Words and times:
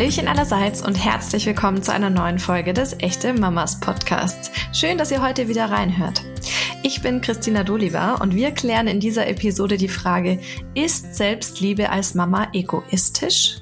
Hallöchen 0.00 0.28
allerseits 0.28 0.80
und 0.80 0.94
herzlich 0.94 1.44
willkommen 1.44 1.82
zu 1.82 1.92
einer 1.92 2.08
neuen 2.08 2.38
Folge 2.38 2.72
des 2.72 2.98
Echte 3.00 3.34
Mamas 3.34 3.80
Podcasts. 3.80 4.50
Schön, 4.72 4.96
dass 4.96 5.10
ihr 5.10 5.20
heute 5.20 5.46
wieder 5.46 5.66
reinhört. 5.70 6.24
Ich 6.82 7.02
bin 7.02 7.20
Christina 7.20 7.64
Doliva 7.64 8.14
und 8.14 8.34
wir 8.34 8.52
klären 8.52 8.86
in 8.86 8.98
dieser 8.98 9.26
Episode 9.26 9.76
die 9.76 9.90
Frage, 9.90 10.40
ist 10.74 11.14
Selbstliebe 11.14 11.90
als 11.90 12.14
Mama 12.14 12.48
egoistisch? 12.54 13.56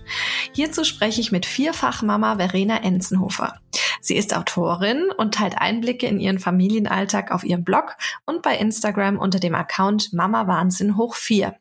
Hierzu 0.53 0.85
spreche 0.85 1.21
ich 1.21 1.33
mit 1.33 1.45
Vierfachmama 1.45 2.37
Verena 2.37 2.85
Enzenhofer. 2.85 3.59
Sie 4.01 4.15
ist 4.15 4.37
Autorin 4.37 5.11
und 5.17 5.35
teilt 5.35 5.59
Einblicke 5.59 6.07
in 6.07 6.21
ihren 6.21 6.39
Familienalltag 6.39 7.33
auf 7.33 7.43
ihrem 7.43 7.65
Blog 7.65 7.97
und 8.27 8.43
bei 8.43 8.57
Instagram 8.57 9.19
unter 9.19 9.41
dem 9.41 9.57
Account 9.57 10.13
Mama 10.13 10.47
Wahnsinn 10.47 10.97
hoch 10.97 11.17
4. 11.17 11.57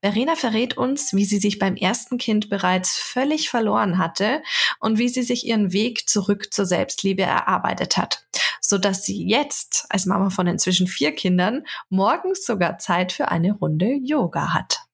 Verena 0.00 0.36
verrät 0.36 0.76
uns, 0.76 1.12
wie 1.14 1.24
sie 1.24 1.38
sich 1.38 1.58
beim 1.58 1.76
ersten 1.76 2.18
Kind 2.18 2.48
bereits 2.48 2.96
völlig 2.96 3.48
verloren 3.48 3.98
hatte 3.98 4.42
und 4.80 4.98
wie 4.98 5.08
sie 5.08 5.22
sich 5.22 5.46
ihren 5.46 5.72
Weg 5.72 6.08
zurück 6.08 6.52
zur 6.52 6.66
Selbstliebe 6.66 7.22
erarbeitet 7.22 7.96
hat, 7.96 8.26
so 8.60 8.78
dass 8.78 9.04
sie 9.04 9.26
jetzt 9.26 9.86
als 9.90 10.06
Mama 10.06 10.30
von 10.30 10.46
inzwischen 10.46 10.86
vier 10.86 11.12
Kindern 11.12 11.64
morgens 11.88 12.44
sogar 12.44 12.78
Zeit 12.78 13.12
für 13.12 13.28
eine 13.28 13.52
Runde 13.52 13.94
Yoga 14.02 14.54
hat. 14.54 14.85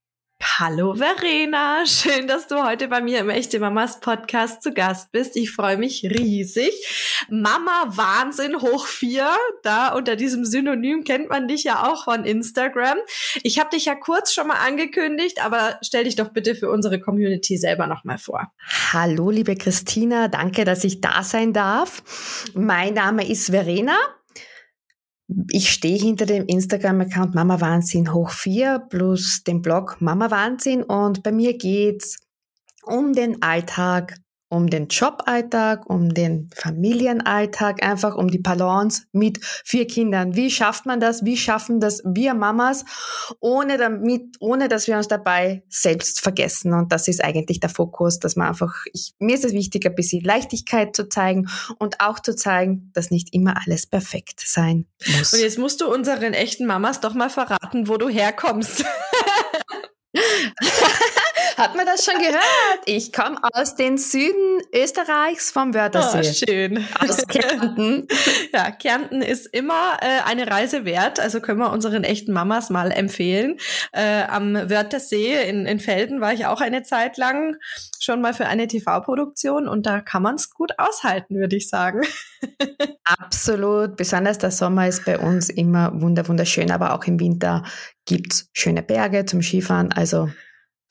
Hallo 0.45 0.93
Verena, 0.93 1.85
schön, 1.85 2.27
dass 2.27 2.47
du 2.47 2.63
heute 2.63 2.89
bei 2.89 2.99
mir 2.99 3.19
im 3.19 3.29
Echte 3.29 3.59
Mamas 3.61 4.01
Podcast 4.01 4.61
zu 4.61 4.73
Gast 4.73 5.13
bist. 5.13 5.37
Ich 5.37 5.51
freue 5.51 5.77
mich 5.77 6.03
riesig. 6.03 6.73
Mama 7.29 7.85
Wahnsinn 7.87 8.59
hoch 8.59 8.85
vier, 8.85 9.29
da 9.63 9.93
unter 9.93 10.17
diesem 10.17 10.43
Synonym 10.43 11.05
kennt 11.05 11.29
man 11.29 11.47
dich 11.47 11.63
ja 11.63 11.87
auch 11.89 12.03
von 12.03 12.25
Instagram. 12.25 12.97
Ich 13.41 13.57
habe 13.57 13.69
dich 13.69 13.85
ja 13.85 13.95
kurz 13.95 14.33
schon 14.33 14.47
mal 14.47 14.57
angekündigt, 14.57 15.41
aber 15.43 15.79
stell 15.81 16.03
dich 16.03 16.17
doch 16.17 16.29
bitte 16.29 16.55
für 16.55 16.69
unsere 16.69 16.99
Community 16.99 17.55
selber 17.57 17.87
noch 17.87 18.03
mal 18.03 18.17
vor. 18.17 18.51
Hallo 18.91 19.29
liebe 19.29 19.55
Christina, 19.55 20.27
danke, 20.27 20.65
dass 20.65 20.83
ich 20.83 20.99
da 20.99 21.23
sein 21.23 21.53
darf. 21.53 22.03
Mein 22.53 22.95
Name 22.95 23.27
ist 23.27 23.49
Verena. 23.49 23.95
Ich 25.49 25.71
stehe 25.71 25.97
hinter 25.97 26.25
dem 26.25 26.45
Instagram-Account 26.45 27.33
Mama 27.33 27.61
Wahnsinn 27.61 28.13
hoch 28.13 28.29
4 28.31 28.87
plus 28.89 29.43
dem 29.43 29.61
Blog 29.61 29.97
Mama 29.99 30.29
Wahnsinn 30.31 30.83
und 30.83 31.23
bei 31.23 31.31
mir 31.31 31.57
geht's 31.57 32.19
um 32.85 33.13
den 33.13 33.41
Alltag 33.41 34.17
um 34.53 34.69
den 34.69 34.87
Joballtag, 34.87 35.89
um 35.89 36.13
den 36.13 36.51
Familienalltag, 36.55 37.83
einfach 37.83 38.15
um 38.15 38.29
die 38.29 38.37
Balance 38.37 39.05
mit 39.11 39.43
vier 39.43 39.87
Kindern. 39.87 40.35
Wie 40.35 40.51
schafft 40.51 40.85
man 40.85 40.99
das? 40.99 41.25
Wie 41.25 41.37
schaffen 41.37 41.79
das 41.79 42.03
wir 42.05 42.35
Mamas, 42.35 42.85
ohne 43.39 43.77
damit, 43.77 44.35
ohne 44.39 44.69
dass 44.69 44.85
wir 44.85 44.95
uns 44.95 45.07
dabei 45.07 45.63
selbst 45.69 46.21
vergessen? 46.21 46.73
Und 46.73 46.91
das 46.91 47.07
ist 47.07 47.23
eigentlich 47.23 47.61
der 47.61 47.71
Fokus, 47.71 48.19
dass 48.19 48.35
man 48.35 48.49
einfach, 48.49 48.75
ich, 48.93 49.13
mir 49.17 49.33
ist 49.33 49.43
es 49.43 49.53
wichtig, 49.53 49.87
ein 49.87 49.95
bisschen 49.95 50.23
Leichtigkeit 50.23 50.95
zu 50.95 51.09
zeigen 51.09 51.49
und 51.79 51.99
auch 51.99 52.19
zu 52.19 52.35
zeigen, 52.35 52.91
dass 52.93 53.09
nicht 53.09 53.33
immer 53.33 53.55
alles 53.65 53.87
perfekt 53.87 54.43
sein 54.45 54.85
muss. 55.17 55.33
Und 55.33 55.39
jetzt 55.39 55.57
musst 55.57 55.81
du 55.81 55.91
unseren 55.91 56.33
echten 56.33 56.67
Mamas 56.67 56.99
doch 56.99 57.15
mal 57.15 57.31
verraten, 57.31 57.87
wo 57.87 57.97
du 57.97 58.07
herkommst. 58.07 58.85
Hat 61.63 61.77
man 61.77 61.85
das 61.85 62.03
schon 62.03 62.19
gehört? 62.19 62.81
Ich 62.85 63.13
komme 63.13 63.37
aus 63.53 63.75
den 63.75 63.97
Süden 63.97 64.61
Österreichs 64.75 65.49
vom 65.49 65.73
Wörthersee. 65.73 66.19
Oh, 66.19 66.45
schön. 66.45 66.85
Aus 66.99 67.25
Kärnten. 67.25 68.05
ja, 68.53 68.69
Kärnten 68.71 69.21
ist 69.21 69.45
immer 69.45 69.97
äh, 70.01 70.23
eine 70.25 70.51
Reise 70.51 70.83
wert. 70.83 71.21
Also 71.21 71.39
können 71.39 71.59
wir 71.59 71.71
unseren 71.71 72.03
echten 72.03 72.33
Mamas 72.33 72.69
mal 72.69 72.91
empfehlen. 72.91 73.59
Äh, 73.93 74.23
am 74.23 74.55
Wörthersee 74.55 75.47
in, 75.47 75.65
in 75.65 75.79
Felden 75.79 76.19
war 76.19 76.33
ich 76.33 76.47
auch 76.47 76.59
eine 76.59 76.83
Zeit 76.83 77.15
lang 77.15 77.55
schon 77.97 78.19
mal 78.19 78.33
für 78.33 78.47
eine 78.47 78.67
TV-Produktion 78.67 79.69
und 79.69 79.85
da 79.85 80.01
kann 80.01 80.21
man 80.21 80.35
es 80.35 80.49
gut 80.49 80.73
aushalten, 80.77 81.35
würde 81.35 81.55
ich 81.55 81.69
sagen. 81.69 82.01
Absolut. 83.05 83.95
Besonders 83.95 84.37
der 84.37 84.51
Sommer 84.51 84.89
ist 84.89 85.05
bei 85.05 85.17
uns 85.17 85.47
immer 85.47 85.93
wunderschön, 85.93 86.71
aber 86.71 86.93
auch 86.93 87.05
im 87.05 87.21
Winter 87.21 87.63
gibt's 88.03 88.49
schöne 88.51 88.83
Berge 88.83 89.25
zum 89.25 89.41
Skifahren. 89.41 89.93
Also 89.93 90.29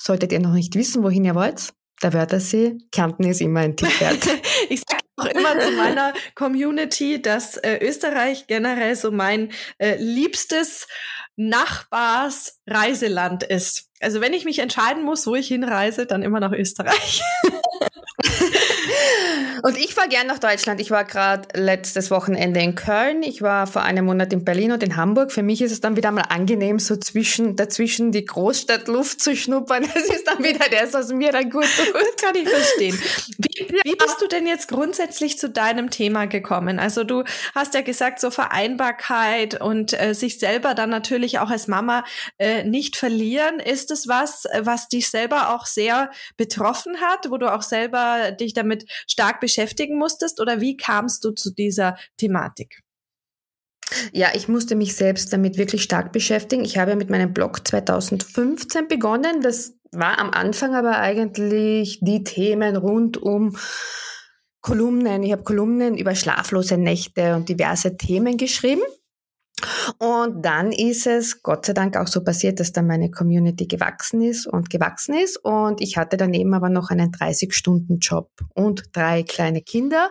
Solltet 0.04 0.32
ihr 0.32 0.40
noch 0.40 0.52
nicht 0.52 0.74
wissen, 0.74 1.04
wohin 1.04 1.24
ihr 1.24 1.36
wollt, 1.36 1.74
der 2.02 2.12
Wörthersee, 2.12 2.76
Kärnten 2.90 3.22
ist 3.22 3.40
immer 3.40 3.60
ein 3.60 3.76
Tipp 3.76 4.00
wert. 4.00 4.26
ich 4.68 4.80
sage 4.80 5.00
auch 5.16 5.26
immer 5.26 5.60
zu 5.60 5.70
meiner 5.76 6.12
Community, 6.34 7.22
dass 7.22 7.56
äh, 7.56 7.78
Österreich 7.80 8.48
generell 8.48 8.96
so 8.96 9.12
mein 9.12 9.52
äh, 9.78 9.94
liebstes 10.02 10.88
Nachbarsreiseland 11.36 13.44
ist. 13.44 13.90
Also 14.00 14.20
wenn 14.20 14.32
ich 14.32 14.44
mich 14.44 14.58
entscheiden 14.58 15.04
muss, 15.04 15.28
wo 15.28 15.36
ich 15.36 15.46
hinreise, 15.46 16.04
dann 16.04 16.22
immer 16.22 16.40
nach 16.40 16.50
Österreich. 16.50 17.22
Und 19.62 19.78
ich 19.78 19.94
fahre 19.94 20.08
gern 20.08 20.26
nach 20.26 20.38
Deutschland. 20.38 20.80
Ich 20.80 20.90
war 20.90 21.04
gerade 21.04 21.48
letztes 21.54 22.10
Wochenende 22.10 22.60
in 22.60 22.74
Köln. 22.74 23.22
Ich 23.22 23.42
war 23.42 23.66
vor 23.66 23.82
einem 23.82 24.06
Monat 24.06 24.32
in 24.32 24.44
Berlin 24.44 24.72
und 24.72 24.82
in 24.82 24.96
Hamburg. 24.96 25.30
Für 25.30 25.42
mich 25.42 25.62
ist 25.62 25.70
es 25.70 25.80
dann 25.80 25.96
wieder 25.96 26.10
mal 26.10 26.24
angenehm, 26.28 26.78
so 26.78 26.96
zwischen, 26.96 27.54
dazwischen 27.54 28.10
die 28.10 28.24
Großstadtluft 28.24 29.20
zu 29.20 29.36
schnuppern. 29.36 29.86
Das 29.92 30.04
ist 30.04 30.26
dann 30.26 30.42
wieder 30.42 30.66
das, 30.70 30.94
was 30.94 31.12
mir 31.12 31.32
dann 31.32 31.50
gut 31.50 31.64
tut. 31.64 31.94
Das 31.94 32.24
kann 32.24 32.34
ich 32.34 32.48
verstehen. 32.48 32.98
Wie, 33.38 33.68
wie 33.84 33.94
bist 33.94 34.20
du 34.20 34.26
denn 34.26 34.46
jetzt 34.46 34.68
grundsätzlich 34.68 35.38
zu 35.38 35.50
deinem 35.50 35.90
Thema 35.90 36.26
gekommen? 36.26 36.78
Also 36.78 37.04
du 37.04 37.24
hast 37.54 37.74
ja 37.74 37.82
gesagt, 37.82 38.20
so 38.20 38.30
Vereinbarkeit 38.30 39.60
und 39.60 39.92
äh, 39.92 40.14
sich 40.14 40.38
selber 40.38 40.74
dann 40.74 40.90
natürlich 40.90 41.38
auch 41.38 41.50
als 41.50 41.69
Mama 41.69 42.04
äh, 42.38 42.64
nicht 42.64 42.96
verlieren. 42.96 43.60
Ist 43.60 43.90
es 43.90 44.08
was, 44.08 44.44
was 44.60 44.88
dich 44.88 45.10
selber 45.10 45.54
auch 45.54 45.66
sehr 45.66 46.10
betroffen 46.36 47.00
hat, 47.00 47.30
wo 47.30 47.36
du 47.36 47.52
auch 47.52 47.62
selber 47.62 48.32
dich 48.32 48.54
damit 48.54 48.86
stark 49.06 49.41
beschäftigen 49.41 49.98
musstest 49.98 50.41
oder 50.41 50.60
wie 50.60 50.76
kamst 50.76 51.25
du 51.25 51.32
zu 51.32 51.53
dieser 51.53 51.97
Thematik? 52.16 52.82
Ja, 54.12 54.28
ich 54.34 54.48
musste 54.48 54.75
mich 54.75 54.97
selbst 54.97 55.32
damit 55.32 55.58
wirklich 55.58 55.82
stark 55.82 56.12
beschäftigen. 56.12 56.64
Ich 56.64 56.78
habe 56.78 56.97
mit 56.97 57.10
meinem 57.10 57.32
Blog 57.32 57.66
2015 57.66 58.88
begonnen. 58.88 59.42
Das 59.42 59.75
war 59.91 60.19
am 60.19 60.31
Anfang 60.31 60.75
aber 60.75 60.98
eigentlich 60.98 61.98
die 62.00 62.25
Themen 62.25 62.76
rund 62.76 63.19
um 63.19 63.56
Kolumnen. 64.60 65.22
Ich 65.22 65.32
habe 65.32 65.42
Kolumnen 65.42 65.97
über 65.97 66.14
schlaflose 66.14 66.78
Nächte 66.78 67.34
und 67.34 67.48
diverse 67.48 67.97
Themen 67.97 68.36
geschrieben. 68.36 68.82
Und 69.98 70.44
dann 70.44 70.72
ist 70.72 71.06
es 71.06 71.42
Gott 71.42 71.66
sei 71.66 71.72
Dank 71.72 71.96
auch 71.96 72.06
so 72.06 72.22
passiert, 72.22 72.60
dass 72.60 72.72
dann 72.72 72.86
meine 72.86 73.10
Community 73.10 73.66
gewachsen 73.66 74.22
ist 74.22 74.46
und 74.46 74.70
gewachsen 74.70 75.14
ist. 75.14 75.36
Und 75.36 75.80
ich 75.80 75.96
hatte 75.96 76.16
daneben 76.16 76.54
aber 76.54 76.68
noch 76.68 76.90
einen 76.90 77.10
30-Stunden-Job 77.10 78.30
und 78.54 78.84
drei 78.92 79.22
kleine 79.22 79.62
Kinder 79.62 80.10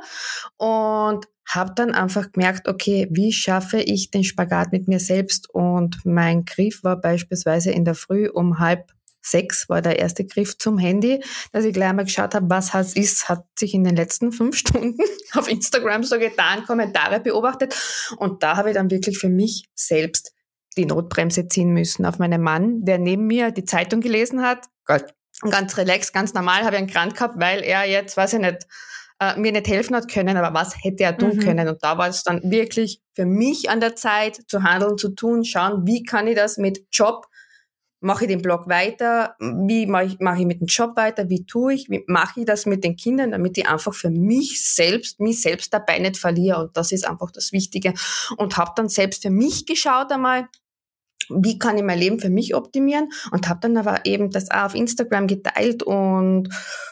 und 0.57 1.27
habe 1.47 1.73
dann 1.75 1.91
einfach 1.91 2.31
gemerkt, 2.31 2.67
okay, 2.67 3.07
wie 3.11 3.33
schaffe 3.33 3.81
ich 3.81 4.09
den 4.09 4.23
Spagat 4.23 4.71
mit 4.71 4.87
mir 4.87 4.99
selbst? 4.99 5.49
Und 5.49 6.05
mein 6.05 6.45
Griff 6.45 6.83
war 6.83 6.99
beispielsweise 6.99 7.71
in 7.71 7.83
der 7.83 7.95
Früh 7.95 8.29
um 8.29 8.59
halb 8.59 8.91
sechs 9.21 9.69
war 9.69 9.81
der 9.81 9.99
erste 9.99 10.25
Griff 10.25 10.57
zum 10.57 10.77
Handy, 10.77 11.23
dass 11.51 11.65
ich 11.65 11.73
gleich 11.73 11.93
mal 11.93 12.03
geschaut 12.03 12.33
habe, 12.35 12.49
was 12.49 12.73
hat 12.73 12.93
ist, 12.95 13.29
hat 13.29 13.45
sich 13.57 13.73
in 13.73 13.83
den 13.83 13.95
letzten 13.95 14.31
fünf 14.31 14.55
Stunden 14.57 14.97
auf 15.33 15.47
Instagram 15.47 16.03
so 16.03 16.17
getan, 16.19 16.65
Kommentare 16.65 17.19
beobachtet. 17.19 17.75
Und 18.17 18.43
da 18.43 18.57
habe 18.57 18.69
ich 18.69 18.75
dann 18.75 18.89
wirklich 18.89 19.19
für 19.19 19.29
mich 19.29 19.65
selbst 19.75 20.33
die 20.77 20.85
Notbremse 20.85 21.47
ziehen 21.47 21.71
müssen 21.71 22.05
auf 22.05 22.17
meinen 22.19 22.41
Mann, 22.41 22.83
der 22.85 22.97
neben 22.97 23.27
mir 23.27 23.51
die 23.51 23.65
Zeitung 23.65 24.01
gelesen 24.01 24.41
hat. 24.41 24.65
Ganz 25.49 25.77
relaxed, 25.77 26.13
ganz 26.13 26.33
normal, 26.33 26.63
habe 26.63 26.75
ich 26.75 26.81
einen 26.81 26.89
Krank 26.89 27.15
gehabt, 27.15 27.35
weil 27.37 27.61
er 27.61 27.85
jetzt, 27.85 28.15
weiß 28.15 28.33
ich 28.33 28.39
nicht, 28.39 28.67
äh, 29.19 29.37
mir 29.37 29.51
nicht 29.51 29.67
helfen 29.67 29.95
hat 29.95 30.09
können, 30.09 30.37
aber 30.37 30.53
was 30.57 30.75
hätte 30.83 31.03
er 31.03 31.17
tun 31.17 31.35
mhm. 31.35 31.39
können? 31.39 31.67
Und 31.67 31.83
da 31.83 31.97
war 31.97 32.07
es 32.07 32.23
dann 32.23 32.41
wirklich 32.43 33.01
für 33.15 33.25
mich 33.25 33.69
an 33.69 33.79
der 33.79 33.95
Zeit 33.95 34.39
zu 34.47 34.63
handeln, 34.63 34.97
zu 34.97 35.09
tun, 35.09 35.43
schauen, 35.43 35.85
wie 35.85 36.03
kann 36.03 36.27
ich 36.27 36.35
das 36.35 36.57
mit 36.57 36.85
Job 36.91 37.27
mache 38.01 38.25
ich 38.25 38.31
den 38.31 38.41
Blog 38.41 38.67
weiter, 38.67 39.35
wie 39.39 39.85
mache 39.85 40.05
ich, 40.05 40.19
mache 40.19 40.39
ich 40.39 40.45
mit 40.45 40.59
dem 40.59 40.67
Job 40.67 40.97
weiter, 40.97 41.29
wie 41.29 41.45
tue 41.45 41.75
ich, 41.75 41.89
wie 41.89 42.03
mache 42.07 42.41
ich 42.41 42.45
das 42.45 42.65
mit 42.65 42.83
den 42.83 42.95
Kindern, 42.95 43.31
damit 43.31 43.57
ich 43.57 43.67
einfach 43.67 43.93
für 43.93 44.09
mich 44.09 44.65
selbst, 44.65 45.19
mich 45.19 45.41
selbst 45.41 45.73
dabei 45.73 45.99
nicht 45.99 46.17
verliere? 46.17 46.63
Und 46.63 46.75
das 46.75 46.91
ist 46.91 47.07
einfach 47.07 47.31
das 47.31 47.51
Wichtige. 47.51 47.93
Und 48.37 48.57
habe 48.57 48.71
dann 48.75 48.89
selbst 48.89 49.21
für 49.21 49.29
mich 49.29 49.65
geschaut 49.65 50.11
einmal, 50.11 50.49
wie 51.29 51.59
kann 51.59 51.77
ich 51.77 51.83
mein 51.83 51.99
Leben 51.99 52.19
für 52.19 52.29
mich 52.29 52.55
optimieren? 52.55 53.09
Und 53.31 53.47
habe 53.47 53.59
dann 53.61 53.77
aber 53.77 54.05
eben 54.05 54.31
das 54.31 54.49
auch 54.49 54.65
auf 54.65 54.75
Instagram 54.75 55.27
geteilt. 55.27 55.83
Und 55.83 56.49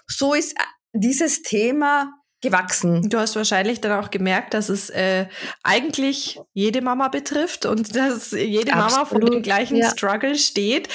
so 0.08 0.34
ist 0.34 0.56
dieses 0.94 1.42
Thema 1.42 2.19
gewachsen. 2.42 3.10
Du 3.10 3.18
hast 3.18 3.36
wahrscheinlich 3.36 3.82
dann 3.82 4.04
auch 4.04 4.12
gemerkt, 4.12 4.54
dass 4.54 4.70
es 4.70 4.90
äh, 4.90 5.28
eigentlich 5.64 6.40
jede 6.54 6.82
Mama 6.82 7.10
betrifft 7.10 7.66
und 7.66 7.96
dass 7.96 8.32
jede 8.32 8.74
Absolut. 8.74 8.92
Mama 8.92 9.06
vor 9.06 9.20
dem 9.20 9.42
gleichen 9.42 9.78
ja. 9.78 9.90
Struggle 9.90 10.36
steht. 10.36 10.88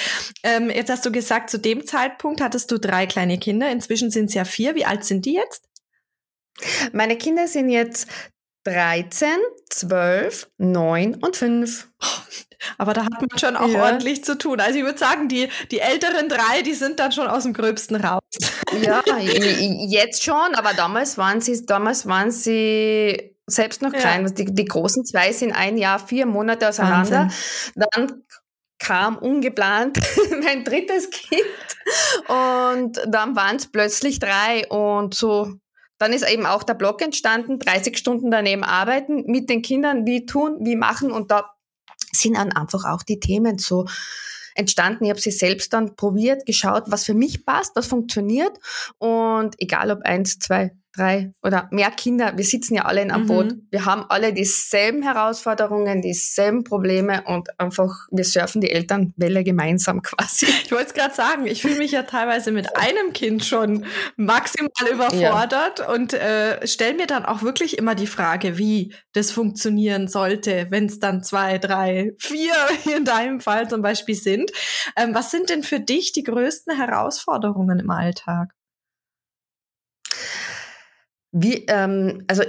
Ähm, 0.42 0.70
jetzt 0.70 0.90
hast 0.90 1.04
du 1.04 1.12
gesagt, 1.12 1.50
zu 1.50 1.58
dem 1.58 1.86
Zeitpunkt 1.86 2.40
hattest 2.40 2.70
du 2.70 2.78
drei 2.78 3.06
kleine 3.06 3.38
Kinder. 3.38 3.70
Inzwischen 3.70 4.10
sind 4.10 4.26
es 4.26 4.34
ja 4.34 4.44
vier. 4.44 4.74
Wie 4.74 4.86
alt 4.86 5.04
sind 5.04 5.26
die 5.26 5.34
jetzt? 5.34 5.68
Meine 6.92 7.16
Kinder 7.16 7.48
sind 7.48 7.68
jetzt 7.68 8.06
13, 8.64 9.28
12, 9.70 10.48
9 10.58 11.14
und 11.16 11.36
5. 11.36 11.88
Aber 12.78 12.94
da 12.94 13.04
hat 13.04 13.20
man 13.20 13.38
schon 13.38 13.56
auch 13.56 13.68
ja. 13.68 13.82
ordentlich 13.84 14.24
zu 14.24 14.38
tun. 14.38 14.58
Also 14.60 14.78
ich 14.78 14.84
würde 14.84 14.98
sagen, 14.98 15.28
die, 15.28 15.48
die 15.70 15.80
älteren 15.80 16.28
drei, 16.28 16.62
die 16.62 16.72
sind 16.72 16.98
dann 16.98 17.12
schon 17.12 17.26
aus 17.26 17.42
dem 17.42 17.52
Gröbsten 17.52 17.96
raus. 17.96 18.20
Ja, 18.82 19.02
jetzt 19.86 20.24
schon, 20.24 20.54
aber 20.56 20.72
damals 20.74 21.16
waren 21.16 21.40
sie, 21.40 21.64
damals 21.64 22.06
waren 22.06 22.32
sie 22.32 23.36
selbst 23.46 23.82
noch 23.82 23.92
klein. 23.92 24.26
Ja. 24.26 24.32
Die, 24.32 24.46
die 24.46 24.64
großen 24.64 25.04
zwei 25.04 25.32
sind 25.32 25.52
ein 25.52 25.76
Jahr, 25.76 26.04
vier 26.04 26.26
Monate 26.26 26.68
auseinander. 26.68 27.28
Wahnsinn. 27.28 27.84
Dann 27.92 28.24
kam 28.80 29.16
ungeplant 29.16 29.98
mein 30.42 30.64
drittes 30.64 31.10
Kind 31.10 31.40
und 32.28 33.00
dann 33.06 33.36
waren 33.36 33.56
es 33.56 33.66
plötzlich 33.70 34.18
drei 34.18 34.66
und 34.68 35.14
so 35.14 35.54
dann 35.98 36.12
ist 36.12 36.28
eben 36.28 36.46
auch 36.46 36.62
der 36.62 36.74
Blog 36.74 37.02
entstanden, 37.02 37.58
30 37.58 37.96
Stunden 37.96 38.30
daneben 38.30 38.64
arbeiten, 38.64 39.24
mit 39.26 39.48
den 39.48 39.62
Kindern, 39.62 40.06
wie 40.06 40.26
tun, 40.26 40.58
wie 40.60 40.76
machen 40.76 41.10
und 41.10 41.30
da 41.30 41.54
sind 42.12 42.36
dann 42.36 42.52
einfach 42.52 42.84
auch 42.84 43.02
die 43.02 43.20
Themen 43.20 43.58
so 43.58 43.86
entstanden. 44.54 45.04
Ich 45.04 45.10
habe 45.10 45.20
sie 45.20 45.30
selbst 45.30 45.72
dann 45.72 45.96
probiert, 45.96 46.46
geschaut, 46.46 46.84
was 46.86 47.04
für 47.04 47.14
mich 47.14 47.44
passt, 47.44 47.74
was 47.76 47.86
funktioniert 47.86 48.56
und 48.98 49.54
egal 49.60 49.90
ob 49.90 50.02
eins, 50.02 50.38
zwei, 50.38 50.76
drei 50.96 51.32
oder 51.42 51.68
mehr 51.70 51.90
Kinder, 51.90 52.36
wir 52.36 52.44
sitzen 52.44 52.74
ja 52.74 52.84
alle 52.84 53.02
in 53.02 53.10
einem 53.10 53.24
mhm. 53.24 53.28
Boot. 53.28 53.54
Wir 53.70 53.84
haben 53.84 54.04
alle 54.08 54.32
dieselben 54.32 55.02
Herausforderungen, 55.02 56.02
dieselben 56.02 56.64
Probleme 56.64 57.22
und 57.26 57.48
einfach, 57.58 58.06
wir 58.10 58.24
surfen 58.24 58.60
die 58.60 58.70
Elternwelle 58.70 59.44
gemeinsam 59.44 60.02
quasi. 60.02 60.46
Ich 60.46 60.72
wollte 60.72 60.86
es 60.86 60.94
gerade 60.94 61.14
sagen, 61.14 61.46
ich 61.46 61.62
fühle 61.62 61.78
mich 61.78 61.92
ja 61.92 62.02
teilweise 62.04 62.52
mit 62.52 62.76
einem 62.76 63.12
Kind 63.12 63.44
schon 63.44 63.84
maximal 64.16 64.70
überfordert 64.92 65.80
ja. 65.80 65.92
und 65.92 66.14
äh, 66.14 66.66
stelle 66.66 66.94
mir 66.94 67.06
dann 67.06 67.24
auch 67.24 67.42
wirklich 67.42 67.78
immer 67.78 67.94
die 67.94 68.06
Frage, 68.06 68.58
wie 68.58 68.94
das 69.12 69.30
funktionieren 69.30 70.08
sollte, 70.08 70.66
wenn 70.70 70.86
es 70.86 70.98
dann 70.98 71.22
zwei, 71.22 71.58
drei, 71.58 72.12
vier 72.18 72.54
in 72.96 73.04
deinem 73.04 73.40
Fall 73.40 73.68
zum 73.68 73.82
Beispiel 73.82 74.14
sind. 74.14 74.50
Ähm, 74.96 75.14
was 75.14 75.30
sind 75.30 75.50
denn 75.50 75.62
für 75.62 75.80
dich 75.80 76.12
die 76.12 76.22
größten 76.22 76.76
Herausforderungen 76.76 77.78
im 77.78 77.90
Alltag? 77.90 78.54
Wie, 81.36 81.64
ähm, 81.66 82.24
also 82.28 82.44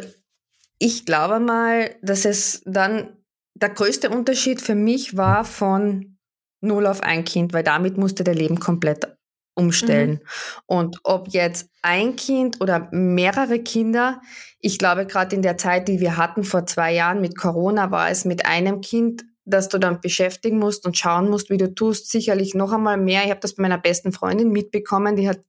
ich 0.77 1.05
glaube 1.05 1.39
mal, 1.39 1.95
dass 2.03 2.23
es 2.23 2.61
dann 2.65 3.17
der 3.55 3.69
größte 3.69 4.11
Unterschied 4.11 4.61
für 4.61 4.75
mich 4.75 5.17
war 5.17 5.43
von 5.43 6.17
null 6.61 6.85
auf 6.85 7.01
ein 7.01 7.25
Kind, 7.25 7.51
weil 7.53 7.63
damit 7.63 7.97
musste 7.97 8.23
der 8.23 8.35
Leben 8.35 8.59
komplett 8.59 9.17
umstellen. 9.55 10.11
Mhm. 10.11 10.19
Und 10.67 10.97
ob 11.03 11.29
jetzt 11.29 11.69
ein 11.81 12.15
Kind 12.15 12.61
oder 12.61 12.89
mehrere 12.91 13.59
Kinder, 13.59 14.21
ich 14.59 14.77
glaube 14.77 15.07
gerade 15.07 15.35
in 15.35 15.41
der 15.41 15.57
Zeit, 15.57 15.87
die 15.87 15.99
wir 15.99 16.17
hatten 16.17 16.43
vor 16.43 16.67
zwei 16.67 16.93
Jahren 16.93 17.21
mit 17.21 17.35
Corona, 17.37 17.89
war 17.89 18.11
es 18.11 18.23
mit 18.23 18.45
einem 18.45 18.81
Kind, 18.81 19.23
dass 19.45 19.69
du 19.69 19.79
dann 19.79 20.01
beschäftigen 20.01 20.59
musst 20.59 20.85
und 20.85 20.97
schauen 20.97 21.29
musst, 21.29 21.49
wie 21.49 21.57
du 21.57 21.73
tust, 21.73 22.11
sicherlich 22.11 22.53
noch 22.53 22.71
einmal 22.71 22.97
mehr. 22.97 23.23
Ich 23.23 23.31
habe 23.31 23.39
das 23.39 23.55
bei 23.55 23.63
meiner 23.63 23.79
besten 23.79 24.11
Freundin 24.11 24.51
mitbekommen, 24.51 25.15
die 25.15 25.27
hat 25.27 25.39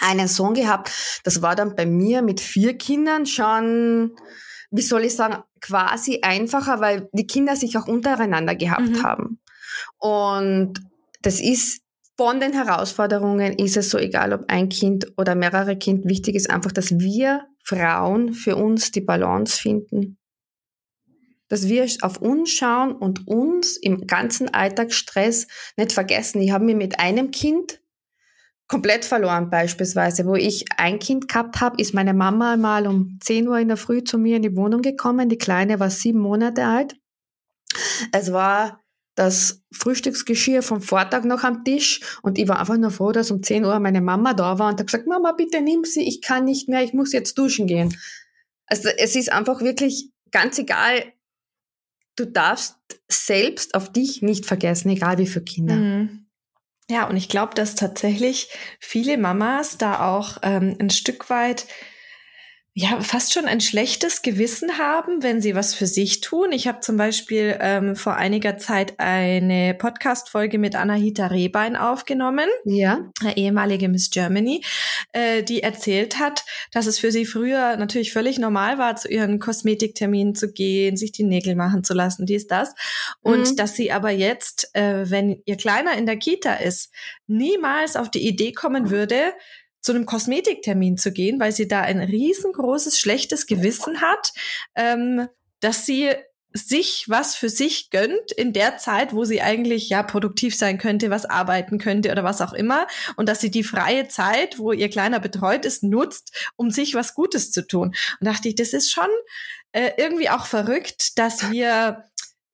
einen 0.00 0.28
Sohn 0.28 0.54
gehabt. 0.54 0.90
Das 1.24 1.42
war 1.42 1.54
dann 1.56 1.76
bei 1.76 1.86
mir 1.86 2.22
mit 2.22 2.40
vier 2.40 2.76
Kindern 2.76 3.26
schon, 3.26 4.16
wie 4.70 4.82
soll 4.82 5.04
ich 5.04 5.14
sagen, 5.14 5.42
quasi 5.60 6.20
einfacher, 6.22 6.80
weil 6.80 7.08
die 7.12 7.26
Kinder 7.26 7.56
sich 7.56 7.76
auch 7.76 7.86
untereinander 7.86 8.54
gehabt 8.54 8.88
mhm. 8.88 9.02
haben. 9.02 9.40
Und 9.98 10.80
das 11.22 11.40
ist 11.40 11.82
von 12.16 12.38
den 12.38 12.52
Herausforderungen 12.52 13.54
ist 13.54 13.78
es 13.78 13.88
so 13.88 13.96
egal, 13.96 14.34
ob 14.34 14.44
ein 14.48 14.68
Kind 14.68 15.10
oder 15.16 15.34
mehrere 15.34 15.78
Kind. 15.78 16.04
Wichtig 16.04 16.34
ist 16.34 16.50
einfach, 16.50 16.70
dass 16.70 16.98
wir 16.98 17.46
Frauen 17.64 18.34
für 18.34 18.56
uns 18.56 18.90
die 18.90 19.00
Balance 19.00 19.56
finden. 19.56 20.18
Dass 21.48 21.66
wir 21.66 21.86
auf 22.02 22.20
uns 22.20 22.50
schauen 22.50 22.92
und 22.92 23.26
uns 23.26 23.78
im 23.78 24.06
ganzen 24.06 24.52
Alltagsstress 24.52 25.46
nicht 25.78 25.92
vergessen. 25.92 26.42
Ich 26.42 26.50
habe 26.50 26.66
mir 26.66 26.76
mit 26.76 27.00
einem 27.00 27.30
Kind 27.30 27.79
komplett 28.70 29.04
verloren 29.04 29.50
beispielsweise. 29.50 30.24
Wo 30.26 30.36
ich 30.36 30.64
ein 30.76 31.00
Kind 31.00 31.26
gehabt 31.26 31.60
habe, 31.60 31.80
ist 31.82 31.92
meine 31.92 32.14
Mama 32.14 32.56
mal 32.56 32.86
um 32.86 33.18
10 33.20 33.48
Uhr 33.48 33.58
in 33.58 33.66
der 33.66 33.76
Früh 33.76 34.04
zu 34.04 34.16
mir 34.16 34.36
in 34.36 34.42
die 34.42 34.56
Wohnung 34.56 34.80
gekommen. 34.80 35.28
Die 35.28 35.38
Kleine 35.38 35.80
war 35.80 35.90
sieben 35.90 36.20
Monate 36.20 36.64
alt. 36.64 36.94
Es 38.12 38.32
war 38.32 38.80
das 39.16 39.64
Frühstücksgeschirr 39.72 40.62
vom 40.62 40.80
Vortag 40.80 41.24
noch 41.24 41.42
am 41.42 41.64
Tisch 41.64 42.00
und 42.22 42.38
ich 42.38 42.46
war 42.46 42.60
einfach 42.60 42.76
nur 42.76 42.92
froh, 42.92 43.10
dass 43.10 43.32
um 43.32 43.42
10 43.42 43.64
Uhr 43.64 43.78
meine 43.80 44.00
Mama 44.00 44.34
da 44.34 44.60
war 44.60 44.70
und 44.70 44.78
hat 44.78 44.86
gesagt, 44.86 45.08
Mama, 45.08 45.32
bitte 45.32 45.60
nimm 45.60 45.84
sie, 45.84 46.06
ich 46.06 46.22
kann 46.22 46.44
nicht 46.44 46.68
mehr, 46.68 46.84
ich 46.84 46.94
muss 46.94 47.12
jetzt 47.12 47.36
duschen 47.36 47.66
gehen. 47.66 47.94
Also 48.66 48.88
es 48.96 49.16
ist 49.16 49.32
einfach 49.32 49.62
wirklich 49.62 50.10
ganz 50.30 50.58
egal, 50.58 51.12
du 52.14 52.24
darfst 52.24 52.76
selbst 53.08 53.74
auf 53.74 53.92
dich 53.92 54.22
nicht 54.22 54.46
vergessen, 54.46 54.90
egal 54.90 55.18
wie 55.18 55.26
viele 55.26 55.44
Kinder. 55.44 55.74
Mhm. 55.74 55.89
Ja, 56.90 57.08
und 57.08 57.16
ich 57.16 57.28
glaube, 57.28 57.54
dass 57.54 57.76
tatsächlich 57.76 58.48
viele 58.80 59.16
Mamas 59.16 59.78
da 59.78 60.08
auch 60.08 60.38
ähm, 60.42 60.76
ein 60.80 60.90
Stück 60.90 61.30
weit 61.30 61.66
ja 62.72 63.00
fast 63.00 63.32
schon 63.32 63.46
ein 63.46 63.60
schlechtes 63.60 64.22
Gewissen 64.22 64.78
haben, 64.78 65.24
wenn 65.24 65.40
sie 65.40 65.56
was 65.56 65.74
für 65.74 65.86
sich 65.86 66.20
tun. 66.20 66.52
Ich 66.52 66.68
habe 66.68 66.80
zum 66.80 66.96
Beispiel 66.96 67.58
ähm, 67.60 67.96
vor 67.96 68.14
einiger 68.14 68.58
Zeit 68.58 68.94
eine 68.98 69.74
Podcast-Folge 69.74 70.58
mit 70.58 70.76
Anahita 70.76 71.26
Rehbein 71.26 71.74
aufgenommen, 71.74 72.48
ja. 72.64 73.10
ehemalige 73.34 73.88
Miss 73.88 74.10
Germany, 74.10 74.62
äh, 75.12 75.42
die 75.42 75.64
erzählt 75.64 76.20
hat, 76.20 76.44
dass 76.70 76.86
es 76.86 77.00
für 77.00 77.10
sie 77.10 77.26
früher 77.26 77.76
natürlich 77.76 78.12
völlig 78.12 78.38
normal 78.38 78.78
war, 78.78 78.94
zu 78.94 79.08
ihren 79.08 79.40
Kosmetikterminen 79.40 80.36
zu 80.36 80.52
gehen, 80.52 80.96
sich 80.96 81.10
die 81.10 81.24
Nägel 81.24 81.56
machen 81.56 81.82
zu 81.82 81.92
lassen, 81.92 82.24
dies, 82.24 82.46
das. 82.46 82.72
Und 83.20 83.50
mhm. 83.50 83.56
dass 83.56 83.74
sie 83.74 83.90
aber 83.90 84.10
jetzt, 84.10 84.70
äh, 84.74 85.10
wenn 85.10 85.42
ihr 85.44 85.56
Kleiner 85.56 85.98
in 85.98 86.06
der 86.06 86.18
Kita 86.18 86.54
ist, 86.54 86.92
niemals 87.26 87.96
auf 87.96 88.10
die 88.10 88.26
Idee 88.26 88.52
kommen 88.52 88.90
würde, 88.90 89.32
zu 89.80 89.92
einem 89.92 90.06
Kosmetiktermin 90.06 90.96
zu 90.96 91.12
gehen, 91.12 91.40
weil 91.40 91.52
sie 91.52 91.68
da 91.68 91.80
ein 91.80 92.00
riesengroßes 92.00 92.98
schlechtes 92.98 93.46
Gewissen 93.46 94.00
hat, 94.00 94.32
ähm, 94.74 95.28
dass 95.60 95.86
sie 95.86 96.10
sich 96.52 97.04
was 97.08 97.36
für 97.36 97.48
sich 97.48 97.90
gönnt 97.90 98.32
in 98.32 98.52
der 98.52 98.76
Zeit, 98.76 99.14
wo 99.14 99.24
sie 99.24 99.40
eigentlich 99.40 99.88
ja 99.88 100.02
produktiv 100.02 100.56
sein 100.56 100.78
könnte, 100.78 101.08
was 101.10 101.24
arbeiten 101.24 101.78
könnte 101.78 102.10
oder 102.10 102.24
was 102.24 102.40
auch 102.40 102.52
immer 102.52 102.88
und 103.16 103.28
dass 103.28 103.40
sie 103.40 103.50
die 103.50 103.62
freie 103.62 104.08
Zeit, 104.08 104.58
wo 104.58 104.72
ihr 104.72 104.88
Kleiner 104.88 105.20
betreut 105.20 105.64
ist, 105.64 105.84
nutzt, 105.84 106.50
um 106.56 106.70
sich 106.70 106.94
was 106.94 107.14
Gutes 107.14 107.52
zu 107.52 107.66
tun. 107.66 107.94
Und 108.18 108.26
dachte 108.26 108.48
ich, 108.48 108.56
das 108.56 108.72
ist 108.72 108.90
schon 108.90 109.08
äh, 109.72 109.92
irgendwie 109.96 110.28
auch 110.28 110.46
verrückt, 110.46 111.18
dass 111.18 111.52
wir 111.52 112.04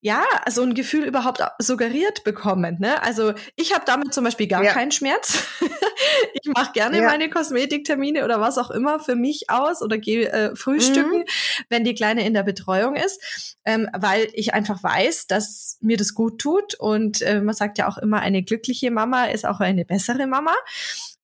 ja, 0.07 0.25
so 0.49 0.63
ein 0.63 0.75
Gefühl 0.75 1.05
überhaupt 1.05 1.43
suggeriert 1.59 2.23
bekommen. 2.23 2.77
Ne? 2.79 3.03
Also 3.03 3.35
ich 3.57 3.75
habe 3.75 3.83
damit 3.87 4.15
zum 4.15 4.23
Beispiel 4.23 4.47
gar 4.47 4.63
ja. 4.63 4.73
keinen 4.73 4.93
Schmerz. 4.93 5.43
ich 6.33 6.49
mache 6.55 6.71
gerne 6.75 6.99
ja. 6.99 7.07
meine 7.07 7.29
Kosmetiktermine 7.29 8.25
oder 8.25 8.41
was 8.41 8.57
auch 8.57 8.71
immer 8.71 9.01
für 9.01 9.17
mich 9.17 9.51
aus 9.51 9.83
oder 9.83 9.99
gehe 9.99 10.31
äh, 10.31 10.55
frühstücken, 10.55 11.19
mhm. 11.19 11.65
wenn 11.71 11.83
die 11.83 11.97
Kleine 11.97 12.25
in 12.25 12.35
der 12.35 12.45
Betreuung 12.45 12.95
ist, 12.95 13.59
ähm, 13.65 13.89
weil 13.99 14.29
ich 14.35 14.55
einfach 14.55 14.81
weiß, 14.81 15.27
dass 15.27 15.77
mir 15.81 15.97
das 15.97 16.15
gut 16.15 16.41
tut. 16.41 16.77
Und 16.77 17.21
äh, 17.23 17.41
man 17.41 17.57
sagt 17.57 17.77
ja 17.77 17.89
auch 17.89 17.99
immer, 17.99 18.21
eine 18.21 18.45
glückliche 18.45 18.93
Mama 18.93 19.25
ist 19.25 19.45
auch 19.45 19.59
eine 19.59 19.85
bessere 19.85 20.29
Mama. 20.29 20.55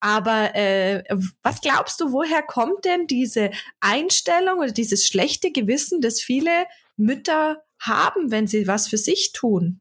Aber 0.00 0.56
äh, 0.56 1.04
was 1.44 1.60
glaubst 1.60 2.00
du, 2.00 2.10
woher 2.10 2.42
kommt 2.42 2.84
denn 2.84 3.06
diese 3.06 3.52
Einstellung 3.78 4.58
oder 4.58 4.72
dieses 4.72 5.06
schlechte 5.06 5.52
Gewissen, 5.52 6.00
das 6.00 6.20
viele 6.20 6.66
Mütter 6.96 7.62
haben, 7.82 8.30
wenn 8.30 8.46
sie 8.46 8.66
was 8.66 8.88
für 8.88 8.98
sich 8.98 9.32
tun? 9.32 9.80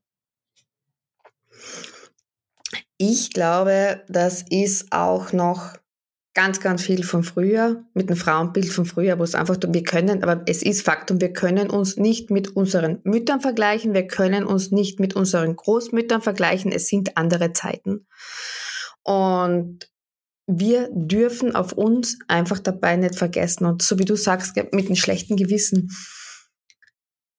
Ich 2.97 3.31
glaube, 3.31 4.03
das 4.07 4.43
ist 4.49 4.91
auch 4.91 5.33
noch 5.33 5.75
ganz, 6.33 6.61
ganz 6.61 6.83
viel 6.83 7.03
von 7.03 7.23
früher, 7.23 7.83
mit 7.93 8.09
dem 8.09 8.15
Frauenbild 8.15 8.71
von 8.71 8.85
früher, 8.85 9.19
wo 9.19 9.23
es 9.23 9.35
einfach, 9.35 9.57
wir 9.65 9.83
können, 9.83 10.23
aber 10.23 10.43
es 10.45 10.63
ist 10.63 10.83
Faktum, 10.83 11.19
wir 11.19 11.33
können 11.33 11.69
uns 11.69 11.97
nicht 11.97 12.29
mit 12.29 12.55
unseren 12.55 12.99
Müttern 13.03 13.41
vergleichen, 13.41 13.93
wir 13.93 14.07
können 14.07 14.45
uns 14.45 14.71
nicht 14.71 14.99
mit 14.99 15.15
unseren 15.15 15.55
Großmüttern 15.55 16.21
vergleichen, 16.21 16.71
es 16.71 16.87
sind 16.87 17.17
andere 17.17 17.53
Zeiten. 17.53 18.07
Und 19.03 19.89
wir 20.47 20.89
dürfen 20.91 21.55
auf 21.55 21.73
uns 21.73 22.19
einfach 22.27 22.59
dabei 22.59 22.95
nicht 22.95 23.15
vergessen 23.15 23.65
und 23.65 23.81
so 23.81 23.99
wie 23.99 24.05
du 24.05 24.15
sagst, 24.15 24.55
mit 24.55 24.85
einem 24.85 24.95
schlechten 24.95 25.35
Gewissen 25.35 25.89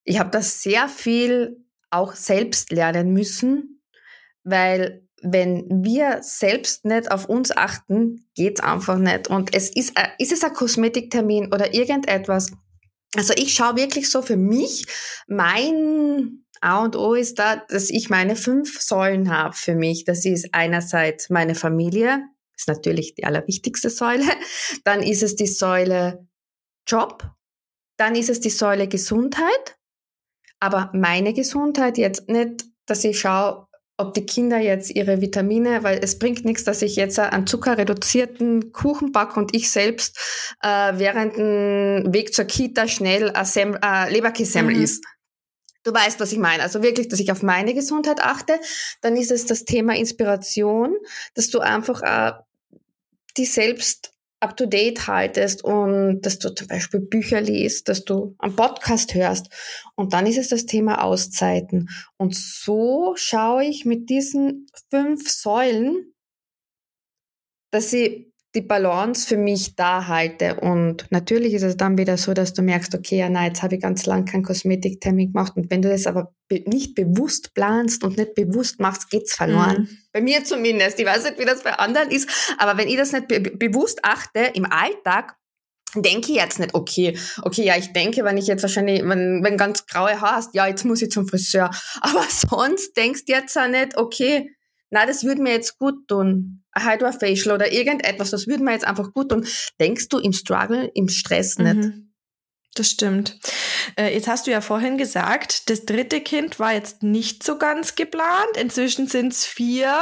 ich 0.05 0.19
habe 0.19 0.31
das 0.31 0.63
sehr 0.63 0.89
viel 0.89 1.65
auch 1.91 2.15
selbst 2.15 2.73
lernen 2.73 3.13
müssen, 3.13 3.83
weil 4.45 5.07
wenn 5.23 5.85
wir 5.85 6.19
selbst 6.23 6.85
nicht 6.85 7.11
auf 7.13 7.27
uns 7.27 7.57
achten, 7.57 8.29
geht's 8.35 8.61
einfach 8.61 8.99
nicht. 8.99 9.29
Und 9.29 9.55
es 9.55 9.71
ist, 9.71 9.93
ist 10.19 10.33
es 10.33 10.43
ein 10.43 10.53
Kosmetiktermin 10.53 11.53
oder 11.53 11.75
irgendetwas. 11.75 12.51
Also 13.15 13.33
ich 13.37 13.55
schaue 13.55 13.77
wirklich 13.77 14.11
so 14.11 14.23
für 14.23 14.37
mich, 14.37 14.87
mein 15.29 16.45
A 16.61 16.83
und 16.83 16.97
O 16.97 17.15
ist 17.15 17.39
da, 17.39 17.57
dass 17.57 17.91
ich 17.91 18.11
meine 18.11 18.37
fünf 18.37 18.81
Säulen 18.81 19.31
habe 19.31 19.55
für 19.55 19.75
mich. 19.75 20.05
Das 20.05 20.25
ist 20.25 20.49
einerseits 20.53 21.31
meine 21.31 21.55
Familie, 21.55 22.25
ist 22.57 22.69
natürlich 22.69 23.15
die 23.15 23.25
allerwichtigste 23.25 23.91
Säule. 23.91 24.25
Dann 24.85 25.03
ist 25.03 25.23
es 25.23 25.37
die 25.37 25.47
Säule 25.47 26.27
Job, 26.87 27.31
Dann 27.97 28.17
ist 28.17 28.31
es 28.31 28.41
die 28.41 28.51
Säule 28.51 28.89
Gesundheit. 28.89 29.77
Aber 30.63 30.91
meine 30.93 31.35
Gesundheit 31.35 31.99
jetzt 31.99 32.29
nicht, 32.29 32.67
dass 32.87 33.03
ich 33.03 33.19
schaue, 33.19 33.67
ob 33.97 34.15
die 34.15 34.25
Kinder 34.25 34.59
jetzt 34.59 34.95
ihre 34.95 35.21
Vitamine, 35.21 35.83
weil 35.83 35.99
es 36.01 36.21
bringt 36.21 36.45
nichts, 36.45 36.63
dass 36.63 36.83
ich 36.83 36.95
jetzt 36.95 37.19
einen 37.19 37.49
zuckerreduzierten 37.49 38.71
Kuchen 38.71 39.11
backe 39.11 39.41
und 39.41 39.57
ich 39.57 39.73
selbst 39.73 40.17
äh, 40.63 40.93
während 40.95 41.37
dem 41.37 42.15
Weg 42.15 42.33
zur 42.33 42.45
Kita 42.45 42.87
schnell 42.87 43.31
ein 43.31 43.77
äh, 43.83 44.13
Leberkässemmel 44.13 44.77
mhm. 44.77 44.83
isst. 44.85 45.05
Du 45.83 45.93
weißt, 45.93 46.21
was 46.21 46.31
ich 46.31 46.39
meine. 46.39 46.63
Also 46.63 46.81
wirklich, 46.81 47.09
dass 47.09 47.19
ich 47.19 47.33
auf 47.33 47.43
meine 47.43 47.75
Gesundheit 47.75 48.21
achte. 48.21 48.61
Dann 49.01 49.17
ist 49.17 49.33
es 49.33 49.47
das 49.47 49.65
Thema 49.65 49.97
Inspiration, 49.97 50.95
dass 51.35 51.51
du 51.51 51.59
einfach 51.59 52.03
äh, 52.03 52.35
die 53.37 53.47
selbst 53.47 54.13
up 54.43 54.57
to 54.57 54.67
date 54.67 55.07
haltest 55.07 55.63
und 55.63 56.23
dass 56.23 56.39
du 56.39 56.55
zum 56.55 56.67
Beispiel 56.67 57.01
Bücher 57.01 57.41
liest, 57.41 57.89
dass 57.89 58.05
du 58.05 58.35
einen 58.39 58.57
Podcast 58.57 59.15
hörst. 59.15 59.49
Und 59.95 60.13
dann 60.13 60.27
ist 60.27 60.39
es 60.39 60.49
das 60.49 60.67
Thema 60.67 61.05
Auszeiten. 61.05 61.89
Und 62.17 62.35
so 62.35 63.15
schaue 63.17 63.65
ich 63.65 63.85
mit 63.85 64.11
diesen 64.11 64.67
fünf 64.91 65.31
Säulen, 65.31 66.13
dass 67.71 67.93
ich 67.93 68.32
die 68.55 68.61
Balance 68.61 69.27
für 69.27 69.39
mich 69.39 69.77
da 69.77 70.09
halte. 70.09 70.57
Und 70.61 71.07
natürlich 71.11 71.55
ist 71.55 71.63
es 71.63 71.77
dann 71.77 71.97
wieder 71.97 72.19
so, 72.19 72.35
dass 72.35 72.53
du 72.53 72.63
merkst, 72.63 72.95
okay, 72.95 73.19
ja, 73.19 73.31
nein, 73.31 73.49
jetzt 73.49 73.63
habe 73.63 73.77
ich 73.77 73.81
ganz 73.81 74.05
lang 74.05 74.27
keinen 74.27 74.43
Kosmetiktermin 74.43 75.33
gemacht. 75.33 75.55
Und 75.57 75.71
wenn 75.71 75.81
du 75.81 75.89
das 75.89 76.07
aber 76.07 76.35
be 76.49 76.63
nicht 76.67 76.95
bewusst 76.95 77.55
planst 77.55 78.05
und 78.05 78.19
nicht 78.19 78.35
bewusst 78.35 78.79
machst, 78.79 79.09
geht's 79.09 79.35
verloren. 79.35 79.89
Mhm. 79.91 79.99
Bei 80.13 80.21
mir 80.21 80.45
zumindest. 80.45 81.01
Ich 81.01 81.07
weiß 81.07 81.25
nicht, 81.25 81.39
wie 81.39 81.47
das 81.47 81.63
bei 81.63 81.73
anderen 81.73 82.11
ist. 82.11 82.29
Aber 82.59 82.77
wenn 82.77 82.89
ich 82.89 82.97
das 82.97 83.13
nicht 83.13 83.29
be 83.29 83.41
bewusst 83.41 84.01
achte 84.05 84.41
im 84.55 84.67
Alltag, 84.67 85.37
denke 85.95 86.33
ich 86.33 86.39
jetzt 86.39 86.59
nicht, 86.59 86.75
okay, 86.75 87.19
okay, 87.43 87.65
ja, 87.65 87.77
ich 87.77 87.93
denke, 87.93 88.25
wenn 88.25 88.37
ich 88.37 88.47
jetzt 88.47 88.63
wahrscheinlich, 88.63 89.03
wenn, 89.03 89.43
wenn 89.43 89.57
ganz 89.57 89.87
graue 89.87 90.21
Haare 90.21 90.37
hast, 90.37 90.55
ja, 90.55 90.67
jetzt 90.67 90.85
muss 90.85 91.03
ich 91.03 91.11
zum 91.11 91.27
Friseur. 91.27 91.71
Aber 92.01 92.25
sonst 92.29 92.97
denkst 92.97 93.25
du 93.27 93.33
jetzt 93.33 93.57
auch 93.57 93.69
nicht, 93.69 93.97
okay, 93.97 94.55
na, 94.91 95.07
das 95.07 95.25
würde 95.25 95.43
mir 95.43 95.53
jetzt 95.53 95.79
gut 95.79 96.07
tun. 96.07 96.62
Ein 96.73 97.01
Facial 97.01 97.55
oder 97.55 97.73
irgendetwas, 97.73 98.31
das 98.31 98.47
würde 98.47 98.65
mir 98.65 98.73
jetzt 98.73 98.87
einfach 98.87 99.13
gut 99.13 99.31
tun. 99.31 99.47
Denkst 99.81 100.09
du 100.09 100.19
im 100.19 100.33
Struggle, 100.33 100.91
im 100.95 101.09
Stress 101.09 101.59
nicht? 101.59 101.77
Mhm. 101.77 102.13
Das 102.75 102.89
stimmt. 102.89 103.39
Äh, 103.99 104.15
jetzt 104.15 104.29
hast 104.29 104.47
du 104.47 104.51
ja 104.51 104.63
vorhin 104.63 104.97
gesagt, 104.97 105.69
das 105.69 105.85
dritte 105.85 106.23
Kind 106.23 106.59
war 106.59 106.73
jetzt 106.73 107.03
nicht 107.03 107.43
so 107.43 107.59
ganz 107.59 107.97
geplant. 107.97 108.57
Inzwischen 108.59 109.09
sind 109.09 109.35
es 109.35 109.45
vier. 109.45 109.95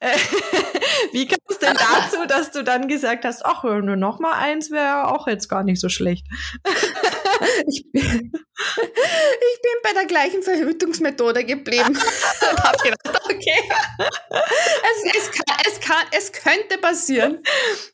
Äh, 0.00 0.08
wie 1.12 1.26
kam 1.28 1.38
es 1.48 1.60
denn 1.60 1.76
dazu, 1.76 2.26
dass 2.26 2.50
du 2.50 2.64
dann 2.64 2.88
gesagt 2.88 3.24
hast, 3.24 3.46
ach, 3.46 3.62
nur 3.62 3.94
noch 3.94 4.18
mal 4.18 4.32
eins 4.32 4.72
wäre 4.72 5.06
auch 5.06 5.28
jetzt 5.28 5.48
gar 5.48 5.62
nicht 5.62 5.80
so 5.80 5.88
schlecht? 5.88 6.26
ich, 7.66 7.84
bin, 7.92 8.02
ich 8.02 9.62
bin 9.62 9.76
bei 9.82 9.92
der 9.94 10.06
gleichen 10.06 10.42
Verhütungsmethode 10.42 11.44
geblieben. 11.44 11.96
und 11.96 11.98
hab 12.64 12.82
gedacht, 12.82 13.22
okay, 13.24 13.70
es, 14.30 15.16
es, 15.16 15.30
kann, 15.30 15.56
es, 15.66 15.80
kann, 15.80 16.06
es 16.12 16.32
könnte 16.32 16.78
passieren. 16.80 17.42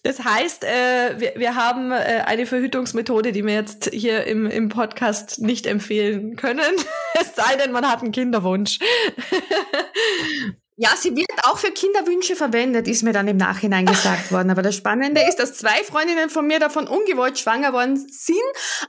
Das 0.02 0.22
heißt, 0.24 0.64
äh, 0.64 1.20
wir, 1.20 1.32
wir 1.36 1.56
haben 1.56 1.92
äh, 1.92 2.22
eine 2.26 2.46
Verhütungsmethode, 2.46 3.32
die 3.32 3.44
wir 3.44 3.54
jetzt 3.54 3.90
hier 3.92 4.24
im, 4.24 4.46
im 4.46 4.68
Podcast 4.68 5.40
nicht 5.40 5.66
empfehlen 5.66 6.36
können. 6.36 6.76
es 7.20 7.34
sei 7.34 7.56
denn, 7.56 7.72
man 7.72 7.88
hat 7.88 8.02
einen 8.02 8.12
Kinderwunsch. 8.12 8.78
Ja, 10.82 10.96
sie 10.96 11.14
wird 11.14 11.28
auch 11.44 11.58
für 11.58 11.70
Kinderwünsche 11.70 12.34
verwendet, 12.34 12.88
ist 12.88 13.04
mir 13.04 13.12
dann 13.12 13.28
im 13.28 13.36
Nachhinein 13.36 13.86
gesagt 13.86 14.32
worden. 14.32 14.50
Aber 14.50 14.62
das 14.62 14.74
Spannende 14.74 15.20
ist, 15.22 15.36
dass 15.36 15.54
zwei 15.54 15.84
Freundinnen 15.84 16.28
von 16.28 16.44
mir 16.44 16.58
davon 16.58 16.88
ungewollt 16.88 17.38
schwanger 17.38 17.72
worden 17.72 17.96
sind. 17.96 18.36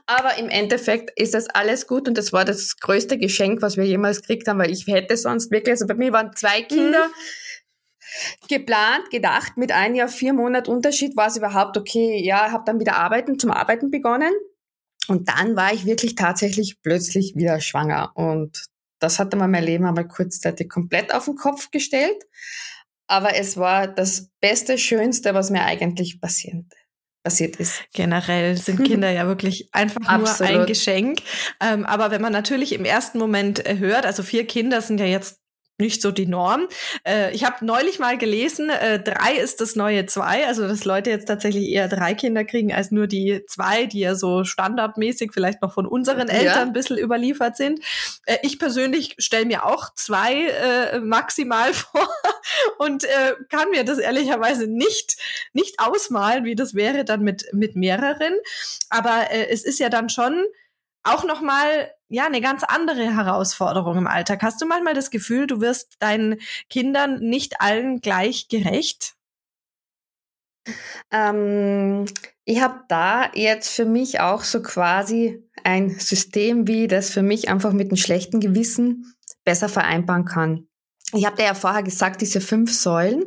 Aber 0.06 0.36
im 0.36 0.48
Endeffekt 0.48 1.12
ist 1.14 1.34
das 1.34 1.48
alles 1.48 1.86
gut 1.86 2.08
und 2.08 2.18
das 2.18 2.32
war 2.32 2.44
das 2.44 2.78
größte 2.78 3.16
Geschenk, 3.16 3.62
was 3.62 3.76
wir 3.76 3.84
jemals 3.84 4.22
gekriegt 4.22 4.48
haben, 4.48 4.58
weil 4.58 4.72
ich 4.72 4.88
hätte 4.88 5.16
sonst 5.16 5.52
wirklich, 5.52 5.70
also 5.70 5.86
bei 5.86 5.94
mir 5.94 6.12
waren 6.12 6.34
zwei 6.34 6.62
Kinder. 6.62 7.06
Mhm 7.06 7.14
geplant, 8.48 9.10
gedacht, 9.10 9.56
mit 9.56 9.72
ein 9.72 9.96
Jahr, 9.96 10.06
vier 10.06 10.34
Monat 10.34 10.68
Unterschied 10.68 11.16
war 11.16 11.26
es 11.26 11.36
überhaupt 11.36 11.76
okay. 11.76 12.22
Ja, 12.24 12.52
habe 12.52 12.62
dann 12.64 12.78
wieder 12.78 12.94
arbeiten, 12.94 13.40
zum 13.40 13.50
Arbeiten 13.50 13.90
begonnen. 13.90 14.32
Und 15.08 15.28
dann 15.28 15.56
war 15.56 15.72
ich 15.72 15.84
wirklich 15.84 16.14
tatsächlich 16.14 16.80
plötzlich 16.80 17.34
wieder 17.34 17.60
schwanger. 17.60 18.12
Und 18.14 18.66
das 19.04 19.18
hatte 19.18 19.36
mal 19.36 19.48
mein 19.48 19.64
Leben 19.64 19.84
einmal 19.84 20.08
kurzzeitig 20.08 20.68
komplett 20.68 21.14
auf 21.14 21.26
den 21.26 21.36
Kopf 21.36 21.70
gestellt. 21.70 22.24
Aber 23.06 23.36
es 23.36 23.58
war 23.58 23.86
das 23.86 24.30
Beste, 24.40 24.78
Schönste, 24.78 25.34
was 25.34 25.50
mir 25.50 25.62
eigentlich 25.62 26.22
passiert, 26.22 26.64
passiert 27.22 27.56
ist. 27.56 27.84
Generell 27.92 28.56
sind 28.56 28.82
Kinder 28.84 29.10
ja 29.10 29.26
wirklich 29.26 29.68
einfach 29.72 30.00
nur 30.18 30.40
ein 30.40 30.64
Geschenk. 30.64 31.18
Ähm, 31.60 31.84
aber 31.84 32.10
wenn 32.10 32.22
man 32.22 32.32
natürlich 32.32 32.72
im 32.72 32.86
ersten 32.86 33.18
Moment 33.18 33.66
äh, 33.66 33.78
hört, 33.78 34.06
also 34.06 34.22
vier 34.22 34.46
Kinder 34.46 34.80
sind 34.80 34.98
ja 35.00 35.06
jetzt 35.06 35.43
nicht 35.78 36.02
so 36.02 36.12
die 36.12 36.26
Norm. 36.26 36.68
Äh, 37.06 37.34
ich 37.34 37.44
habe 37.44 37.64
neulich 37.64 37.98
mal 37.98 38.16
gelesen, 38.16 38.70
äh, 38.70 39.02
drei 39.02 39.34
ist 39.34 39.60
das 39.60 39.74
neue 39.74 40.06
zwei, 40.06 40.46
also 40.46 40.68
dass 40.68 40.84
Leute 40.84 41.10
jetzt 41.10 41.26
tatsächlich 41.26 41.68
eher 41.68 41.88
drei 41.88 42.14
Kinder 42.14 42.44
kriegen 42.44 42.72
als 42.72 42.92
nur 42.92 43.06
die 43.06 43.44
zwei, 43.46 43.86
die 43.86 44.00
ja 44.00 44.14
so 44.14 44.44
standardmäßig 44.44 45.32
vielleicht 45.32 45.62
noch 45.62 45.72
von 45.72 45.86
unseren 45.86 46.28
Eltern 46.28 46.44
ja. 46.46 46.62
ein 46.62 46.72
bisschen 46.72 46.96
überliefert 46.96 47.56
sind. 47.56 47.80
Äh, 48.26 48.38
ich 48.42 48.58
persönlich 48.58 49.16
stelle 49.18 49.46
mir 49.46 49.64
auch 49.66 49.92
zwei 49.94 50.46
äh, 50.46 51.00
maximal 51.00 51.74
vor 51.74 52.08
und 52.78 53.04
äh, 53.04 53.34
kann 53.48 53.70
mir 53.70 53.84
das 53.84 53.98
ehrlicherweise 53.98 54.68
nicht, 54.68 55.16
nicht 55.52 55.80
ausmalen, 55.80 56.44
wie 56.44 56.54
das 56.54 56.74
wäre 56.74 57.04
dann 57.04 57.22
mit, 57.22 57.46
mit 57.52 57.74
mehreren. 57.74 58.34
Aber 58.90 59.30
äh, 59.30 59.48
es 59.50 59.64
ist 59.64 59.80
ja 59.80 59.88
dann 59.88 60.08
schon 60.08 60.44
auch 61.04 61.24
noch 61.24 61.40
mal 61.40 61.90
ja 62.08 62.26
eine 62.26 62.40
ganz 62.40 62.64
andere 62.64 63.14
Herausforderung 63.14 63.98
im 63.98 64.06
Alltag. 64.06 64.42
Hast 64.42 64.60
du 64.60 64.66
manchmal 64.66 64.94
das 64.94 65.10
Gefühl, 65.10 65.46
du 65.46 65.60
wirst 65.60 65.96
deinen 66.00 66.40
Kindern 66.68 67.20
nicht 67.20 67.60
allen 67.60 68.00
gleich 68.00 68.48
gerecht? 68.48 69.14
Ähm, 71.10 72.06
ich 72.44 72.60
habe 72.62 72.80
da 72.88 73.30
jetzt 73.34 73.70
für 73.70 73.84
mich 73.84 74.20
auch 74.20 74.42
so 74.42 74.62
quasi 74.62 75.42
ein 75.62 75.90
System, 75.98 76.66
wie 76.66 76.88
das 76.88 77.10
für 77.10 77.22
mich 77.22 77.48
einfach 77.48 77.72
mit 77.72 77.88
einem 77.88 77.96
schlechten 77.96 78.40
Gewissen 78.40 79.14
besser 79.44 79.68
vereinbaren 79.68 80.24
kann. 80.24 80.68
Ich 81.16 81.24
habe 81.26 81.36
dir 81.36 81.44
ja 81.44 81.54
vorher 81.54 81.84
gesagt, 81.84 82.20
diese 82.20 82.40
fünf 82.40 82.72
Säulen 82.72 83.24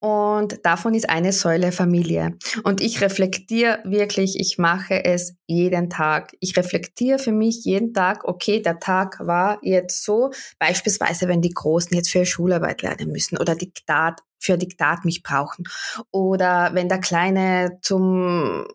und 0.00 0.64
davon 0.64 0.94
ist 0.94 1.10
eine 1.10 1.32
Säule 1.32 1.72
Familie. 1.72 2.38
Und 2.62 2.80
ich 2.80 3.02
reflektiere 3.02 3.80
wirklich, 3.84 4.40
ich 4.40 4.56
mache 4.56 5.04
es 5.04 5.34
jeden 5.46 5.90
Tag. 5.90 6.32
Ich 6.40 6.56
reflektiere 6.56 7.18
für 7.18 7.32
mich 7.32 7.64
jeden 7.64 7.92
Tag, 7.92 8.24
okay, 8.24 8.62
der 8.62 8.78
Tag 8.78 9.18
war 9.20 9.58
jetzt 9.62 10.04
so, 10.04 10.30
beispielsweise 10.58 11.28
wenn 11.28 11.42
die 11.42 11.52
Großen 11.52 11.94
jetzt 11.94 12.10
für 12.10 12.24
Schularbeit 12.24 12.80
lernen 12.80 13.12
müssen 13.12 13.36
oder 13.36 13.54
Diktat, 13.54 14.20
für 14.38 14.56
Diktat 14.56 15.04
mich 15.04 15.22
brauchen 15.22 15.64
oder 16.10 16.70
wenn 16.72 16.88
der 16.88 17.00
Kleine 17.00 17.78
zum, 17.82 18.66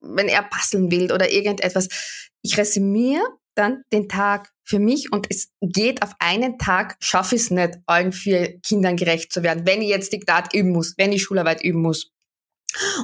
wenn 0.00 0.28
er 0.28 0.42
basteln 0.42 0.92
will 0.92 1.10
oder 1.10 1.32
irgendetwas. 1.32 1.88
Ich 2.42 2.56
resümiere 2.56 3.24
dann 3.56 3.82
den 3.92 4.08
Tag 4.08 4.52
für 4.64 4.78
mich 4.78 5.12
und 5.12 5.26
es 5.30 5.50
geht 5.60 6.02
auf 6.02 6.12
einen 6.18 6.58
Tag, 6.58 6.96
schaffe 7.00 7.36
ich 7.36 7.42
es 7.42 7.50
nicht, 7.50 7.78
allen 7.86 8.12
vier 8.12 8.58
Kindern 8.60 8.96
gerecht 8.96 9.32
zu 9.32 9.42
werden, 9.42 9.66
wenn 9.66 9.82
ich 9.82 9.88
jetzt 9.88 10.12
Diktat 10.12 10.54
üben 10.54 10.70
muss, 10.70 10.94
wenn 10.96 11.12
ich 11.12 11.22
Schularbeit 11.22 11.62
üben 11.62 11.82
muss. 11.82 12.12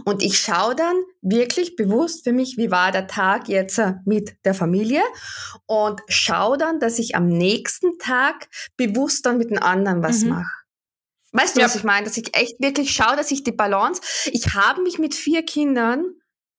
Und 0.04 0.22
ich 0.22 0.38
schaue 0.38 0.74
dann 0.74 0.96
wirklich 1.22 1.76
bewusst 1.76 2.24
für 2.24 2.32
mich, 2.32 2.56
wie 2.58 2.70
war 2.70 2.92
der 2.92 3.06
Tag 3.06 3.48
jetzt 3.48 3.80
mit 4.04 4.36
der 4.44 4.54
Familie 4.54 5.02
und 5.66 6.00
schaue 6.08 6.58
dann, 6.58 6.80
dass 6.80 6.98
ich 6.98 7.14
am 7.14 7.26
nächsten 7.26 7.98
Tag 7.98 8.48
bewusst 8.76 9.24
dann 9.24 9.38
mit 9.38 9.50
den 9.50 9.58
anderen 9.58 10.02
was 10.02 10.22
mhm. 10.22 10.30
mache. 10.30 10.52
Weißt 11.32 11.56
du, 11.56 11.60
ja. 11.60 11.66
was 11.66 11.76
ich 11.76 11.84
meine? 11.84 12.06
Dass 12.06 12.16
ich 12.18 12.36
echt 12.36 12.60
wirklich 12.60 12.92
schaue, 12.92 13.16
dass 13.16 13.30
ich 13.30 13.42
die 13.42 13.52
Balance, 13.52 14.02
ich 14.26 14.52
habe 14.52 14.82
mich 14.82 14.98
mit 14.98 15.14
vier 15.14 15.42
Kindern, 15.44 16.04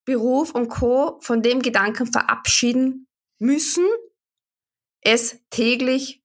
Beruf 0.06 0.52
und 0.56 0.70
Co. 0.70 1.20
von 1.22 1.42
dem 1.42 1.62
Gedanken 1.62 2.12
verabschieden 2.12 3.08
müssen, 3.40 3.86
es 5.02 5.40
täglich 5.50 6.24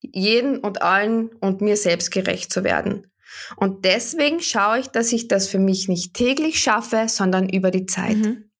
jeden 0.00 0.58
und 0.58 0.82
allen 0.82 1.28
und 1.36 1.60
mir 1.60 1.76
selbst 1.76 2.10
gerecht 2.10 2.52
zu 2.52 2.64
werden. 2.64 3.10
Und 3.56 3.84
deswegen 3.84 4.40
schaue 4.40 4.80
ich, 4.80 4.88
dass 4.88 5.12
ich 5.12 5.28
das 5.28 5.48
für 5.48 5.58
mich 5.58 5.88
nicht 5.88 6.14
täglich 6.14 6.60
schaffe, 6.60 7.06
sondern 7.08 7.48
über 7.48 7.70
die 7.70 7.86
Zeit. 7.86 8.16
Mhm. 8.16 8.50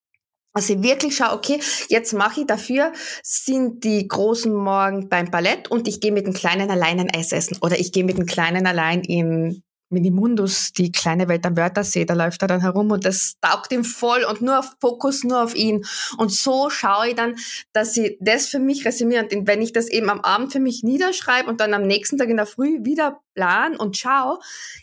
Also 0.52 0.75
ich 0.75 0.82
wirklich 0.82 1.16
schaue, 1.16 1.32
okay, 1.32 1.61
jetzt 1.88 2.12
mache 2.12 2.42
ich 2.42 2.46
dafür, 2.46 2.92
sind 3.23 3.82
die 3.82 4.06
großen 4.06 4.52
morgen 4.52 5.08
beim 5.08 5.30
Ballett 5.30 5.68
und 5.68 5.88
ich 5.88 6.00
gehe 6.00 6.12
mit 6.12 6.26
dem 6.26 6.32
Kleinen 6.32 6.70
allein 6.70 7.00
ein 7.00 7.11
Eis 7.12 7.32
essen 7.32 7.58
oder 7.61 7.78
ich 7.78 7.90
gehe 7.90 8.04
mit 8.04 8.18
dem 8.18 8.26
Kleinen 8.26 8.66
allein 8.66 9.02
in 9.02 9.64
Minimundus, 9.91 10.73
die 10.73 10.91
kleine 10.91 11.29
Welt 11.29 11.47
am 11.47 11.57
Wörthersee, 11.57 12.05
da 12.05 12.14
läuft 12.14 12.43
er 12.43 12.49
dann 12.49 12.61
herum 12.61 12.91
und 12.91 13.05
das 13.05 13.35
taugt 13.41 13.73
ihm 13.73 13.85
voll 13.85 14.25
und 14.25 14.43
nur 14.43 14.59
auf 14.59 14.76
Fokus, 14.81 15.25
nur 15.25 15.43
auf 15.43 15.55
ihn. 15.55 15.85
Und 16.19 16.33
so 16.33 16.71
schaue 16.71 17.09
ich 17.09 17.14
dann, 17.14 17.37
dass 17.73 17.97
ich 17.97 18.17
das 18.21 18.49
für 18.49 18.59
mich 18.59 18.85
resümiere. 18.85 19.29
Und 19.33 19.47
wenn 19.47 19.62
ich 19.62 19.73
das 19.73 19.88
eben 19.88 20.11
am 20.11 20.21
Abend 20.21 20.53
für 20.53 20.61
mich 20.61 20.83
niederschreibe 20.83 21.49
und 21.49 21.61
dann 21.61 21.75
am 21.75 21.87
nächsten 21.87 22.19
Tag 22.19 22.29
in 22.29 22.37
der 22.37 22.47
Früh 22.47 22.85
wieder 22.85 23.21
plan 23.35 23.76
und 23.76 23.97
schaue, 23.97 24.38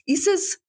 ist 0.05 0.27
es, 0.27 0.59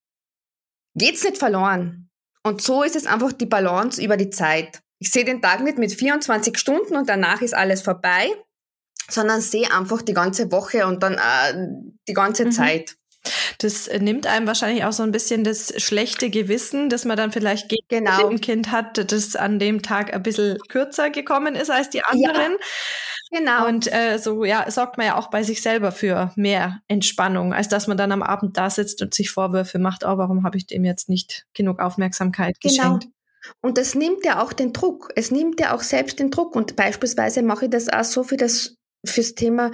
geht's 0.94 1.24
nicht 1.24 1.38
verloren. 1.38 2.08
Und 2.42 2.60
so 2.60 2.82
ist 2.82 2.96
es 2.96 3.06
einfach 3.06 3.32
die 3.32 3.46
Balance 3.46 4.02
über 4.02 4.16
die 4.16 4.30
Zeit. 4.30 4.82
ich 4.98 5.10
sehe 5.10 5.24
den 5.24 5.42
Tag 5.42 5.62
nicht 5.62 5.78
mit 5.78 5.92
24 5.92 6.56
Stunden 6.56 6.96
und 6.96 7.08
danach 7.08 7.42
ist 7.42 7.54
alles 7.54 7.82
vorbei, 7.82 8.30
sondern 9.08 9.40
sehe 9.40 9.72
einfach 9.72 10.00
die 10.00 10.14
ganze 10.14 10.52
Woche 10.52 10.86
und 10.86 11.02
dann 11.02 11.14
äh, 11.14 11.66
die 12.08 12.12
ganze 12.12 12.46
mhm. 12.46 12.52
Zeit. 12.52 12.96
Das 13.58 13.88
nimmt 14.00 14.26
einem 14.26 14.46
wahrscheinlich 14.46 14.84
auch 14.84 14.92
so 14.92 15.02
ein 15.02 15.12
bisschen 15.12 15.44
das 15.44 15.72
schlechte 15.80 16.30
Gewissen, 16.30 16.88
dass 16.88 17.04
man 17.04 17.16
dann 17.16 17.32
vielleicht 17.32 17.68
gegen 17.68 17.86
genau. 17.88 18.28
ein 18.28 18.40
Kind 18.40 18.72
hat, 18.72 19.12
das 19.12 19.36
an 19.36 19.58
dem 19.58 19.82
Tag 19.82 20.12
ein 20.12 20.22
bisschen 20.22 20.58
kürzer 20.68 21.10
gekommen 21.10 21.54
ist 21.54 21.70
als 21.70 21.90
die 21.90 22.02
anderen. 22.02 22.56
Ja, 23.30 23.38
genau. 23.38 23.68
Und 23.68 23.92
äh, 23.92 24.18
so 24.18 24.44
ja, 24.44 24.68
sorgt 24.70 24.98
man 24.98 25.06
ja 25.06 25.16
auch 25.16 25.30
bei 25.30 25.42
sich 25.42 25.62
selber 25.62 25.92
für 25.92 26.32
mehr 26.36 26.80
Entspannung, 26.88 27.52
als 27.54 27.68
dass 27.68 27.86
man 27.86 27.96
dann 27.96 28.12
am 28.12 28.22
Abend 28.22 28.56
da 28.56 28.70
sitzt 28.70 29.02
und 29.02 29.14
sich 29.14 29.30
Vorwürfe 29.30 29.78
macht, 29.78 30.04
oh, 30.04 30.18
warum 30.18 30.44
habe 30.44 30.56
ich 30.56 30.66
dem 30.66 30.84
jetzt 30.84 31.08
nicht 31.08 31.46
genug 31.54 31.78
Aufmerksamkeit 31.78 32.60
genau. 32.60 32.96
geschenkt. 32.98 33.08
Und 33.60 33.78
das 33.78 33.94
nimmt 33.94 34.24
ja 34.24 34.42
auch 34.42 34.52
den 34.52 34.72
Druck. 34.72 35.12
Es 35.16 35.30
nimmt 35.30 35.60
ja 35.60 35.74
auch 35.74 35.82
selbst 35.82 36.18
den 36.18 36.30
Druck. 36.30 36.54
Und 36.54 36.76
beispielsweise 36.76 37.42
mache 37.42 37.64
ich 37.64 37.70
das 37.70 37.88
auch 37.88 38.04
so 38.04 38.22
für 38.22 38.36
das 38.36 38.76
fürs 39.04 39.34
Thema 39.34 39.70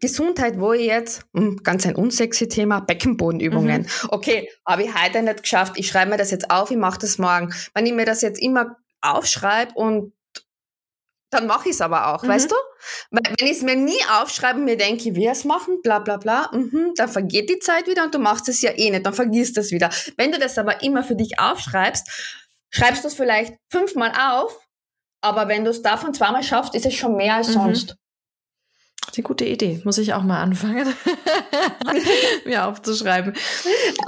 Gesundheit, 0.00 0.60
wo 0.60 0.72
ich 0.72 0.86
jetzt, 0.86 1.24
hm, 1.34 1.62
ganz 1.62 1.86
ein 1.86 1.96
unsexy 1.96 2.48
Thema, 2.48 2.80
Beckenbodenübungen. 2.80 3.82
Mhm. 3.82 4.08
Okay, 4.10 4.48
habe 4.66 4.84
ich 4.84 4.94
heute 4.94 5.22
nicht 5.22 5.42
geschafft, 5.42 5.74
ich 5.76 5.88
schreibe 5.88 6.12
mir 6.12 6.16
das 6.16 6.30
jetzt 6.30 6.50
auf, 6.50 6.70
ich 6.70 6.76
mache 6.76 6.98
das 7.00 7.18
morgen. 7.18 7.52
Wenn 7.74 7.86
ich 7.86 7.92
mir 7.92 8.04
das 8.04 8.22
jetzt 8.22 8.40
immer 8.40 8.76
aufschreibe 9.00 9.74
und 9.74 10.12
dann 11.30 11.46
mache 11.46 11.68
ich 11.68 11.74
es 11.74 11.80
aber 11.80 12.14
auch, 12.14 12.22
mhm. 12.22 12.28
weißt 12.28 12.50
du? 12.50 12.54
Weil 13.10 13.34
wenn 13.38 13.46
ich 13.46 13.58
es 13.58 13.62
mir 13.62 13.76
nie 13.76 13.98
aufschreibe 14.18 14.60
und 14.60 14.64
mir 14.64 14.76
denke, 14.76 15.14
wie 15.14 15.26
es 15.26 15.44
machen, 15.44 15.82
bla 15.82 15.98
bla 15.98 16.16
bla, 16.16 16.50
mhm, 16.52 16.92
dann 16.96 17.08
vergeht 17.08 17.50
die 17.50 17.58
Zeit 17.58 17.86
wieder 17.86 18.04
und 18.04 18.14
du 18.14 18.18
machst 18.18 18.48
es 18.48 18.62
ja 18.62 18.70
eh 18.70 18.90
nicht, 18.90 19.04
dann 19.04 19.12
vergisst 19.12 19.58
es 19.58 19.70
wieder. 19.70 19.90
Wenn 20.16 20.32
du 20.32 20.38
das 20.38 20.56
aber 20.56 20.82
immer 20.82 21.02
für 21.02 21.16
dich 21.16 21.38
aufschreibst, 21.38 22.40
schreibst 22.70 23.04
du 23.04 23.08
es 23.08 23.14
vielleicht 23.14 23.56
fünfmal 23.70 24.12
auf, 24.18 24.58
aber 25.20 25.48
wenn 25.48 25.64
du 25.64 25.70
es 25.70 25.82
davon 25.82 26.14
zweimal 26.14 26.42
schaffst, 26.42 26.74
ist 26.74 26.86
es 26.86 26.94
schon 26.94 27.16
mehr 27.16 27.34
als 27.34 27.48
mhm. 27.48 27.52
sonst. 27.52 27.96
Die 29.10 29.22
gute 29.22 29.44
Idee, 29.44 29.80
muss 29.84 29.98
ich 29.98 30.14
auch 30.14 30.22
mal 30.22 30.42
anfangen, 30.42 30.86
mir 32.44 32.66
aufzuschreiben. 32.66 33.34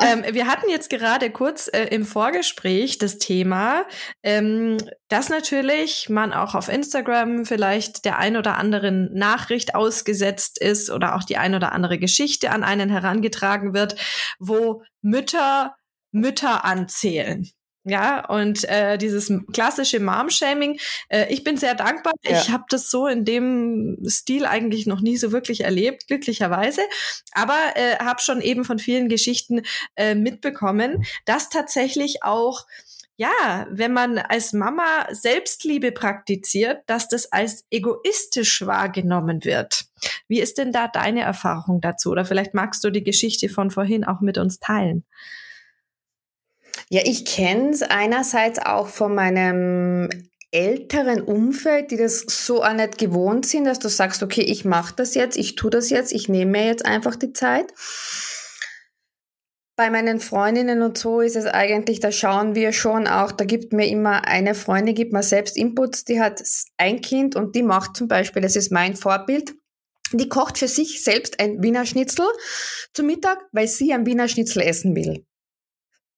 Ähm, 0.03 0.25
wir 0.33 0.47
hatten 0.47 0.71
jetzt 0.71 0.89
gerade 0.89 1.31
kurz 1.31 1.69
äh, 1.69 1.85
im 1.87 2.05
Vorgespräch 2.07 2.99
das 2.99 3.19
Thema, 3.19 3.85
ähm, 4.23 4.79
dass 5.09 5.29
natürlich 5.29 6.09
man 6.09 6.33
auch 6.33 6.55
auf 6.55 6.69
Instagram 6.69 7.45
vielleicht 7.45 8.05
der 8.05 8.19
ein 8.19 8.37
oder 8.37 8.57
anderen 8.57 9.13
Nachricht 9.13 9.75
ausgesetzt 9.75 10.59
ist 10.59 10.91
oder 10.91 11.17
auch 11.17 11.25
die 11.25 11.37
ein 11.37 11.55
oder 11.55 11.73
andere 11.73 11.99
Geschichte 11.99 12.51
an 12.51 12.65
einen 12.65 12.89
herangetragen 12.89 13.75
wird, 13.75 13.97
wo 14.39 14.83
Mütter 15.03 15.75
Mütter 16.13 16.65
anzählen. 16.65 17.49
Ja, 17.85 18.27
und 18.27 18.69
äh, 18.69 18.99
dieses 18.99 19.33
klassische 19.55 20.01
Mom-Shaming, 20.01 20.79
äh, 21.09 21.33
ich 21.33 21.45
bin 21.45 21.57
sehr 21.57 21.75
dankbar. 21.75 22.13
Ja. 22.23 22.39
Ich 22.39 22.51
habe 22.51 22.65
das 22.69 22.91
so 22.91 23.07
in 23.07 23.25
dem 23.25 23.97
Stil 24.07 24.45
eigentlich 24.45 24.87
noch 24.87 25.01
nie 25.01 25.17
so 25.17 25.33
wirklich 25.33 25.63
erlebt, 25.63 26.07
glücklicherweise. 26.07 26.83
Aber 27.33 27.59
äh, 27.77 27.97
habe 27.97 28.21
schon 28.21 28.43
eben 28.43 28.65
von 28.65 28.79
vielen 28.79 29.09
Geschichten 29.09 29.63
äh, 29.97 30.15
mitbekommen, 30.15 31.05
dass 31.25 31.49
tatsächlich 31.49 32.23
auch 32.23 32.67
ja, 33.17 33.67
wenn 33.71 33.93
man 33.93 34.17
als 34.17 34.55
Mama 34.55 35.07
Selbstliebe 35.11 35.93
praktiziert, 35.93 36.79
dass 36.87 37.07
das 37.07 37.31
als 37.31 37.67
egoistisch 37.71 38.65
wahrgenommen 38.65 39.45
wird. 39.45 39.85
Wie 40.27 40.41
ist 40.41 40.57
denn 40.57 40.73
da 40.73 40.89
deine 40.89 41.21
Erfahrung 41.21 41.83
dazu? 41.83 42.13
Oder 42.13 42.25
vielleicht 42.25 42.55
magst 42.55 42.83
du 42.83 42.89
die 42.89 43.05
Geschichte 43.05 43.51
von 43.51 43.71
vorhin 43.71 44.05
auch 44.05 44.23
mit 44.23 44.39
uns 44.39 44.59
teilen. 44.59 45.05
Ja, 46.93 47.03
ich 47.05 47.25
kenne 47.25 47.71
es 47.71 47.83
einerseits 47.83 48.59
auch 48.59 48.89
von 48.89 49.15
meinem 49.15 50.09
älteren 50.51 51.23
Umfeld, 51.23 51.93
die 51.93 51.97
das 51.97 52.25
so 52.27 52.65
auch 52.65 52.73
nicht 52.73 52.99
gewohnt 52.99 53.47
sind, 53.47 53.65
dass 53.65 53.79
du 53.79 53.89
sagst, 53.89 54.25
okay, 54.25 54.41
ich 54.41 54.65
mache 54.65 54.97
das 54.97 55.15
jetzt, 55.15 55.37
ich 55.37 55.55
tue 55.55 55.71
das 55.71 55.91
jetzt, 55.91 56.13
ich 56.13 56.29
nehme 56.29 56.51
mir 56.51 56.67
jetzt 56.67 56.85
einfach 56.85 57.15
die 57.15 57.33
Zeit. 57.33 57.73
Bei 59.77 59.89
meinen 59.89 60.19
Freundinnen 60.19 60.83
und 60.83 60.99
so 60.99 61.21
ist 61.21 61.37
es 61.37 61.47
eigentlich, 61.47 62.01
da 62.01 62.11
schauen 62.11 62.57
wir 62.57 62.73
schon 62.73 63.07
auch, 63.07 63.31
da 63.31 63.45
gibt 63.45 63.73
mir 63.73 63.87
immer 63.87 64.27
eine 64.27 64.57
Freundin, 64.57 64.97
gibt 64.97 65.13
mir 65.13 65.23
selbst 65.23 65.57
Inputs, 65.57 66.05
die 66.05 66.21
hat 66.21 66.43
ein 66.77 67.01
Kind 67.01 67.37
und 67.37 67.55
die 67.55 67.63
macht 67.63 67.97
zum 67.97 68.09
Beispiel, 68.09 68.43
das 68.43 68.57
ist 68.57 68.73
mein 68.73 68.97
Vorbild, 68.97 69.55
die 70.13 70.29
kocht 70.29 70.59
für 70.59 70.69
sich 70.69 71.05
selbst 71.05 71.39
ein 71.39 71.63
Wiener 71.63 71.87
Schnitzel 71.87 72.27
zum 72.93 73.07
Mittag, 73.07 73.39
weil 73.53 73.69
sie 73.69 73.93
ein 73.93 74.07
Wiener 74.07 74.27
Schnitzel 74.27 74.63
essen 74.63 74.97
will 74.97 75.25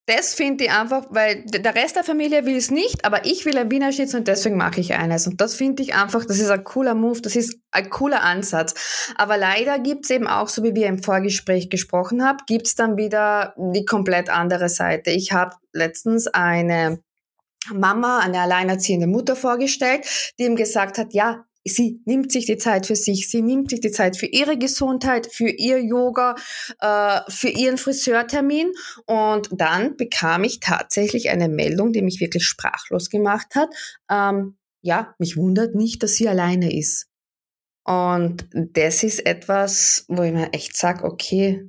das 0.07 0.35
finde 0.35 0.65
ich 0.65 0.71
einfach, 0.71 1.07
weil 1.11 1.45
der 1.47 1.75
Rest 1.77 1.95
der 1.95 2.03
Familie 2.03 2.45
will 2.45 2.57
es 2.57 2.73
nicht, 2.73 3.05
aber 3.05 3.25
ich 3.25 3.45
will 3.47 3.57
ein 3.57 3.71
Wiener 3.71 3.93
Schnitzel 3.93 4.19
und 4.19 4.29
deswegen 4.29 4.57
mache 4.57 4.81
ich 4.81 4.95
eines. 4.95 5.29
Und 5.29 5.41
das 5.41 5.55
finde 5.55 5.83
ich 5.83 5.95
einfach, 5.95 6.25
das 6.25 6.41
ist 6.41 6.51
ein 6.51 6.65
cooler 6.65 6.95
Move, 6.95 7.21
das 7.21 7.37
ist 7.37 7.59
ein 7.71 7.89
cooler 7.89 8.23
Ansatz. 8.23 8.75
Aber 9.17 9.37
leider 9.37 9.79
gibt 9.79 10.05
es 10.05 10.11
eben 10.11 10.27
auch, 10.27 10.49
so 10.49 10.65
wie 10.65 10.75
wir 10.75 10.89
im 10.89 11.03
Vorgespräch 11.03 11.71
gesprochen 11.71 12.25
haben, 12.25 12.39
gibt 12.47 12.67
es 12.67 12.75
dann 12.75 12.97
wieder 12.97 13.55
die 13.57 13.85
komplett 13.85 14.29
andere 14.29 14.69
Seite. 14.69 15.11
Ich 15.11 15.31
habe 15.33 15.55
letztens 15.73 16.27
eine 16.27 16.99
Mama, 17.73 18.19
eine 18.19 18.41
alleinerziehende 18.41 19.07
Mutter 19.07 19.37
vorgestellt, 19.37 20.05
die 20.39 20.45
ihm 20.45 20.57
gesagt 20.57 20.99
hat, 20.99 21.15
ja, 21.15 21.45
sie 21.65 22.01
nimmt 22.05 22.33
sich 22.33 22.47
die 22.47 22.57
Zeit 22.57 22.87
für 22.87 22.97
sich, 22.97 23.29
sie 23.31 23.43
nimmt 23.43 23.71
sich 23.71 23.81
die 23.81 23.91
Zeit 23.91 24.17
für 24.17 24.27
ihre 24.27 24.59
Gesundheit, 24.59 25.27
für 25.27 25.49
ihr 25.49 25.83
Yoga, 25.83 26.35
äh, 26.81 27.21
für 27.29 27.49
ihren 27.49 27.79
Friseurtermin. 27.79 28.73
Und 29.07 29.49
dann 29.53 29.97
bekam 29.97 30.45
ich 30.45 30.61
tatsächlich 30.61 31.31
eine 31.31 31.49
Meldung, 31.49 31.93
die 31.93 32.03
mich 32.03 32.21
wirklich 32.21 32.45
sprachlos 32.45 33.11
gemacht 33.11 33.55
hat. 33.55 33.69
Ähm, 34.11 34.57
ja, 34.81 35.15
mich 35.19 35.37
wundert 35.37 35.75
nicht, 35.75 36.03
dass 36.03 36.15
sie 36.15 36.29
alleine 36.29 36.77
ist. 36.77 37.07
Und 37.85 38.49
das 38.53 39.03
ist 39.03 39.27
etwas, 39.27 40.05
wo 40.09 40.23
ich 40.23 40.33
mir 40.33 40.53
echt 40.53 40.77
sage, 40.77 41.05
okay, 41.05 41.69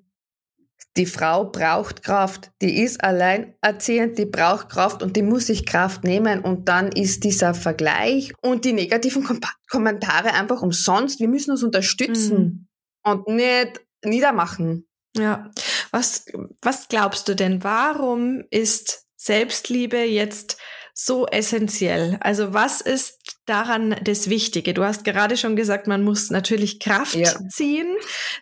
die 0.96 1.06
Frau 1.08 1.46
braucht 1.46 2.04
Kraft, 2.04 2.52
die 2.62 2.82
ist 2.84 3.04
alleinerziehend, 3.04 4.18
die 4.18 4.26
braucht 4.26 4.70
Kraft 4.70 5.02
und 5.02 5.16
die 5.16 5.24
muss 5.24 5.48
sich 5.48 5.66
Kraft 5.66 6.04
nehmen 6.04 6.42
und 6.42 6.70
dann 6.70 6.92
ist 6.92 7.24
dieser 7.24 7.54
Vergleich 7.54 8.32
und 8.42 8.64
die 8.66 8.74
negativen 8.74 9.24
Kom 9.24 9.40
Kommentare 9.70 10.34
einfach 10.34 10.62
umsonst. 10.62 11.20
Wir 11.20 11.28
müssen 11.28 11.52
uns 11.52 11.64
unterstützen 11.64 12.68
mhm. 13.06 13.12
und 13.12 13.28
nicht 13.28 13.82
niedermachen. 14.06 14.88
Ja, 15.16 15.52
was, 15.92 16.26
was 16.62 16.88
glaubst 16.88 17.28
du 17.28 17.36
denn? 17.36 17.64
Warum 17.64 18.44
ist 18.52 19.06
Selbstliebe 19.16 19.98
jetzt 19.98 20.58
so 20.94 21.26
essentiell? 21.26 22.18
Also 22.22 22.54
was 22.54 22.80
ist 22.80 23.20
daran 23.46 23.96
das 24.04 24.30
Wichtige? 24.30 24.76
Du 24.76 24.84
hast 24.84 25.04
gerade 25.04 25.38
schon 25.38 25.56
gesagt, 25.56 25.88
man 25.88 26.04
muss 26.04 26.30
natürlich 26.30 26.80
Kraft 26.80 27.16
ja. 27.16 27.32
ziehen. 27.50 27.88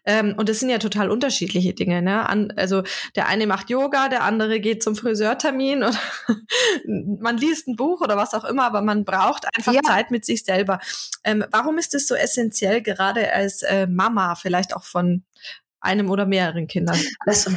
Ähm, 0.05 0.35
und 0.37 0.49
das 0.49 0.59
sind 0.59 0.69
ja 0.69 0.77
total 0.77 1.09
unterschiedliche 1.09 1.73
Dinge. 1.73 2.01
Ne? 2.01 2.27
An, 2.27 2.51
also 2.57 2.83
der 3.15 3.27
eine 3.27 3.47
macht 3.47 3.69
Yoga, 3.69 4.09
der 4.09 4.23
andere 4.23 4.59
geht 4.59 4.83
zum 4.83 4.97
Friseurtermin 4.97 5.83
oder 5.83 5.99
man 6.85 7.37
liest 7.37 7.69
ein 7.69 7.77
Buch 7.77 8.01
oder 8.01 8.17
was 8.17 8.33
auch 8.33 8.43
immer, 8.43 8.65
aber 8.65 8.81
man 8.81 9.05
braucht 9.05 9.45
einfach 9.55 9.73
ja. 9.73 9.81
Zeit 9.81 10.11
mit 10.11 10.25
sich 10.25 10.43
selber. 10.43 10.79
Ähm, 11.23 11.45
warum 11.51 11.77
ist 11.77 11.93
das 11.93 12.05
so 12.05 12.15
essentiell, 12.15 12.81
gerade 12.81 13.31
als 13.31 13.61
äh, 13.61 13.87
Mama, 13.87 14.35
vielleicht 14.35 14.75
auch 14.75 14.83
von 14.83 15.23
einem 15.79 16.09
oder 16.09 16.25
mehreren 16.25 16.67
Kindern? 16.67 16.99
Also, 17.25 17.51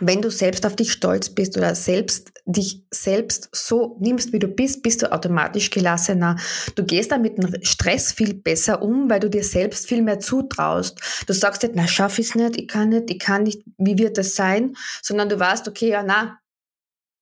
wenn 0.00 0.22
du 0.22 0.30
selbst 0.30 0.64
auf 0.64 0.76
dich 0.76 0.92
stolz 0.92 1.30
bist 1.30 1.56
oder 1.56 1.74
selbst 1.74 2.32
dich 2.46 2.84
selbst 2.90 3.48
so 3.52 3.96
nimmst, 4.00 4.32
wie 4.32 4.38
du 4.38 4.48
bist, 4.48 4.82
bist 4.82 5.02
du 5.02 5.12
automatisch 5.12 5.70
gelassener. 5.70 6.36
Du 6.74 6.84
gehst 6.84 7.12
dann 7.12 7.22
mit 7.22 7.38
dem 7.38 7.62
Stress 7.62 8.12
viel 8.12 8.34
besser 8.34 8.82
um, 8.82 9.10
weil 9.10 9.20
du 9.20 9.28
dir 9.28 9.44
selbst 9.44 9.86
viel 9.86 10.02
mehr 10.02 10.18
zutraust. 10.18 11.00
Du 11.26 11.34
sagst 11.34 11.62
nicht, 11.62 11.74
na, 11.74 11.86
schaff 11.86 12.18
ich's 12.18 12.34
nicht, 12.34 12.56
ich 12.56 12.68
kann 12.68 12.88
nicht, 12.88 13.10
ich 13.10 13.18
kann 13.18 13.42
nicht, 13.42 13.62
wie 13.78 13.98
wird 13.98 14.18
das 14.18 14.34
sein? 14.34 14.74
Sondern 15.02 15.28
du 15.28 15.38
weißt, 15.38 15.68
okay, 15.68 15.90
ja, 15.90 16.02
na, 16.02 16.38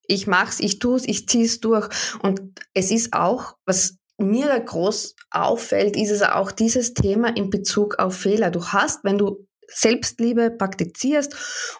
ich 0.07 0.27
mach's, 0.27 0.61
ich 0.61 0.79
tu's, 0.79 1.05
ich 1.07 1.29
zieh's 1.29 1.61
durch. 1.61 1.89
Und 2.23 2.41
es 2.75 2.91
ist 2.91 3.13
auch, 3.13 3.55
was 3.67 3.97
mir 4.19 4.47
da 4.47 4.59
groß 4.59 5.15
auffällt, 5.31 5.97
ist 5.97 6.11
es 6.11 6.23
auch 6.23 6.53
dieses 6.53 6.95
Thema 6.95 7.35
in 7.37 7.51
Bezug 7.51 7.99
auf 7.99 8.17
Fehler. 8.17 8.51
Du 8.51 8.67
hast, 8.67 9.05
wenn 9.05 9.19
du 9.19 9.47
Selbstliebe 9.73 10.51
praktizierst 10.51 11.35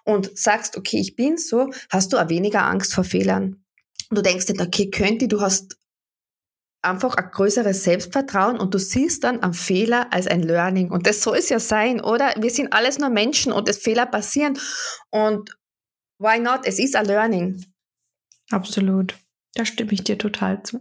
und 0.05 0.37
sagst, 0.39 0.77
okay, 0.77 1.01
ich 1.01 1.17
bin 1.17 1.37
so, 1.37 1.71
hast 1.91 2.13
du 2.13 2.19
auch 2.19 2.29
weniger 2.29 2.65
Angst 2.65 2.95
vor 2.95 3.05
Fehlern. 3.05 3.65
Du 4.11 4.23
denkst 4.23 4.49
nicht, 4.49 4.61
okay, 4.61 4.91
könnte, 4.91 5.29
du 5.29 5.41
hast 5.41 5.77
einfach 6.83 7.15
ein 7.17 7.31
größeres 7.31 7.85
Selbstvertrauen 7.85 8.59
und 8.59 8.75
du 8.75 8.79
siehst 8.79 9.25
dann 9.25 9.43
am 9.43 9.53
Fehler 9.53 10.13
als 10.13 10.27
ein 10.27 10.43
Learning. 10.43 10.91
Und 10.91 11.07
das 11.07 11.23
soll 11.23 11.37
es 11.37 11.49
ja 11.49 11.61
sein, 11.61 12.01
oder? 12.01 12.33
Wir 12.39 12.51
sind 12.51 12.73
alles 12.73 12.99
nur 12.99 13.11
Menschen 13.11 13.53
und 13.53 13.69
es 13.69 13.79
Fehler 13.79 14.07
passieren. 14.07 14.59
Und 15.11 15.51
why 16.19 16.39
not? 16.39 16.61
Es 16.65 16.79
ist 16.79 16.97
ein 16.97 17.07
Learning. 17.07 17.65
Absolut. 18.51 19.15
Da 19.55 19.65
stimme 19.65 19.93
ich 19.93 20.05
dir 20.05 20.17
total 20.17 20.63
zu. 20.63 20.81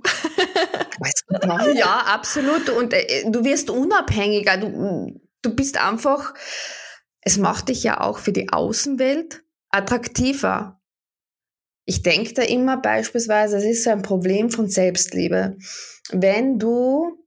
ja, 1.75 2.03
absolut. 2.07 2.69
Und 2.69 2.93
äh, 2.93 3.29
du 3.29 3.43
wirst 3.43 3.69
unabhängiger. 3.69 4.57
Du, 4.57 5.19
du 5.41 5.55
bist 5.55 5.77
einfach 5.77 6.33
es 7.29 7.37
macht 7.37 7.69
dich 7.69 7.83
ja 7.83 8.01
auch 8.01 8.17
für 8.17 8.31
die 8.31 8.49
Außenwelt 8.51 9.43
attraktiver. 9.69 10.81
ich 11.85 12.01
denke 12.01 12.33
da 12.33 12.41
immer 12.41 12.77
beispielsweise, 12.77 13.57
es 13.57 13.65
ist 13.65 13.83
so 13.83 13.91
ein 13.91 14.01
Problem 14.01 14.49
von 14.49 14.67
Selbstliebe. 14.67 15.55
Wenn 16.11 16.57
du, 16.57 17.19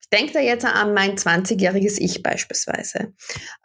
ich 0.00 0.08
denke 0.08 0.32
da 0.32 0.40
jetzt 0.40 0.64
an 0.64 0.94
mein 0.94 1.16
20-jähriges 1.16 1.98
Ich 1.98 2.22
beispielsweise. 2.22 3.12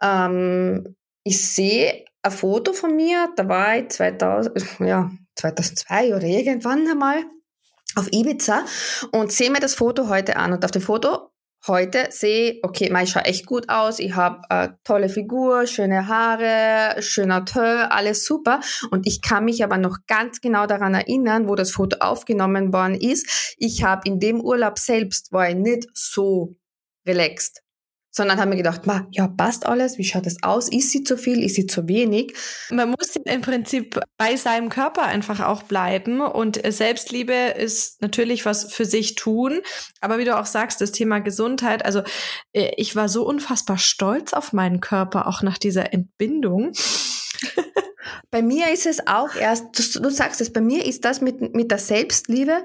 Ähm, 0.01 0.97
ich 1.23 1.41
sehe 1.41 2.03
ein 2.21 2.31
Foto 2.31 2.73
von 2.73 2.97
mir, 2.97 3.29
da 3.37 3.47
war 3.47 3.77
ich 3.77 3.87
2000, 3.89 4.79
ja, 4.81 5.09
2002 5.35 6.15
oder 6.15 6.25
irgendwann 6.25 6.85
einmal 6.85 7.23
auf 7.95 8.11
Ibiza 8.11 8.65
und 9.13 9.31
sehe 9.31 9.51
mir 9.51 9.61
das 9.61 9.75
Foto 9.75 10.09
heute 10.09 10.35
an. 10.35 10.51
Und 10.51 10.65
auf 10.65 10.71
dem 10.71 10.81
Foto 10.81 11.31
heute 11.67 12.07
sehe, 12.09 12.59
okay, 12.63 12.91
ich 13.03 13.09
schaue 13.09 13.25
echt 13.25 13.45
gut 13.45 13.69
aus, 13.69 13.99
ich 13.99 14.15
habe 14.15 14.41
eine 14.49 14.77
tolle 14.83 15.09
Figur, 15.09 15.67
schöne 15.67 16.07
Haare, 16.07 17.01
schöner 17.01 17.45
Tö, 17.45 17.59
alles 17.59 18.25
super. 18.25 18.59
Und 18.91 19.07
ich 19.07 19.21
kann 19.21 19.45
mich 19.45 19.63
aber 19.63 19.77
noch 19.77 19.99
ganz 20.07 20.41
genau 20.41 20.65
daran 20.65 20.93
erinnern, 20.93 21.47
wo 21.47 21.55
das 21.55 21.71
Foto 21.71 21.97
aufgenommen 21.99 22.73
worden 22.73 22.95
ist. 22.95 23.55
Ich 23.57 23.83
habe 23.83 24.01
in 24.05 24.19
dem 24.19 24.41
Urlaub 24.41 24.79
selbst, 24.79 25.31
war 25.31 25.49
ich 25.49 25.55
nicht 25.55 25.87
so 25.93 26.55
relaxed 27.05 27.61
sondern 28.11 28.39
haben 28.39 28.49
mir 28.49 28.57
gedacht, 28.57 28.87
ma, 28.87 29.07
ja, 29.11 29.27
passt 29.27 29.65
alles, 29.65 29.97
wie 29.97 30.03
schaut 30.03 30.25
das 30.25 30.41
aus? 30.41 30.69
Ist 30.69 30.91
sie 30.91 31.03
zu 31.03 31.17
viel, 31.17 31.43
ist 31.43 31.55
sie 31.55 31.67
zu 31.67 31.87
wenig? 31.87 32.35
Man 32.69 32.89
muss 32.89 33.15
im 33.15 33.41
Prinzip 33.41 33.99
bei 34.17 34.35
seinem 34.35 34.69
Körper 34.69 35.03
einfach 35.03 35.39
auch 35.41 35.63
bleiben 35.63 36.21
und 36.21 36.59
Selbstliebe 36.65 37.33
ist 37.33 38.01
natürlich 38.01 38.45
was 38.45 38.73
für 38.73 38.85
sich 38.85 39.15
tun, 39.15 39.59
aber 40.01 40.17
wie 40.17 40.25
du 40.25 40.37
auch 40.37 40.45
sagst, 40.45 40.81
das 40.81 40.91
Thema 40.91 41.19
Gesundheit, 41.19 41.85
also 41.85 42.01
äh, 42.53 42.71
ich 42.77 42.95
war 42.95 43.09
so 43.09 43.25
unfassbar 43.25 43.77
stolz 43.77 44.33
auf 44.33 44.53
meinen 44.53 44.81
Körper, 44.81 45.27
auch 45.27 45.43
nach 45.43 45.57
dieser 45.57 45.93
Entbindung. 45.93 46.71
bei 48.31 48.41
mir 48.41 48.71
ist 48.71 48.85
es 48.85 49.05
auch 49.07 49.35
erst, 49.35 49.95
du, 49.95 50.01
du 50.01 50.09
sagst 50.09 50.41
es, 50.41 50.51
bei 50.51 50.61
mir 50.61 50.85
ist 50.85 51.05
das 51.05 51.21
mit, 51.21 51.53
mit 51.53 51.69
der 51.69 51.77
Selbstliebe, 51.77 52.63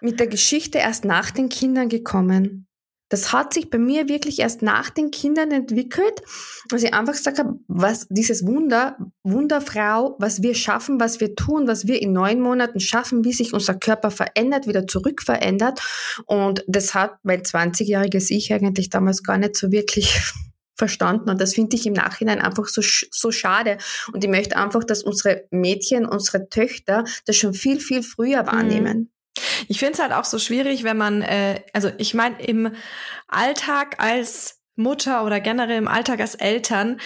mit 0.00 0.20
der 0.20 0.26
Geschichte 0.28 0.78
erst 0.78 1.04
nach 1.04 1.30
den 1.30 1.48
Kindern 1.48 1.88
gekommen. 1.88 2.68
Das 3.08 3.32
hat 3.32 3.52
sich 3.52 3.70
bei 3.70 3.78
mir 3.78 4.08
wirklich 4.08 4.40
erst 4.40 4.62
nach 4.62 4.90
den 4.90 5.10
Kindern 5.10 5.50
entwickelt, 5.50 6.22
dass 6.68 6.82
ich 6.82 6.94
einfach 6.94 7.12
gesagt 7.12 7.38
habe, 7.38 7.58
was 7.68 8.06
dieses 8.08 8.46
Wunder, 8.46 8.96
Wunderfrau, 9.22 10.16
was 10.18 10.42
wir 10.42 10.54
schaffen, 10.54 10.98
was 10.98 11.20
wir 11.20 11.34
tun, 11.34 11.68
was 11.68 11.86
wir 11.86 12.00
in 12.00 12.12
neun 12.12 12.40
Monaten 12.40 12.80
schaffen, 12.80 13.24
wie 13.24 13.32
sich 13.32 13.52
unser 13.52 13.74
Körper 13.74 14.10
verändert, 14.10 14.66
wieder 14.66 14.86
zurückverändert. 14.86 15.80
Und 16.26 16.64
das 16.66 16.94
hat 16.94 17.18
mein 17.22 17.42
20-jähriges 17.42 18.30
Ich 18.30 18.52
eigentlich 18.52 18.88
damals 18.88 19.22
gar 19.22 19.36
nicht 19.36 19.56
so 19.56 19.70
wirklich 19.70 20.20
verstanden. 20.74 21.30
Und 21.30 21.40
das 21.40 21.54
finde 21.54 21.76
ich 21.76 21.86
im 21.86 21.92
Nachhinein 21.92 22.40
einfach 22.40 22.66
so, 22.66 22.82
so 22.82 23.30
schade. 23.30 23.78
Und 24.12 24.24
ich 24.24 24.30
möchte 24.30 24.56
einfach, 24.56 24.82
dass 24.82 25.02
unsere 25.02 25.44
Mädchen, 25.50 26.06
unsere 26.06 26.48
Töchter 26.48 27.04
das 27.26 27.36
schon 27.36 27.54
viel, 27.54 27.80
viel 27.80 28.02
früher 28.02 28.42
mhm. 28.42 28.46
wahrnehmen. 28.46 28.98
Mhm. 28.98 29.13
Ich 29.68 29.78
finde 29.78 29.94
es 29.94 29.98
halt 30.00 30.12
auch 30.12 30.24
so 30.24 30.38
schwierig, 30.38 30.84
wenn 30.84 30.96
man, 30.96 31.22
äh, 31.22 31.60
also 31.72 31.90
ich 31.98 32.14
meine, 32.14 32.40
im 32.42 32.74
Alltag 33.28 33.96
als 33.98 34.60
Mutter 34.76 35.24
oder 35.24 35.40
generell 35.40 35.78
im 35.78 35.88
Alltag 35.88 36.20
als 36.20 36.34
Eltern, 36.34 37.00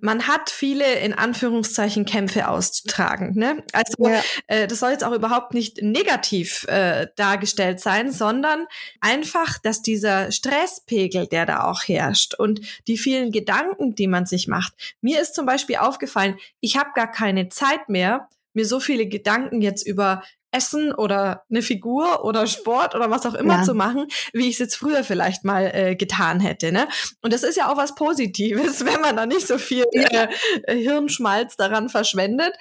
man 0.00 0.26
hat 0.26 0.50
viele 0.50 0.94
in 1.00 1.12
Anführungszeichen 1.12 2.04
Kämpfe 2.04 2.48
auszutragen. 2.48 3.34
Ne? 3.34 3.62
Also 3.72 4.08
ja. 4.08 4.22
äh, 4.48 4.66
das 4.66 4.80
soll 4.80 4.90
jetzt 4.90 5.04
auch 5.04 5.12
überhaupt 5.12 5.54
nicht 5.54 5.82
negativ 5.82 6.64
äh, 6.64 7.06
dargestellt 7.16 7.80
sein, 7.80 8.10
sondern 8.10 8.66
einfach, 9.00 9.58
dass 9.58 9.82
dieser 9.82 10.32
Stresspegel, 10.32 11.28
der 11.28 11.46
da 11.46 11.64
auch 11.64 11.82
herrscht 11.86 12.34
und 12.34 12.60
die 12.88 12.98
vielen 12.98 13.30
Gedanken, 13.30 13.94
die 13.94 14.08
man 14.08 14.26
sich 14.26 14.48
macht. 14.48 14.74
Mir 15.00 15.20
ist 15.20 15.34
zum 15.34 15.46
Beispiel 15.46 15.76
aufgefallen, 15.76 16.38
ich 16.60 16.76
habe 16.76 16.90
gar 16.94 17.10
keine 17.10 17.48
Zeit 17.48 17.88
mehr, 17.88 18.28
mir 18.52 18.66
so 18.66 18.80
viele 18.80 19.06
Gedanken 19.06 19.62
jetzt 19.62 19.86
über 19.86 20.22
Essen 20.52 20.92
oder 20.92 21.44
eine 21.50 21.62
Figur 21.62 22.24
oder 22.24 22.46
Sport 22.46 22.94
oder 22.94 23.10
was 23.10 23.26
auch 23.26 23.34
immer 23.34 23.58
ja. 23.58 23.62
zu 23.62 23.74
machen, 23.74 24.06
wie 24.32 24.48
ich 24.48 24.54
es 24.54 24.58
jetzt 24.58 24.76
früher 24.76 25.02
vielleicht 25.02 25.44
mal 25.44 25.70
äh, 25.74 25.96
getan 25.96 26.40
hätte. 26.40 26.72
Ne? 26.72 26.86
Und 27.22 27.32
das 27.32 27.42
ist 27.42 27.56
ja 27.56 27.72
auch 27.72 27.76
was 27.76 27.94
Positives, 27.94 28.84
wenn 28.84 29.00
man 29.00 29.16
da 29.16 29.26
nicht 29.26 29.46
so 29.46 29.58
viel 29.58 29.84
äh, 29.92 30.28
Hirnschmalz 30.68 31.56
daran 31.56 31.88
verschwendet. 31.88 32.52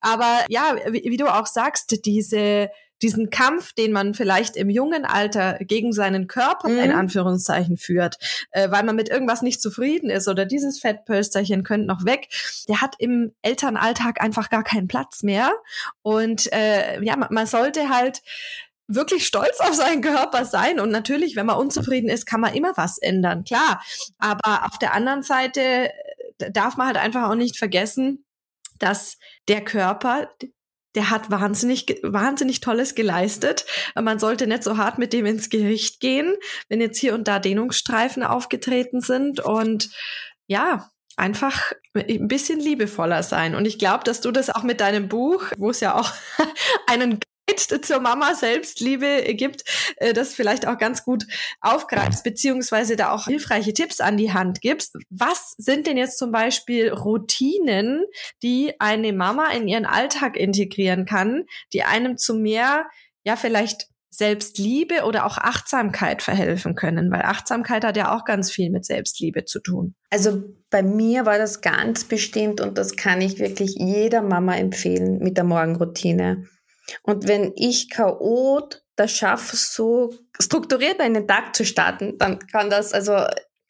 Aber 0.00 0.44
ja, 0.48 0.76
wie, 0.88 1.02
wie 1.04 1.16
du 1.16 1.26
auch 1.26 1.46
sagst, 1.46 2.06
diese 2.06 2.70
diesen 3.02 3.30
Kampf, 3.30 3.72
den 3.72 3.92
man 3.92 4.14
vielleicht 4.14 4.56
im 4.56 4.70
jungen 4.70 5.04
Alter 5.04 5.58
gegen 5.60 5.92
seinen 5.92 6.26
Körper 6.26 6.68
mhm. 6.68 6.78
in 6.78 6.92
Anführungszeichen 6.92 7.76
führt, 7.76 8.16
äh, 8.50 8.70
weil 8.70 8.84
man 8.84 8.96
mit 8.96 9.08
irgendwas 9.08 9.42
nicht 9.42 9.62
zufrieden 9.62 10.10
ist 10.10 10.28
oder 10.28 10.46
dieses 10.46 10.80
Fettpölsterchen 10.80 11.62
könnte 11.62 11.86
noch 11.86 12.04
weg, 12.04 12.28
der 12.68 12.80
hat 12.80 12.96
im 12.98 13.32
Elternalltag 13.42 14.20
einfach 14.20 14.50
gar 14.50 14.64
keinen 14.64 14.88
Platz 14.88 15.22
mehr. 15.22 15.52
Und 16.02 16.52
äh, 16.52 17.02
ja, 17.02 17.16
man, 17.16 17.28
man 17.30 17.46
sollte 17.46 17.88
halt 17.88 18.22
wirklich 18.86 19.26
stolz 19.26 19.60
auf 19.60 19.74
seinen 19.74 20.02
Körper 20.02 20.44
sein. 20.44 20.80
Und 20.80 20.90
natürlich, 20.90 21.36
wenn 21.36 21.46
man 21.46 21.56
unzufrieden 21.56 22.10
ist, 22.10 22.26
kann 22.26 22.40
man 22.40 22.54
immer 22.54 22.76
was 22.76 22.98
ändern, 22.98 23.44
klar. 23.44 23.82
Aber 24.18 24.66
auf 24.66 24.78
der 24.78 24.94
anderen 24.94 25.22
Seite 25.22 25.60
äh, 26.40 26.50
darf 26.50 26.76
man 26.76 26.88
halt 26.88 26.96
einfach 26.96 27.28
auch 27.28 27.34
nicht 27.34 27.56
vergessen, 27.56 28.24
dass 28.78 29.18
der 29.48 29.64
Körper, 29.64 30.30
der 30.94 31.10
hat 31.10 31.30
wahnsinnig, 31.30 32.00
wahnsinnig 32.02 32.60
Tolles 32.60 32.94
geleistet. 32.94 33.66
Man 33.94 34.18
sollte 34.18 34.46
nicht 34.46 34.64
so 34.64 34.76
hart 34.76 34.98
mit 34.98 35.12
dem 35.12 35.26
ins 35.26 35.50
Gericht 35.50 36.00
gehen, 36.00 36.34
wenn 36.68 36.80
jetzt 36.80 36.98
hier 36.98 37.14
und 37.14 37.28
da 37.28 37.38
Dehnungsstreifen 37.38 38.22
aufgetreten 38.22 39.00
sind 39.00 39.40
und 39.40 39.90
ja, 40.46 40.90
einfach 41.16 41.72
ein 41.94 42.28
bisschen 42.28 42.58
liebevoller 42.58 43.22
sein. 43.22 43.54
Und 43.54 43.66
ich 43.66 43.78
glaube, 43.78 44.04
dass 44.04 44.20
du 44.20 44.30
das 44.32 44.50
auch 44.50 44.62
mit 44.62 44.80
deinem 44.80 45.08
Buch, 45.08 45.44
wo 45.58 45.70
es 45.70 45.80
ja 45.80 45.94
auch 45.94 46.12
einen 46.86 47.20
zur 47.58 48.00
Mama 48.00 48.34
Selbstliebe 48.34 49.34
gibt, 49.34 49.64
äh, 49.96 50.12
das 50.12 50.34
vielleicht 50.34 50.66
auch 50.66 50.78
ganz 50.78 51.04
gut 51.04 51.26
aufgreifst, 51.60 52.24
beziehungsweise 52.24 52.96
da 52.96 53.12
auch 53.12 53.26
hilfreiche 53.26 53.74
Tipps 53.74 54.00
an 54.00 54.16
die 54.16 54.32
Hand 54.32 54.60
gibst. 54.60 54.96
Was 55.10 55.54
sind 55.58 55.86
denn 55.86 55.96
jetzt 55.96 56.18
zum 56.18 56.32
Beispiel 56.32 56.92
Routinen, 56.92 58.04
die 58.42 58.74
eine 58.78 59.12
Mama 59.12 59.50
in 59.50 59.68
ihren 59.68 59.86
Alltag 59.86 60.36
integrieren 60.36 61.04
kann, 61.04 61.44
die 61.72 61.82
einem 61.82 62.16
zu 62.16 62.34
mehr, 62.34 62.86
ja, 63.24 63.36
vielleicht 63.36 63.90
Selbstliebe 64.12 65.04
oder 65.04 65.24
auch 65.24 65.38
Achtsamkeit 65.38 66.20
verhelfen 66.20 66.74
können, 66.74 67.10
weil 67.12 67.22
Achtsamkeit 67.22 67.84
hat 67.84 67.96
ja 67.96 68.14
auch 68.14 68.24
ganz 68.24 68.50
viel 68.50 68.70
mit 68.70 68.84
Selbstliebe 68.84 69.44
zu 69.44 69.60
tun. 69.60 69.94
Also 70.10 70.42
bei 70.68 70.82
mir 70.82 71.26
war 71.26 71.38
das 71.38 71.60
ganz 71.60 72.04
bestimmt 72.04 72.60
und 72.60 72.76
das 72.76 72.96
kann 72.96 73.20
ich 73.20 73.38
wirklich 73.38 73.76
jeder 73.78 74.20
Mama 74.20 74.56
empfehlen 74.56 75.20
mit 75.20 75.36
der 75.36 75.44
Morgenroutine. 75.44 76.48
Und 77.02 77.28
wenn 77.28 77.52
ich 77.56 77.90
chaot 77.90 78.82
das 78.96 79.12
schaffe, 79.12 79.56
so 79.56 80.14
strukturiert 80.38 81.00
einen 81.00 81.26
Tag 81.26 81.56
zu 81.56 81.64
starten, 81.64 82.18
dann 82.18 82.38
kann 82.38 82.70
das, 82.70 82.92
also 82.92 83.14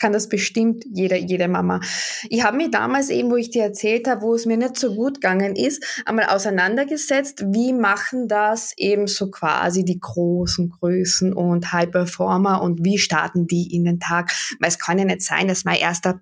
kann 0.00 0.12
das 0.12 0.28
bestimmt 0.28 0.84
jede, 0.90 1.16
jede 1.16 1.46
Mama. 1.46 1.80
Ich 2.28 2.42
habe 2.42 2.56
mich 2.56 2.70
damals 2.70 3.10
eben, 3.10 3.30
wo 3.30 3.36
ich 3.36 3.50
dir 3.50 3.64
erzählt 3.64 4.08
habe, 4.08 4.22
wo 4.22 4.34
es 4.34 4.46
mir 4.46 4.56
nicht 4.56 4.76
so 4.76 4.94
gut 4.94 5.16
gegangen 5.16 5.54
ist, 5.54 6.02
einmal 6.06 6.24
auseinandergesetzt, 6.26 7.44
wie 7.52 7.72
machen 7.72 8.26
das 8.26 8.72
eben 8.76 9.06
so 9.06 9.30
quasi 9.30 9.84
die 9.84 10.00
großen 10.00 10.70
Größen 10.70 11.32
und 11.32 11.72
High 11.72 11.90
Performer 11.90 12.62
und 12.62 12.82
wie 12.82 12.98
starten 12.98 13.46
die 13.46 13.74
in 13.74 13.84
den 13.84 14.00
Tag? 14.00 14.32
Weil 14.58 14.70
es 14.70 14.78
kann 14.78 14.98
ja 14.98 15.04
nicht 15.04 15.22
sein, 15.22 15.46
dass 15.48 15.64
mein 15.64 15.76
erster 15.76 16.20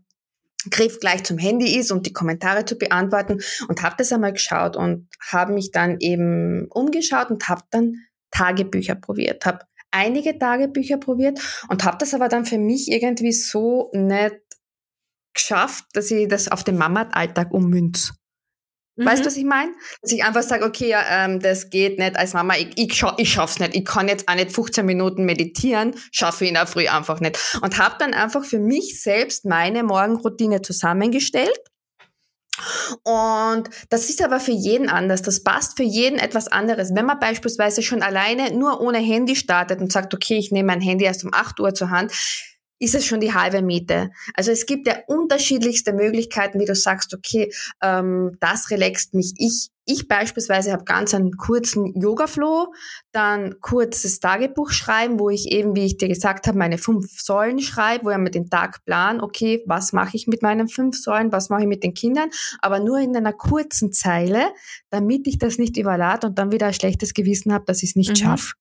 Griff 0.71 0.99
gleich 1.01 1.25
zum 1.25 1.39
Handy 1.39 1.79
ist, 1.79 1.91
um 1.93 2.03
die 2.03 2.13
Kommentare 2.13 2.65
zu 2.65 2.77
beantworten 2.77 3.39
und 3.69 3.83
habe 3.83 3.95
das 3.99 4.13
einmal 4.13 4.33
geschaut 4.33 4.77
und 4.77 5.09
habe 5.31 5.53
mich 5.53 5.71
dann 5.71 5.99
eben 6.01 6.67
umgeschaut 6.71 7.31
und 7.31 7.49
habe 7.49 7.63
dann 7.71 7.95
Tagebücher 8.31 8.95
probiert, 8.95 9.47
habe 9.47 9.61
einige 9.91 10.39
Tagebücher 10.39 10.99
probiert 10.99 11.41
und 11.69 11.85
habe 11.85 11.99
das 11.99 12.13
aber 12.13 12.29
dann 12.29 12.45
für 12.45 12.59
mich 12.59 12.89
irgendwie 12.91 13.33
so 13.33 13.91
nicht 13.93 14.37
geschafft, 15.33 15.85
dass 15.93 16.11
ich 16.11 16.29
das 16.29 16.49
auf 16.51 16.65
den 16.65 16.77
Mama-Alltag 16.77 17.53
ummünze. 17.53 18.13
Mhm. 18.99 19.07
Weißt 19.07 19.23
du, 19.23 19.27
was 19.27 19.37
ich 19.37 19.45
meine? 19.45 19.73
Dass 20.03 20.13
ich 20.13 20.25
einfach 20.25 20.43
sage, 20.43 20.65
okay, 20.65 20.89
ja, 20.89 21.03
ähm, 21.09 21.41
das 21.41 21.71
geht 21.71 21.99
nicht 21.99 22.17
als 22.17 22.35
Mama, 22.35 22.55
ich, 22.57 22.77
ich, 22.77 22.95
scha 22.95 23.15
ich 23.17 23.33
schaff's 23.33 23.61
nicht. 23.61 23.77
Ich 23.77 23.85
kann 23.85 24.09
jetzt 24.09 24.29
auch 24.29 24.35
nicht 24.35 24.53
15 24.53 24.85
Minuten 24.85 25.25
meditieren, 25.25 25.95
schaffe 26.11 26.45
ich 26.45 26.51
in 26.51 26.55
der 26.55 26.67
Früh 26.67 26.89
einfach 26.89 27.21
nicht. 27.21 27.39
Und 27.63 27.79
habe 27.79 27.95
dann 28.01 28.13
einfach 28.13 28.45
für 28.45 28.59
mich 28.59 29.01
selbst 29.01 29.45
meine 29.45 29.85
Morgenroutine 29.85 30.63
zusammengestellt. 30.63 31.59
Und 33.05 33.71
das 33.89 34.11
ist 34.11 34.21
aber 34.21 34.41
für 34.41 34.51
jeden 34.51 34.89
anders. 34.89 35.23
Das 35.23 35.45
passt 35.45 35.77
für 35.77 35.85
jeden 35.85 36.19
etwas 36.19 36.49
anderes. 36.49 36.93
Wenn 36.93 37.07
man 37.07 37.21
beispielsweise 37.21 37.83
schon 37.83 38.03
alleine 38.03 38.53
nur 38.53 38.81
ohne 38.81 38.99
Handy 38.99 39.37
startet 39.37 39.81
und 39.81 39.93
sagt, 39.93 40.13
okay, 40.13 40.39
ich 40.39 40.51
nehme 40.51 40.67
mein 40.67 40.81
Handy 40.81 41.05
erst 41.05 41.25
um 41.25 41.33
8 41.33 41.61
Uhr 41.61 41.73
zur 41.73 41.91
Hand, 41.91 42.13
ist 42.79 42.95
es 42.95 43.07
schon 43.07 43.21
die 43.21 43.35
halbe 43.35 43.63
Miete. 43.63 44.11
Also 44.35 44.51
es 44.51 44.67
gibt 44.67 44.87
ja 44.87 44.97
unterschiedlichste 45.07 45.93
Möglichkeiten, 45.93 46.61
wie 46.61 46.65
du 46.65 46.75
sagst, 46.75 47.15
okay, 47.15 47.53
ähm, 47.83 48.37
das 48.41 48.71
relaxt 48.71 49.15
mich. 49.15 49.35
Ich 49.37 49.71
ich 49.91 50.07
beispielsweise 50.07 50.73
habe 50.73 50.85
ganz 50.85 51.15
einen 51.15 51.39
kurzen 51.39 51.99
Yoga-Flow, 51.99 52.75
dann 53.11 53.59
kurzes 53.61 54.21
Tagebuch 54.21 54.71
schreiben, 54.71 55.19
wo 55.19 55.31
ich 55.31 55.51
eben, 55.51 55.75
wie 55.75 55.87
ich 55.87 55.97
dir 55.97 56.09
gesagt 56.09 56.47
habe, 56.47 56.59
meine 56.59 56.77
fünf 56.77 57.07
Säulen 57.19 57.59
schreibe, 57.59 58.05
wo 58.05 58.11
ich 58.11 58.19
mir 58.19 58.31
den 58.31 58.51
Tag 58.51 58.85
plan, 58.85 59.23
okay, 59.23 59.63
was 59.65 59.95
mache 59.95 60.15
ich 60.15 60.27
mit 60.27 60.43
meinen 60.43 60.69
fünf 60.69 60.99
Säulen, 60.99 61.33
was 61.33 61.49
mache 61.49 61.63
ich 61.63 61.69
mit 61.69 61.83
den 61.83 61.95
Kindern, 61.95 62.29
aber 62.61 62.81
nur 62.81 62.99
in 62.99 63.17
einer 63.17 63.33
kurzen 63.33 63.91
Zeile, 63.91 64.51
damit 64.91 65.27
ich 65.27 65.39
das 65.39 65.57
nicht 65.57 65.79
überlade 65.79 66.27
und 66.27 66.39
dann 66.39 66.53
wieder 66.53 66.67
ein 66.67 66.75
schlechtes 66.75 67.15
Gewissen 67.15 67.55
habe, 67.55 67.65
dass 67.65 67.83
ich 67.83 67.91
es 67.91 67.97
nicht 67.97 68.11
mhm. 68.11 68.17
schaffe. 68.17 68.53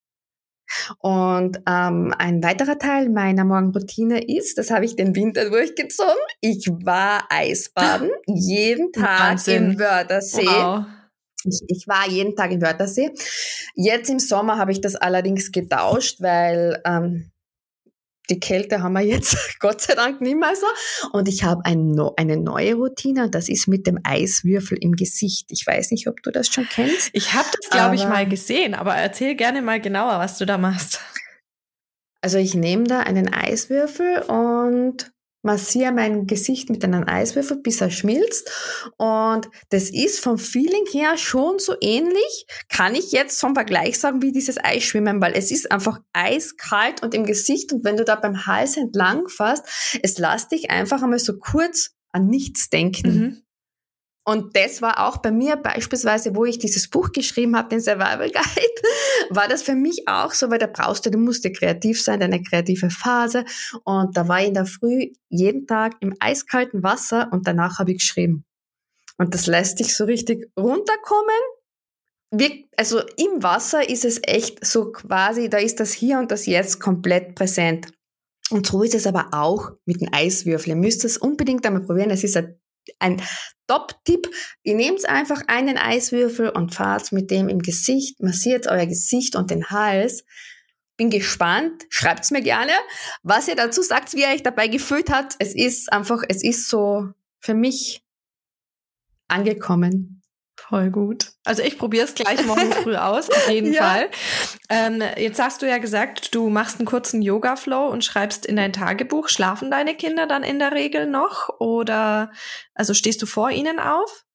Und 0.99 1.57
ähm, 1.67 2.13
ein 2.17 2.43
weiterer 2.43 2.77
Teil 2.77 3.09
meiner 3.09 3.45
Morgenroutine 3.45 4.23
ist, 4.23 4.57
das 4.57 4.71
habe 4.71 4.85
ich 4.85 4.95
den 4.95 5.15
Winter 5.15 5.49
durchgezogen, 5.49 6.15
ich 6.41 6.67
war 6.83 7.23
Eisbaden, 7.29 8.11
jeden 8.27 8.91
Tag 8.91 9.31
Wahnsinn. 9.31 9.71
im 9.71 9.79
Wörthersee. 9.79 10.45
Wow. 10.45 10.85
Ich, 11.43 11.61
ich 11.67 11.87
war 11.87 12.09
jeden 12.09 12.35
Tag 12.35 12.51
im 12.51 12.61
Wörthersee. 12.61 13.11
Jetzt 13.75 14.09
im 14.09 14.19
Sommer 14.19 14.57
habe 14.57 14.71
ich 14.71 14.81
das 14.81 14.95
allerdings 14.95 15.51
getauscht, 15.51 16.21
weil 16.21 16.81
ähm, 16.83 17.31
die 18.29 18.39
Kälte 18.39 18.81
haben 18.81 18.93
wir 18.93 19.01
jetzt 19.01 19.37
Gott 19.59 19.81
sei 19.81 19.95
Dank 19.95 20.21
nicht 20.21 20.37
mehr 20.37 20.53
so. 20.55 20.67
Und 21.11 21.27
ich 21.27 21.43
habe 21.43 21.63
ein, 21.65 21.95
eine 22.17 22.37
neue 22.37 22.75
Routine 22.75 23.29
das 23.29 23.49
ist 23.49 23.67
mit 23.67 23.87
dem 23.87 23.99
Eiswürfel 24.03 24.77
im 24.79 24.93
Gesicht. 24.93 25.47
Ich 25.49 25.65
weiß 25.65 25.91
nicht, 25.91 26.07
ob 26.07 26.21
du 26.23 26.31
das 26.31 26.47
schon 26.47 26.67
kennst. 26.67 27.09
Ich 27.13 27.33
habe 27.33 27.47
das, 27.51 27.69
glaube 27.69 27.95
ich, 27.95 28.03
mal 28.03 28.27
gesehen, 28.27 28.73
aber 28.73 28.95
erzähl 28.95 29.35
gerne 29.35 29.61
mal 29.61 29.81
genauer, 29.81 30.19
was 30.19 30.37
du 30.37 30.45
da 30.45 30.57
machst. 30.57 30.99
Also 32.21 32.37
ich 32.37 32.55
nehme 32.55 32.85
da 32.85 33.01
einen 33.01 33.33
Eiswürfel 33.33 34.21
und 34.23 35.11
massiere 35.47 35.93
mein 35.93 36.27
Gesicht 36.27 36.69
mit 36.69 36.83
einem 36.83 37.07
Eiswürfel, 37.07 37.57
bis 37.57 37.81
er 37.81 37.89
schmilzt. 37.89 38.51
Und 38.97 39.49
das 39.69 39.89
ist 39.89 40.19
vom 40.19 40.37
Feeling 40.37 40.85
her 40.91 41.17
schon 41.17 41.57
so 41.57 41.73
ähnlich, 41.81 42.45
kann 42.69 42.93
ich 42.93 43.13
jetzt 43.13 43.39
vom 43.39 43.55
Vergleich 43.55 43.97
sagen, 43.97 44.21
wie 44.21 44.33
dieses 44.33 44.63
Eisschwimmen, 44.63 45.21
weil 45.21 45.33
es 45.33 45.49
ist 45.49 45.71
einfach 45.71 45.99
eiskalt 46.13 47.01
und 47.01 47.15
im 47.15 47.25
Gesicht 47.25 47.71
und 47.73 47.85
wenn 47.85 47.97
du 47.97 48.03
da 48.03 48.15
beim 48.15 48.45
Hals 48.45 48.77
entlang 48.77 49.27
fährst, 49.29 49.63
es 50.03 50.17
lässt 50.17 50.51
dich 50.51 50.69
einfach 50.69 51.01
einmal 51.01 51.19
so 51.19 51.37
kurz 51.39 51.91
an 52.11 52.27
nichts 52.27 52.69
denken. 52.69 53.07
Mhm. 53.07 53.46
Und 54.27 54.57
das 54.57 54.81
war 54.81 55.07
auch 55.07 55.19
bei 55.19 55.31
mir 55.31 55.55
beispielsweise, 55.55 56.35
wo 56.35 56.43
ich 56.43 56.59
dieses 56.59 56.89
Buch 56.89 57.13
geschrieben 57.13 57.55
habe, 57.55 57.69
den 57.69 57.79
Survival 57.79 58.29
Guide, 58.29 58.81
war 59.29 59.47
das 59.47 59.63
für 59.63 59.73
mich 59.73 60.05
auch 60.05 60.33
so, 60.33 60.51
weil 60.51 60.59
da 60.59 60.67
brauchst 60.67 61.05
du, 61.05 61.09
du 61.09 61.17
musst 61.17 61.45
ja 61.45 61.49
kreativ 61.49 62.03
sein, 62.03 62.19
deine 62.19 62.43
kreative 62.43 62.89
Phase. 62.89 63.45
Und 63.85 64.17
da 64.17 64.27
war 64.27 64.41
ich 64.41 64.49
in 64.49 64.53
der 64.53 64.65
Früh 64.65 65.13
jeden 65.29 65.65
Tag 65.65 65.93
im 66.01 66.13
eiskalten 66.19 66.83
Wasser 66.83 67.29
und 67.31 67.47
danach 67.47 67.79
habe 67.79 67.91
ich 67.91 67.99
geschrieben. 67.99 68.43
Und 69.17 69.33
das 69.33 69.47
lässt 69.47 69.79
dich 69.79 69.95
so 69.95 70.03
richtig 70.03 70.51
runterkommen. 70.59 71.41
Wir, 72.29 72.65
also 72.75 72.99
im 73.15 73.41
Wasser 73.41 73.89
ist 73.89 74.03
es 74.03 74.19
echt 74.23 74.65
so 74.65 74.91
quasi, 74.91 75.49
da 75.49 75.57
ist 75.57 75.79
das 75.79 75.93
Hier 75.93 76.19
und 76.19 76.31
das 76.31 76.47
Jetzt 76.47 76.81
komplett 76.81 77.33
präsent. 77.33 77.93
Und 78.49 78.67
so 78.67 78.83
ist 78.83 78.93
es 78.93 79.07
aber 79.07 79.29
auch 79.31 79.71
mit 79.85 80.01
den 80.01 80.11
Eiswürfeln. 80.11 80.75
Ihr 80.75 80.81
müsst 80.81 81.05
es 81.05 81.17
unbedingt 81.17 81.65
einmal 81.65 81.83
probieren. 81.83 82.09
Es 82.09 82.25
ist 82.25 82.35
ein 82.35 82.59
ein 82.99 83.21
Top-Tipp. 83.67 84.29
Ihr 84.63 84.75
nehmt 84.75 85.07
einfach 85.07 85.43
einen 85.47 85.77
Eiswürfel 85.77 86.49
und 86.49 86.73
fahrt 86.73 87.11
mit 87.11 87.31
dem 87.31 87.49
im 87.49 87.59
Gesicht, 87.59 88.21
massiert 88.21 88.67
euer 88.67 88.85
Gesicht 88.85 89.35
und 89.35 89.51
den 89.51 89.69
Hals. 89.69 90.23
Bin 90.95 91.09
gespannt. 91.09 91.83
Schreibt's 91.89 92.31
mir 92.31 92.41
gerne, 92.41 92.73
was 93.21 93.47
ihr 93.47 93.55
dazu 93.55 93.83
sagt, 93.83 94.13
wie 94.13 94.21
ihr 94.21 94.29
euch 94.29 94.43
dabei 94.43 94.67
gefühlt 94.67 95.11
habt. 95.11 95.35
Es 95.39 95.53
ist 95.53 95.91
einfach, 95.91 96.23
es 96.27 96.43
ist 96.43 96.69
so 96.69 97.09
für 97.39 97.53
mich 97.53 98.03
angekommen. 99.27 100.21
Voll 100.55 100.89
gut. 100.89 101.31
Also 101.43 101.61
ich 101.61 101.77
probiere 101.77 102.05
es 102.05 102.15
gleich 102.15 102.43
morgen 102.45 102.71
früh 102.83 102.95
aus, 102.95 103.29
auf 103.29 103.49
jeden 103.49 103.73
ja. 103.73 103.83
Fall. 103.83 104.09
Ähm, 104.69 105.01
jetzt 105.17 105.41
hast 105.41 105.61
du 105.61 105.67
ja 105.67 105.77
gesagt, 105.77 106.35
du 106.35 106.49
machst 106.49 106.79
einen 106.79 106.85
kurzen 106.85 107.21
Yoga-Flow 107.21 107.87
und 107.87 108.03
schreibst 108.03 108.45
in 108.45 108.57
dein 108.57 108.73
Tagebuch. 108.73 109.29
Schlafen 109.29 109.71
deine 109.71 109.95
Kinder 109.95 110.27
dann 110.27 110.43
in 110.43 110.59
der 110.59 110.73
Regel 110.73 111.07
noch? 111.07 111.49
Oder 111.59 112.31
also 112.73 112.93
stehst 112.93 113.21
du 113.21 113.25
vor 113.25 113.49
ihnen 113.49 113.79
auf? 113.79 114.25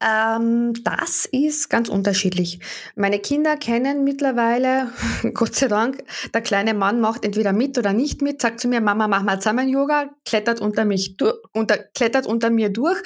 Ähm, 0.00 0.72
das 0.84 1.26
ist 1.30 1.68
ganz 1.68 1.88
unterschiedlich. 1.88 2.60
Meine 2.94 3.18
Kinder 3.18 3.56
kennen 3.56 4.04
mittlerweile, 4.04 4.92
Gott 5.34 5.54
sei 5.54 5.68
Dank, 5.68 6.04
der 6.32 6.40
kleine 6.40 6.74
Mann 6.74 7.00
macht 7.00 7.24
entweder 7.24 7.52
mit 7.52 7.76
oder 7.78 7.92
nicht 7.92 8.22
mit, 8.22 8.40
sagt 8.40 8.60
zu 8.60 8.68
mir, 8.68 8.80
Mama, 8.80 9.08
mach 9.08 9.22
mal 9.22 9.38
zusammen 9.40 9.68
Yoga, 9.68 10.10
klettert 10.24 10.60
unter 10.60 10.84
mich, 10.84 11.16
unter, 11.52 11.78
klettert 11.78 12.26
unter 12.26 12.50
mir 12.50 12.70
durch. 12.70 13.00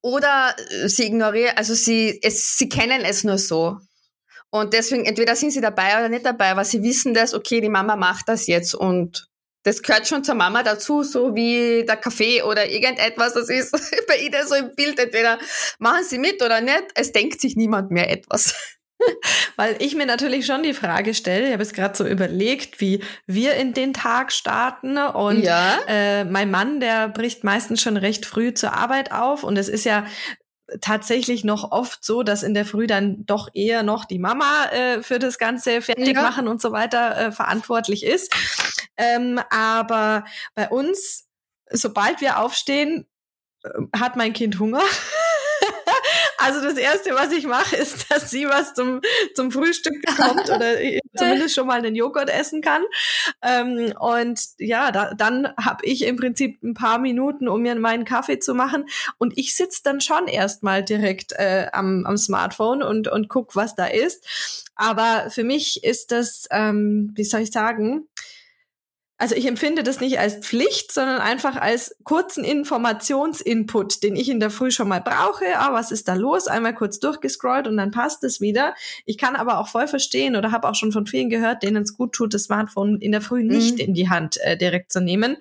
Oder 0.00 0.54
äh, 0.70 0.88
sie 0.88 1.06
ignorieren, 1.06 1.56
also 1.56 1.74
sie, 1.74 2.18
es, 2.22 2.56
sie 2.56 2.68
kennen 2.68 3.02
es 3.04 3.24
nur 3.24 3.38
so. 3.38 3.78
Und 4.50 4.72
deswegen, 4.72 5.04
entweder 5.04 5.36
sind 5.36 5.50
sie 5.50 5.60
dabei 5.60 5.98
oder 5.98 6.08
nicht 6.08 6.24
dabei, 6.24 6.50
aber 6.50 6.64
sie 6.64 6.82
wissen 6.82 7.14
das, 7.14 7.34
okay, 7.34 7.60
die 7.60 7.68
Mama 7.68 7.96
macht 7.96 8.28
das 8.28 8.46
jetzt 8.46 8.74
und 8.74 9.28
das 9.64 9.82
gehört 9.82 10.08
schon 10.08 10.24
zur 10.24 10.34
Mama 10.34 10.62
dazu, 10.62 11.02
so 11.02 11.34
wie 11.34 11.84
der 11.84 11.96
Kaffee 11.96 12.42
oder 12.42 12.68
irgendetwas. 12.70 13.34
Das 13.34 13.50
ist 13.50 13.72
bei 14.08 14.16
ihnen 14.16 14.46
so 14.46 14.54
im 14.54 14.74
Bild, 14.74 14.98
entweder 14.98 15.38
machen 15.78 16.04
sie 16.04 16.18
mit 16.18 16.42
oder 16.42 16.60
nicht. 16.60 16.84
Es 16.94 17.12
denkt 17.12 17.40
sich 17.40 17.56
niemand 17.56 17.90
mehr 17.90 18.10
etwas. 18.10 18.54
Weil 19.56 19.76
ich 19.80 19.94
mir 19.94 20.06
natürlich 20.06 20.46
schon 20.46 20.62
die 20.62 20.74
Frage 20.74 21.12
stelle, 21.12 21.48
ich 21.48 21.52
habe 21.52 21.62
es 21.62 21.72
gerade 21.72 21.96
so 21.96 22.06
überlegt, 22.06 22.80
wie 22.80 23.02
wir 23.26 23.54
in 23.54 23.74
den 23.74 23.92
Tag 23.92 24.32
starten. 24.32 24.96
Und 24.96 25.42
ja. 25.42 25.78
äh, 25.86 26.24
mein 26.24 26.50
Mann, 26.50 26.80
der 26.80 27.08
bricht 27.08 27.44
meistens 27.44 27.82
schon 27.82 27.96
recht 27.96 28.26
früh 28.26 28.54
zur 28.54 28.72
Arbeit 28.72 29.12
auf. 29.12 29.44
Und 29.44 29.58
es 29.58 29.68
ist 29.68 29.84
ja 29.84 30.06
tatsächlich 30.80 31.44
noch 31.44 31.72
oft 31.72 32.04
so, 32.04 32.22
dass 32.22 32.42
in 32.42 32.54
der 32.54 32.64
Früh 32.64 32.86
dann 32.86 33.24
doch 33.26 33.48
eher 33.54 33.82
noch 33.82 34.04
die 34.04 34.18
Mama 34.18 34.66
äh, 34.66 35.02
für 35.02 35.18
das 35.18 35.38
Ganze 35.38 35.80
fertig 35.80 36.14
ja. 36.14 36.22
machen 36.22 36.48
und 36.48 36.60
so 36.60 36.72
weiter 36.72 37.16
äh, 37.16 37.32
verantwortlich 37.32 38.04
ist. 38.04 38.34
Ähm, 38.96 39.40
aber 39.50 40.24
bei 40.54 40.68
uns, 40.68 41.26
sobald 41.70 42.20
wir 42.20 42.38
aufstehen, 42.38 43.06
äh, 43.64 43.68
hat 43.96 44.16
mein 44.16 44.32
Kind 44.32 44.58
Hunger. 44.58 44.82
Also 46.38 46.60
das 46.62 46.76
Erste, 46.76 47.10
was 47.14 47.32
ich 47.32 47.46
mache, 47.46 47.76
ist, 47.76 48.06
dass 48.10 48.30
sie 48.30 48.46
was 48.46 48.74
zum, 48.74 49.00
zum 49.34 49.50
Frühstück 49.50 50.00
bekommt 50.02 50.48
oder 50.50 50.76
zumindest 51.16 51.54
schon 51.54 51.66
mal 51.66 51.78
einen 51.78 51.96
Joghurt 51.96 52.30
essen 52.30 52.62
kann. 52.62 52.82
Ähm, 53.42 53.92
und 53.98 54.40
ja, 54.58 54.92
da, 54.92 55.14
dann 55.14 55.52
habe 55.56 55.84
ich 55.84 56.04
im 56.04 56.16
Prinzip 56.16 56.62
ein 56.62 56.74
paar 56.74 56.98
Minuten, 56.98 57.48
um 57.48 57.62
mir 57.62 57.74
meinen 57.74 58.04
Kaffee 58.04 58.38
zu 58.38 58.54
machen. 58.54 58.86
Und 59.18 59.36
ich 59.36 59.54
sitze 59.54 59.82
dann 59.82 60.00
schon 60.00 60.28
erstmal 60.28 60.84
direkt 60.84 61.32
äh, 61.32 61.66
am, 61.72 62.06
am 62.06 62.16
Smartphone 62.16 62.82
und, 62.82 63.08
und 63.08 63.28
guck, 63.28 63.56
was 63.56 63.74
da 63.74 63.86
ist. 63.86 64.70
Aber 64.76 65.30
für 65.30 65.44
mich 65.44 65.82
ist 65.82 66.12
das, 66.12 66.46
ähm, 66.52 67.12
wie 67.14 67.24
soll 67.24 67.40
ich 67.40 67.50
sagen, 67.50 68.06
also 69.18 69.34
ich 69.34 69.46
empfinde 69.46 69.82
das 69.82 70.00
nicht 70.00 70.20
als 70.20 70.36
Pflicht, 70.36 70.92
sondern 70.92 71.20
einfach 71.20 71.56
als 71.56 71.96
kurzen 72.04 72.44
Informationsinput, 72.44 74.04
den 74.04 74.14
ich 74.14 74.28
in 74.28 74.38
der 74.38 74.50
Früh 74.50 74.70
schon 74.70 74.88
mal 74.88 75.00
brauche. 75.00 75.44
Ah, 75.56 75.72
was 75.72 75.90
ist 75.90 76.06
da 76.06 76.14
los? 76.14 76.46
Einmal 76.46 76.72
kurz 76.72 77.00
durchgescrollt 77.00 77.66
und 77.66 77.76
dann 77.76 77.90
passt 77.90 78.22
es 78.22 78.40
wieder. 78.40 78.74
Ich 79.06 79.18
kann 79.18 79.34
aber 79.34 79.58
auch 79.58 79.68
voll 79.68 79.88
verstehen 79.88 80.36
oder 80.36 80.52
habe 80.52 80.68
auch 80.68 80.76
schon 80.76 80.92
von 80.92 81.06
vielen 81.06 81.30
gehört, 81.30 81.64
denen 81.64 81.82
es 81.82 81.96
gut 81.96 82.12
tut, 82.12 82.32
das 82.32 82.44
Smartphone 82.44 83.00
in 83.00 83.10
der 83.10 83.20
Früh 83.20 83.42
nicht 83.42 83.74
mhm. 83.74 83.80
in 83.80 83.94
die 83.94 84.08
Hand 84.08 84.38
äh, 84.42 84.56
direkt 84.56 84.92
zu 84.92 85.00
nehmen. 85.00 85.36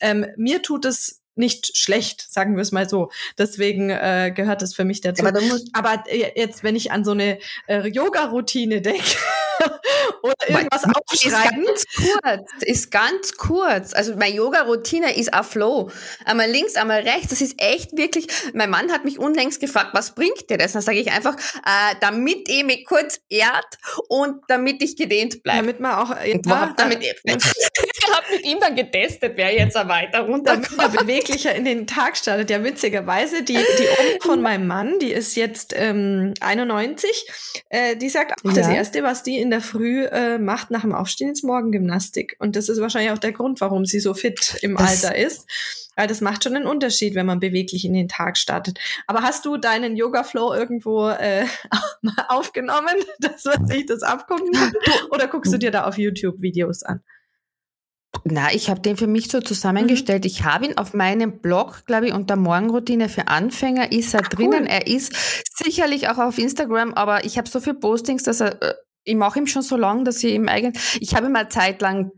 Ähm, 0.00 0.26
mir 0.36 0.60
tut 0.60 0.84
es 0.84 1.22
nicht 1.34 1.76
schlecht, 1.76 2.26
sagen 2.30 2.56
wir 2.56 2.62
es 2.62 2.72
mal 2.72 2.88
so. 2.88 3.10
Deswegen 3.38 3.90
äh, 3.90 4.32
gehört 4.34 4.62
das 4.62 4.74
für 4.74 4.84
mich 4.84 5.00
dazu. 5.00 5.24
Aber, 5.24 5.40
Aber 5.72 6.04
äh, 6.08 6.32
jetzt, 6.34 6.64
wenn 6.64 6.74
ich 6.74 6.90
an 6.90 7.04
so 7.04 7.12
eine 7.12 7.38
äh, 7.68 7.86
Yoga-Routine 7.88 8.82
denke 8.82 9.16
oder 10.22 10.34
irgendwas 10.48 10.86
mein, 10.86 10.94
aufschreiben. 10.96 11.64
Ist 11.64 11.86
ganz 11.90 12.20
kurz, 12.22 12.62
ist 12.62 12.90
ganz 12.90 13.36
kurz. 13.36 13.94
Also 13.94 14.16
meine 14.16 14.34
Yoga-Routine 14.34 15.16
ist 15.16 15.32
a 15.34 15.42
Flow. 15.42 15.90
Einmal 16.24 16.50
links, 16.50 16.76
einmal 16.76 17.00
rechts. 17.00 17.28
Das 17.28 17.40
ist 17.40 17.54
echt 17.58 17.96
wirklich. 17.96 18.26
Mein 18.54 18.70
Mann 18.70 18.92
hat 18.92 19.04
mich 19.04 19.18
unlängst 19.18 19.60
gefragt, 19.60 19.90
was 19.92 20.14
bringt 20.14 20.48
dir 20.50 20.58
das? 20.58 20.72
Dann 20.72 20.82
sage 20.82 20.98
ich 20.98 21.10
einfach, 21.10 21.36
äh, 21.36 21.94
damit 22.00 22.48
ich 22.48 22.64
mich 22.64 22.84
kurz 22.84 23.20
ehrt 23.28 23.78
und 24.08 24.42
damit 24.48 24.82
ich 24.82 24.96
gedehnt 24.96 25.42
bleibe. 25.42 25.58
Damit 25.58 25.80
man 25.80 25.94
auch. 25.94 26.10
Ja, 26.10 26.60
hab 26.60 26.76
damit, 26.76 27.02
ich 27.02 27.14
habe 28.12 28.26
mit 28.30 28.44
ihm 28.44 28.60
dann 28.60 28.76
getestet, 28.76 29.32
wer 29.36 29.52
jetzt 29.54 29.74
weiter 29.74 30.20
runterkommt 30.20 31.02
beweglicher 31.06 31.54
in 31.54 31.64
den 31.64 31.86
Tag 31.86 32.16
startet. 32.16 32.50
Ja, 32.50 32.62
witzigerweise, 32.64 33.42
die, 33.42 33.54
die 33.54 33.58
Oma 33.58 34.18
von 34.20 34.42
meinem 34.42 34.66
Mann, 34.66 34.98
die 34.98 35.12
ist 35.12 35.36
jetzt 35.36 35.74
ähm, 35.76 36.34
91, 36.40 37.26
äh, 37.68 37.96
die 37.96 38.08
sagt 38.08 38.32
auch, 38.32 38.50
ja. 38.50 38.56
das 38.56 38.68
Erste, 38.68 39.02
was 39.02 39.22
die 39.22 39.38
in 39.38 39.50
der 39.52 39.60
Früh 39.60 40.04
äh, 40.06 40.38
macht 40.38 40.70
nach 40.70 40.80
dem 40.80 40.94
Aufstehen, 40.94 41.30
ist 41.30 41.44
Morgengymnastik. 41.44 42.36
Und 42.38 42.56
das 42.56 42.68
ist 42.68 42.80
wahrscheinlich 42.80 43.12
auch 43.12 43.18
der 43.18 43.32
Grund, 43.32 43.60
warum 43.60 43.84
sie 43.84 44.00
so 44.00 44.14
fit 44.14 44.56
im 44.62 44.76
das 44.76 45.04
Alter 45.04 45.16
ist. 45.16 45.46
Weil 45.94 46.06
das 46.06 46.22
macht 46.22 46.42
schon 46.42 46.56
einen 46.56 46.66
Unterschied, 46.66 47.14
wenn 47.14 47.26
man 47.26 47.38
beweglich 47.38 47.84
in 47.84 47.92
den 47.92 48.08
Tag 48.08 48.38
startet. 48.38 48.80
Aber 49.06 49.22
hast 49.22 49.44
du 49.44 49.58
deinen 49.58 49.94
Yoga-Flow 49.94 50.54
irgendwo 50.54 51.08
äh, 51.08 51.46
aufgenommen, 52.28 52.96
dass 53.20 53.44
man 53.44 53.66
sich 53.66 53.86
das 53.86 54.02
abgucken 54.02 54.52
kann? 54.52 54.72
Oder 55.10 55.28
guckst 55.28 55.52
du 55.52 55.58
dir 55.58 55.70
da 55.70 55.84
auf 55.84 55.98
YouTube 55.98 56.40
Videos 56.40 56.82
an? 56.82 57.02
Na, 58.24 58.52
ich 58.52 58.70
habe 58.70 58.80
den 58.80 58.96
für 58.96 59.06
mich 59.06 59.28
so 59.30 59.40
zusammengestellt. 59.40 60.24
Mhm. 60.24 60.26
Ich 60.28 60.44
habe 60.44 60.66
ihn 60.66 60.78
auf 60.78 60.94
meinem 60.94 61.40
Blog, 61.40 61.84
glaube 61.86 62.06
ich, 62.06 62.14
unter 62.14 62.36
Morgenroutine 62.36 63.08
für 63.08 63.28
Anfänger 63.28 63.92
ist 63.92 64.14
er 64.14 64.22
Ach, 64.24 64.28
drinnen. 64.28 64.62
Cool. 64.62 64.68
Er 64.68 64.86
ist 64.86 65.12
sicherlich 65.56 66.08
auch 66.08 66.18
auf 66.18 66.38
Instagram, 66.38 66.94
aber 66.94 67.24
ich 67.24 67.36
habe 67.36 67.48
so 67.48 67.60
viele 67.60 67.74
Postings, 67.74 68.22
dass 68.22 68.40
er, 68.40 68.62
äh, 68.62 68.74
ich 69.04 69.16
mache 69.16 69.38
ihm 69.40 69.46
schon 69.46 69.62
so 69.62 69.76
lange, 69.76 70.04
dass 70.04 70.22
ich 70.22 70.34
ihm 70.34 70.48
eigentlich, 70.48 70.98
ich 71.00 71.14
habe 71.14 71.26
ihm 71.26 71.50
Zeit 71.50 71.80
lang 71.82 72.12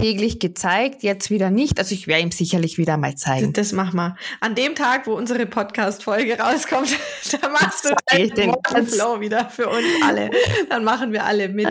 täglich 0.00 0.38
gezeigt, 0.38 1.02
jetzt 1.02 1.30
wieder 1.30 1.50
nicht. 1.50 1.78
Also 1.78 1.94
ich 1.94 2.06
werde 2.06 2.22
ihm 2.22 2.30
sicherlich 2.30 2.78
wieder 2.78 2.96
mal 2.96 3.14
zeigen. 3.16 3.52
Das 3.52 3.72
machen 3.72 3.96
wir. 3.96 4.16
An 4.40 4.54
dem 4.54 4.74
Tag, 4.74 5.06
wo 5.06 5.12
unsere 5.12 5.46
Podcast-Folge 5.46 6.38
rauskommt, 6.38 6.88
da 7.40 7.48
machst 7.48 7.84
du 7.84 7.94
den 8.36 8.54
Flow 8.86 9.20
wieder 9.20 9.50
für 9.50 9.68
uns 9.68 9.86
alle. 10.04 10.30
Dann 10.68 10.84
machen 10.84 11.12
wir 11.12 11.24
alle 11.24 11.48
mit. 11.48 11.68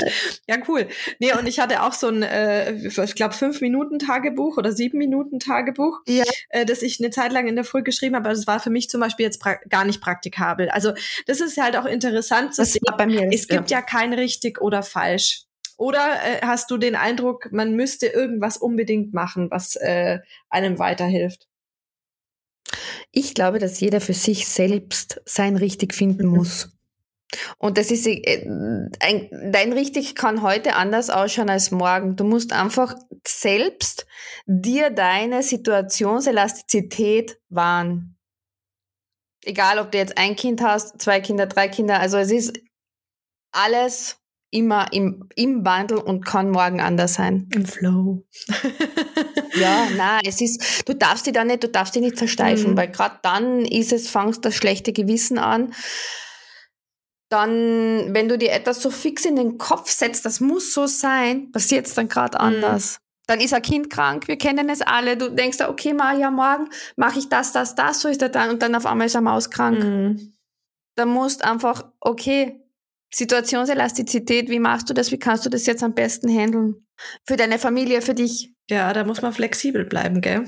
Ja, 0.48 0.58
cool. 0.68 0.88
Nee, 1.20 1.34
und 1.34 1.48
ich 1.48 1.60
hatte 1.60 1.82
auch 1.84 1.94
so 1.94 2.08
ein, 2.08 2.22
äh, 2.24 2.74
ich 2.74 3.16
glaube, 3.16 3.34
fünf 3.34 3.62
Minuten 3.62 4.00
Tagebuch 4.00 4.58
oder 4.58 4.72
sieben 4.72 5.00
Minuten 5.00 5.40
Tagebuch, 5.40 6.00
ja. 6.08 6.24
äh, 6.50 6.66
das 6.66 6.82
ich 6.82 7.00
eine 7.00 7.10
Zeit 7.10 7.32
lang 7.32 7.48
in 7.48 7.56
der 7.56 7.66
Früh 7.66 7.82
geschrieben 7.82 8.16
habe. 8.16 8.30
Aber 8.30 8.36
das 8.36 8.48
war 8.48 8.60
für 8.60 8.70
mich 8.70 8.90
zum 8.90 9.02
Beispiel 9.02 9.26
jetzt 9.26 9.42
gar 9.70 9.86
nicht 9.86 10.02
praktikabel. 10.02 10.70
Also 10.70 10.94
das 11.26 11.42
ist 11.42 11.58
halt 11.58 11.76
auch 11.78 11.86
interessant 11.86 12.54
zu 12.54 12.62
das 12.62 12.74
sehen. 12.74 12.82
Bei 12.98 13.08
mir 13.08 13.30
es 13.32 13.48
gibt 13.48 13.72
ja 13.72 13.82
kein 13.82 14.14
richtig 14.14 14.62
oder 14.62 14.84
falsch. 14.84 15.49
Oder 15.80 16.18
äh, 16.26 16.42
hast 16.42 16.70
du 16.72 16.78
den 16.78 16.98
Eindruck, 16.98 17.54
man 17.54 17.74
müsste 17.74 18.08
irgendwas 18.08 18.58
unbedingt 18.58 19.14
machen, 19.14 19.50
was 19.50 19.78
äh, 19.78 20.20
einem 20.50 20.78
weiterhilft? 20.78 21.48
Ich 23.14 23.34
glaube, 23.34 23.60
dass 23.60 23.80
jeder 23.80 24.02
für 24.02 24.14
sich 24.14 24.50
selbst 24.50 25.22
sein 25.24 25.56
richtig 25.56 25.94
finden 25.94 26.28
mhm. 26.28 26.36
muss. 26.36 26.78
Und 27.60 27.78
das 27.78 27.92
ist, 27.92 28.08
äh, 28.08 28.46
ein, 29.00 29.52
dein 29.54 29.72
richtig 29.72 30.16
kann 30.16 30.42
heute 30.42 30.76
anders 30.76 31.10
ausschauen 31.10 31.50
als 31.50 31.72
morgen. 31.72 32.18
Du 32.18 32.26
musst 32.26 32.52
einfach 32.52 32.96
selbst 33.26 34.06
dir 34.46 34.90
deine 34.90 35.44
Situationselastizität 35.44 37.40
wahren. 37.48 38.18
Egal, 39.46 39.80
ob 39.80 39.94
du 39.94 39.98
jetzt 39.98 40.18
ein 40.18 40.36
Kind 40.36 40.62
hast, 40.62 41.02
zwei 41.02 41.22
Kinder, 41.22 41.46
drei 41.46 41.70
Kinder. 41.70 42.02
Also 42.02 42.18
es 42.18 42.32
ist 42.32 42.60
alles 43.54 44.19
immer 44.52 44.92
im, 44.92 45.30
im 45.36 45.64
Wandel 45.64 45.98
und 45.98 46.26
kann 46.26 46.50
morgen 46.50 46.82
anders 46.82 47.14
sein. 47.16 47.48
Im 47.54 47.66
Flow. 47.66 48.26
ja, 49.54 49.88
na, 49.96 50.20
es 50.26 50.42
ist, 50.42 50.88
du 50.88 50.94
darfst 50.94 51.26
dich 51.26 51.34
da 51.34 51.44
nicht, 51.44 51.64
du 51.64 51.70
darfst 51.70 51.96
dich 51.96 52.02
nicht 52.02 52.18
versteifen, 52.18 52.72
mhm. 52.72 52.78
weil 52.78 52.90
gerade 52.90 53.20
dann 53.22 53.66
ist 53.66 53.94
es, 53.94 54.10
fangst 54.10 54.44
das 54.46 54.56
schlechte 54.56 54.92
Gewissen 54.92 55.38
an. 55.38 55.74
Dann, 57.30 58.14
wenn 58.14 58.28
du 58.28 58.40
dir 58.40 58.52
etwas 58.52 58.82
so 58.82 58.90
fix 58.90 59.24
in 59.24 59.36
den 59.36 59.60
Kopf 59.60 59.92
setzt, 59.92 60.26
das 60.26 60.40
muss 60.40 60.74
so 60.74 60.88
sein, 60.88 61.52
passiert 61.52 61.86
es 61.86 61.94
dann 61.94 62.08
gerade 62.08 62.40
mhm. 62.40 62.44
anders. 62.44 63.00
Dann 63.28 63.42
ist 63.42 63.54
ein 63.54 63.62
Kind 63.62 63.92
krank, 63.92 64.28
wir 64.28 64.40
kennen 64.40 64.68
es 64.70 64.82
alle. 64.82 65.16
Du 65.16 65.30
denkst, 65.30 65.62
okay, 65.62 65.96
ja, 66.20 66.32
morgen 66.32 66.70
mache 66.96 67.20
ich 67.20 67.30
das, 67.30 67.52
das, 67.52 67.76
das, 67.76 68.02
so 68.02 68.08
ist 68.08 68.24
er 68.24 68.30
dann 68.30 68.50
und 68.50 68.64
dann 68.64 68.74
auf 68.74 68.88
einmal 68.88 69.06
ist 69.06 69.14
er 69.14 69.22
Maus 69.22 69.52
krank. 69.52 69.84
Mhm. 69.84 70.34
Da 70.96 71.06
musst 71.06 71.44
einfach, 71.44 71.86
okay, 72.00 72.60
Situationselastizität, 73.12 74.50
wie 74.50 74.60
machst 74.60 74.90
du 74.90 74.94
das? 74.94 75.12
Wie 75.12 75.20
kannst 75.20 75.46
du 75.46 75.50
das 75.50 75.66
jetzt 75.66 75.84
am 75.84 75.94
besten 75.94 76.30
handeln? 76.30 76.88
Für 77.26 77.38
deine 77.38 77.60
Familie, 77.60 78.02
für 78.02 78.14
dich? 78.14 78.54
Ja, 78.70 78.94
da 78.94 79.04
muss 79.04 79.22
man 79.22 79.34
flexibel 79.34 79.86
bleiben, 79.86 80.22
gell? 80.22 80.46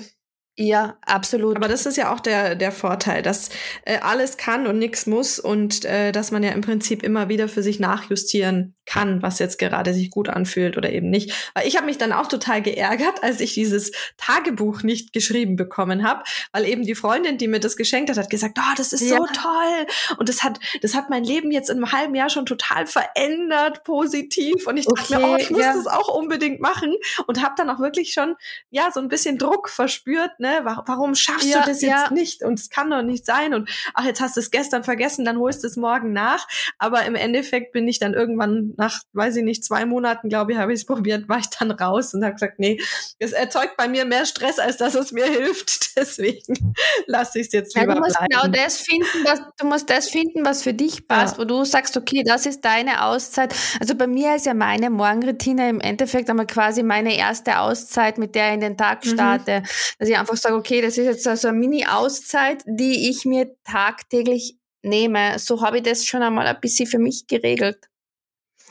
Ja, 0.58 0.98
absolut. 1.02 1.56
Aber 1.56 1.68
das 1.68 1.86
ist 1.86 1.98
ja 1.98 2.14
auch 2.14 2.20
der, 2.20 2.56
der 2.56 2.72
Vorteil, 2.72 3.22
dass 3.22 3.50
äh, 3.86 4.00
alles 4.00 4.38
kann 4.38 4.68
und 4.68 4.80
nichts 4.80 5.08
muss 5.08 5.40
und 5.40 5.86
äh, 5.86 6.12
dass 6.12 6.32
man 6.32 6.44
ja 6.44 6.52
im 6.52 6.62
Prinzip 6.62 7.04
immer 7.04 7.30
wieder 7.30 7.48
für 7.48 7.64
sich 7.64 7.80
nachjustieren 7.80 8.76
kann, 8.92 9.22
was 9.22 9.40
jetzt 9.40 9.58
gerade 9.58 9.94
sich 9.94 10.10
gut 10.10 10.28
anfühlt 10.28 10.78
oder 10.78 10.92
eben 10.92 11.10
nicht. 11.10 11.52
Weil 11.54 11.66
ich 11.66 11.78
habe 11.78 11.86
mich 11.86 11.98
dann 11.98 12.12
auch 12.12 12.28
total 12.28 12.62
geärgert, 12.62 13.24
als 13.24 13.40
ich 13.40 13.54
dieses 13.54 13.92
Tagebuch 14.18 14.84
nicht 14.84 15.14
geschrieben 15.14 15.56
bekommen 15.56 16.06
habe, 16.06 16.24
weil 16.52 16.66
eben 16.66 16.84
die 16.84 16.96
Freundin, 16.96 17.38
die 17.38 17.48
mir 17.48 17.62
das 17.62 17.78
geschenkt 17.78 18.10
hat, 18.10 18.18
hat 18.18 18.30
gesagt, 18.30 18.58
oh, 18.60 18.74
das 18.76 18.92
ist 18.92 19.02
ja. 19.02 19.18
so 19.18 19.26
toll 19.28 20.18
und 20.18 20.28
das 20.28 20.44
hat, 20.44 20.60
das 20.82 20.94
hat 20.94 21.10
mein 21.10 21.24
Leben 21.24 21.52
jetzt 21.52 21.70
in 21.70 21.78
einem 21.78 21.92
halben 21.94 22.16
Jahr 22.16 22.30
schon 22.30 22.46
total 22.46 22.86
verändert, 22.86 23.86
positiv. 23.86 24.68
Und 24.68 24.76
ich 24.76 24.86
dachte 24.86 25.16
okay, 25.16 25.26
mir, 25.26 25.32
oh, 25.32 25.36
ich 25.38 25.50
muss 25.50 25.62
ja. 25.62 25.74
das 25.74 25.88
auch 25.88 26.10
unbedingt 26.10 26.60
machen 26.60 26.94
und 27.28 27.42
habe 27.42 27.54
dann 27.56 27.70
auch 27.70 27.80
wirklich 27.80 28.12
schon 28.12 28.36
ja 28.72 28.90
so 28.94 29.00
ein 29.00 29.08
bisschen 29.08 29.38
Druck 29.38 29.70
verspürt 29.70 30.32
ne, 30.42 30.62
warum 30.64 31.16
schaffst 31.16 31.48
ja, 31.48 31.62
du 31.62 31.70
das 31.70 31.82
jetzt 31.82 32.12
nicht? 32.12 32.44
Und 32.44 32.60
es 32.60 32.70
kann 32.70 32.90
doch 32.90 33.04
nicht 33.04 33.26
sein. 33.26 33.54
Und 33.54 33.70
ach, 33.94 34.04
jetzt 34.04 34.20
hast 34.20 34.36
du 34.36 34.42
es 34.42 34.52
gestern 34.52 34.84
vergessen, 34.84 35.24
dann 35.24 35.38
holst 35.38 35.64
du 35.64 35.68
es 35.68 35.78
morgen 35.78 36.12
nach. 36.12 36.48
Aber 36.78 37.06
im 37.06 37.16
Endeffekt 37.16 37.72
bin 37.72 37.88
ich 37.88 38.00
dann 38.00 38.14
irgendwann 38.14 38.74
nach, 38.82 39.02
weiß 39.14 39.38
ich 39.38 39.44
nicht, 39.44 39.64
zwei 39.64 39.86
Monaten, 39.86 40.30
glaube 40.30 40.54
ich, 40.54 40.58
habe 40.58 40.74
ich 40.74 40.82
es 40.82 40.86
probiert, 40.92 41.30
war 41.30 41.38
ich 41.38 41.48
dann 41.48 41.72
raus 41.72 42.14
und 42.14 42.24
habe 42.24 42.34
gesagt, 42.34 42.60
nee, 42.60 42.82
es 43.20 43.32
erzeugt 43.32 43.78
bei 43.78 43.88
mir 43.88 44.06
mehr 44.06 44.26
Stress, 44.26 44.60
als 44.60 44.78
dass 44.78 44.96
es 44.96 45.12
mir 45.12 45.26
hilft. 45.30 45.96
Deswegen 45.96 46.74
lasse 47.06 47.40
ich 47.40 47.48
es 47.48 47.54
jetzt 47.54 47.76
lieber 47.76 47.90
ja, 47.90 47.96
du 47.96 48.02
musst 48.02 48.18
bleiben. 48.18 48.30
Genau 48.32 48.64
das 48.64 48.78
finden, 48.78 49.26
was, 49.26 49.42
du 49.58 49.68
musst 49.68 49.90
das 49.90 50.10
finden, 50.10 50.46
was 50.46 50.64
für 50.64 50.74
dich 50.74 51.08
passt, 51.08 51.36
ja. 51.36 51.42
wo 51.42 51.46
du 51.46 51.64
sagst, 51.66 51.98
okay, 51.98 52.24
das 52.26 52.46
ist 52.46 52.66
deine 52.66 53.06
Auszeit. 53.06 53.54
Also 53.80 53.94
bei 53.96 54.08
mir 54.08 54.36
ist 54.36 54.46
ja 54.46 54.54
meine 54.54 54.90
Morgenroutine 54.90 55.70
im 55.70 55.80
Endeffekt 55.80 56.30
einmal 56.30 56.48
quasi 56.48 56.82
meine 56.82 57.16
erste 57.16 57.60
Auszeit, 57.60 58.18
mit 58.18 58.34
der 58.36 58.50
ich 58.50 58.54
in 58.56 58.60
den 58.62 58.78
Tag 58.78 59.06
mhm. 59.06 59.10
starte. 59.10 59.60
Mhm. 59.60 59.66
Dass 60.00 60.10
ich 60.10 60.18
einfach 60.18 60.32
einfach 60.32 60.42
sage, 60.42 60.56
okay, 60.56 60.82
das 60.82 60.98
ist 60.98 61.06
jetzt 61.06 61.28
also 61.28 61.50
eine 61.50 61.58
Mini-Auszeit, 61.58 62.64
die 62.66 63.10
ich 63.10 63.26
mir 63.26 63.56
tagtäglich 63.64 64.58
nehme. 64.84 65.38
So 65.40 65.62
habe 65.62 65.78
ich 65.78 65.84
das 65.84 66.06
schon 66.06 66.24
einmal 66.24 66.48
ein 66.48 66.60
bisschen 66.60 66.88
für 66.88 67.00
mich 67.00 67.28
geregelt. 67.28 67.88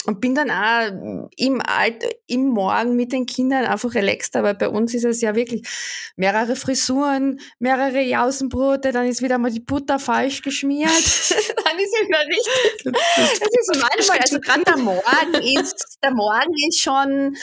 Und 0.07 0.21
bin 0.21 0.35
dann 0.35 0.51
auch 0.51 1.29
im 1.37 1.61
Alt, 1.61 2.05
im 2.27 2.49
Morgen 2.49 2.97
mit 2.97 3.13
den 3.13 3.27
Kindern 3.27 3.67
einfach 3.67 3.95
relaxed, 3.95 4.35
aber 4.35 4.55
bei 4.55 4.69
uns 4.69 4.95
ist 4.95 5.05
es 5.05 5.21
ja 5.21 5.35
wirklich 5.35 5.69
mehrere 6.17 6.57
Frisuren, 6.57 7.39
mehrere 7.59 8.01
Jausenbrote, 8.01 8.93
dann 8.93 9.07
ist 9.07 9.21
wieder 9.21 9.37
mal 9.37 9.51
die 9.51 9.61
Butter 9.61 9.99
falsch 9.99 10.41
geschmiert, 10.41 10.89
dann 10.91 11.79
ist 11.79 11.95
es 11.95 12.09
wieder 12.09 12.25
richtig. 12.27 12.93
Das 13.17 13.33
ist 13.41 13.83
manchmal, 13.83 14.19
also 14.19 14.41
gerade 14.41 14.65
der 14.65 14.79
Morgen 14.79 15.59
ist, 15.59 15.99
der 16.03 16.13
Morgen 16.13 16.55
ist 16.69 16.81
schon 16.81 17.37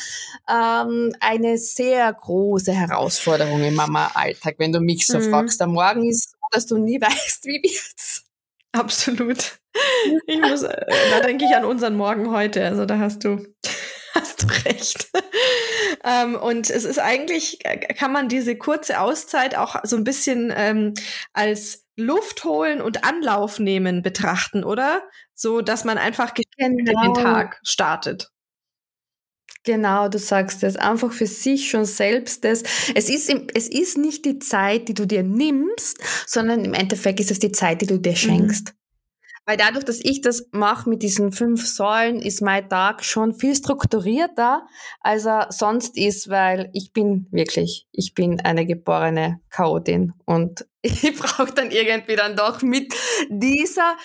ähm, 0.49 1.13
eine 1.19 1.57
sehr 1.57 2.11
große 2.11 2.73
Herausforderung 2.73 3.63
im 3.63 3.75
Mama-Alltag, 3.75 4.55
wenn 4.57 4.71
du 4.71 4.79
mich 4.79 5.05
so 5.05 5.19
mhm. 5.19 5.29
fragst. 5.29 5.59
Der 5.59 5.67
Morgen 5.67 6.07
ist 6.09 6.31
so, 6.31 6.37
dass 6.51 6.65
du 6.65 6.77
nie 6.77 6.99
weißt, 7.01 7.45
wie 7.45 7.61
wird's. 7.63 8.23
Absolut. 8.71 9.59
Ich 10.27 10.41
muss, 10.41 10.63
äh, 10.63 10.85
da 11.11 11.19
denke 11.21 11.45
ich 11.45 11.55
an 11.55 11.65
unseren 11.65 11.95
Morgen 11.95 12.31
heute. 12.31 12.65
Also 12.65 12.85
da 12.85 12.99
hast 12.99 13.23
du, 13.23 13.45
hast 14.13 14.43
du 14.43 14.47
recht. 14.65 15.09
ähm, 16.03 16.35
und 16.35 16.69
es 16.69 16.85
ist 16.85 16.99
eigentlich, 16.99 17.65
äh, 17.65 17.77
kann 17.93 18.11
man 18.11 18.29
diese 18.29 18.57
kurze 18.57 18.99
Auszeit 18.99 19.55
auch 19.55 19.77
so 19.83 19.95
ein 19.95 20.03
bisschen 20.03 20.53
ähm, 20.55 20.93
als 21.33 21.85
Luft 21.95 22.43
holen 22.43 22.81
und 22.81 23.03
Anlauf 23.03 23.59
nehmen 23.59 24.03
betrachten, 24.03 24.63
oder? 24.63 25.01
So, 25.33 25.61
dass 25.61 25.83
man 25.83 25.97
einfach 25.97 26.33
genau. 26.33 27.13
den. 27.13 27.23
Tag 27.23 27.59
startet. 27.63 28.31
Genau, 29.67 30.07
du 30.07 30.17
sagst 30.17 30.63
es. 30.63 30.77
Einfach 30.77 31.11
für 31.11 31.25
sich 31.25 31.69
schon 31.69 31.83
selbst 31.83 32.45
das. 32.45 32.63
Es 32.95 33.09
ist, 33.09 33.29
es 33.53 33.67
ist 33.67 33.97
nicht 33.97 34.23
die 34.23 34.39
Zeit, 34.39 34.87
die 34.87 34.93
du 34.93 35.05
dir 35.05 35.23
nimmst, 35.23 35.97
sondern 36.25 36.63
im 36.63 36.73
Endeffekt 36.73 37.19
ist 37.19 37.31
es 37.31 37.39
die 37.39 37.51
Zeit, 37.51 37.81
die 37.81 37.87
du 37.87 37.99
dir 37.99 38.11
mhm. 38.11 38.15
schenkst. 38.15 38.69
Mhm. 38.69 38.76
Weil 39.47 39.55
dadurch, 39.55 39.85
dass 39.85 40.01
ich 40.03 40.19
das 40.19 40.49
mache 40.51 40.89
mit 40.89 41.01
diesen 41.01 41.31
fünf 41.31 41.65
Säulen, 41.65 42.21
ist 42.21 42.41
mein 42.41 42.67
Tag 42.67 43.05
schon 43.05 43.33
viel 43.33 43.55
strukturierter, 43.55 44.67
als 44.99 45.25
er 45.25 45.47
sonst 45.51 45.97
ist, 45.97 46.27
weil 46.27 46.69
ich 46.73 46.91
bin 46.91 47.27
wirklich, 47.31 47.87
ich 47.93 48.13
bin 48.13 48.41
eine 48.41 48.65
geborene 48.65 49.39
Chaotin. 49.49 50.11
Und 50.25 50.67
ich 50.81 51.17
brauche 51.17 51.53
dann 51.53 51.71
irgendwie 51.71 52.17
dann 52.17 52.35
doch 52.35 52.61
mit 52.61 52.93
dieser 53.29 53.95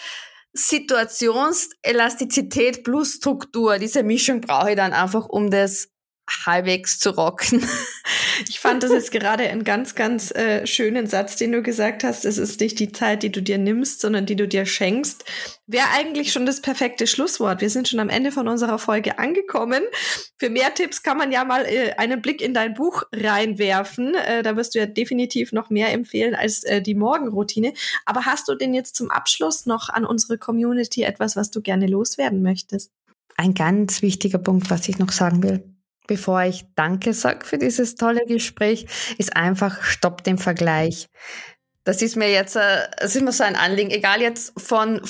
Situationselastizität 0.52 2.84
plus 2.84 3.14
Struktur, 3.14 3.78
diese 3.78 4.04
Mischung 4.04 4.42
brauche 4.42 4.70
ich 4.70 4.76
dann 4.76 4.92
einfach, 4.92 5.28
um 5.28 5.50
das 5.50 5.91
halbwegs 6.46 6.98
zu 6.98 7.10
rocken. 7.10 7.66
Ich 8.48 8.60
fand 8.60 8.82
das 8.82 8.92
jetzt 8.92 9.10
gerade 9.12 9.44
einen 9.44 9.64
ganz, 9.64 9.94
ganz 9.94 10.30
äh, 10.32 10.66
schönen 10.66 11.06
Satz, 11.06 11.36
den 11.36 11.52
du 11.52 11.62
gesagt 11.62 12.04
hast. 12.04 12.24
Es 12.24 12.38
ist 12.38 12.60
nicht 12.60 12.78
die 12.78 12.92
Zeit, 12.92 13.22
die 13.22 13.30
du 13.30 13.42
dir 13.42 13.58
nimmst, 13.58 14.00
sondern 14.00 14.26
die 14.26 14.36
du 14.36 14.48
dir 14.48 14.66
schenkst. 14.66 15.24
Wäre 15.66 15.86
eigentlich 15.94 16.32
schon 16.32 16.46
das 16.46 16.60
perfekte 16.60 17.06
Schlusswort. 17.06 17.60
Wir 17.60 17.70
sind 17.70 17.88
schon 17.88 18.00
am 18.00 18.08
Ende 18.08 18.32
von 18.32 18.48
unserer 18.48 18.78
Folge 18.78 19.18
angekommen. 19.18 19.82
Für 20.38 20.50
mehr 20.50 20.74
Tipps 20.74 21.02
kann 21.02 21.18
man 21.18 21.32
ja 21.32 21.44
mal 21.44 21.64
äh, 21.66 21.92
einen 21.96 22.22
Blick 22.22 22.40
in 22.40 22.54
dein 22.54 22.74
Buch 22.74 23.04
reinwerfen. 23.12 24.14
Äh, 24.14 24.42
da 24.42 24.56
wirst 24.56 24.74
du 24.74 24.78
ja 24.78 24.86
definitiv 24.86 25.52
noch 25.52 25.70
mehr 25.70 25.92
empfehlen 25.92 26.34
als 26.34 26.64
äh, 26.64 26.82
die 26.82 26.94
Morgenroutine. 26.94 27.72
Aber 28.06 28.24
hast 28.24 28.48
du 28.48 28.54
denn 28.54 28.74
jetzt 28.74 28.96
zum 28.96 29.10
Abschluss 29.10 29.66
noch 29.66 29.88
an 29.88 30.04
unsere 30.04 30.38
Community 30.38 31.02
etwas, 31.02 31.36
was 31.36 31.50
du 31.50 31.60
gerne 31.60 31.86
loswerden 31.86 32.42
möchtest? 32.42 32.90
Ein 33.36 33.54
ganz 33.54 34.02
wichtiger 34.02 34.38
Punkt, 34.38 34.70
was 34.70 34.88
ich 34.88 34.98
noch 34.98 35.10
sagen 35.10 35.42
will 35.42 35.62
bevor 36.06 36.42
ich 36.42 36.64
Danke 36.74 37.14
sage 37.14 37.44
für 37.44 37.58
dieses 37.58 37.94
tolle 37.94 38.24
Gespräch, 38.26 38.86
ist 39.18 39.36
einfach 39.36 39.82
Stopp 39.82 40.24
den 40.24 40.38
Vergleich. 40.38 41.08
Das 41.84 42.00
ist 42.00 42.16
mir 42.16 42.30
jetzt, 42.30 42.54
äh, 42.54 42.88
das 42.98 43.16
ist 43.16 43.22
mir 43.22 43.32
so 43.32 43.42
ein 43.42 43.56
Anliegen. 43.56 43.90
Egal 43.90 44.20
jetzt 44.20 44.52
von, 44.56 45.00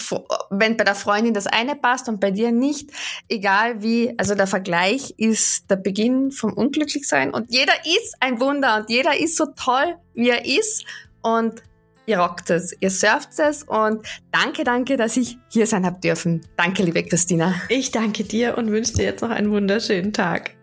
wenn 0.51 0.77
bei 0.77 0.85
der 0.85 0.95
Freundin 0.95 1.35
das 1.35 1.47
eine 1.47 1.77
passt 1.77 2.09
und 2.09 2.19
bei 2.19 2.31
dir 2.31 2.51
nicht, 2.51 2.91
egal 3.29 3.83
wie, 3.83 4.15
also 4.19 4.35
der 4.35 4.47
Vergleich 4.47 5.13
ist 5.19 5.71
der 5.71 5.77
Beginn 5.77 6.31
vom 6.31 6.55
Unglücklichsein 6.55 7.35
und 7.35 7.53
jeder 7.53 7.75
ist 7.85 8.15
ein 8.21 8.41
Wunder 8.41 8.79
und 8.79 8.89
jeder 8.89 9.19
ist 9.19 9.37
so 9.37 9.47
toll, 9.55 9.97
wie 10.15 10.31
er 10.31 10.47
ist 10.47 10.85
und 11.21 11.63
ihr 12.07 12.19
rockt 12.19 12.49
es, 12.49 12.75
ihr 12.81 12.91
surft 12.91 13.39
es 13.39 13.65
und 13.65 14.07
danke, 14.33 14.65
danke, 14.65 14.97
dass 14.97 15.19
ich 15.19 15.37
hier 15.51 15.67
sein 15.67 15.85
hab 15.85 16.01
dürfen. 16.01 16.41
Danke, 16.57 16.83
liebe 16.83 17.03
Christina. 17.03 17.55
Ich 17.69 17.91
danke 17.91 18.25
dir 18.25 18.57
und 18.57 18.71
wünsche 18.71 18.95
dir 18.95 19.05
jetzt 19.05 19.21
noch 19.21 19.31
einen 19.31 19.51
wunderschönen 19.51 20.15
Tag. 20.15 20.55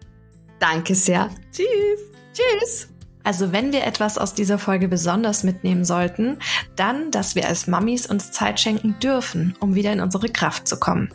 Danke 0.60 0.96
sehr. 0.96 1.30
Tschüss. 1.52 2.00
Tschüss. 2.34 2.90
Also 3.24 3.52
wenn 3.52 3.72
wir 3.74 3.86
etwas 3.86 4.18
aus 4.18 4.34
dieser 4.34 4.58
Folge 4.58 4.88
besonders 4.88 5.44
mitnehmen 5.44 5.86
sollten, 5.86 6.40
dann, 6.76 7.12
dass 7.12 7.36
wir 7.36 7.48
als 7.48 7.68
Mamis 7.68 8.08
uns 8.08 8.32
Zeit 8.32 8.60
schenken 8.60 8.96
dürfen, 9.04 9.56
um 9.60 9.76
wieder 9.76 9.94
in 9.94 10.02
unsere 10.02 10.30
Kraft 10.30 10.68
zu 10.68 10.80
kommen. 10.80 11.14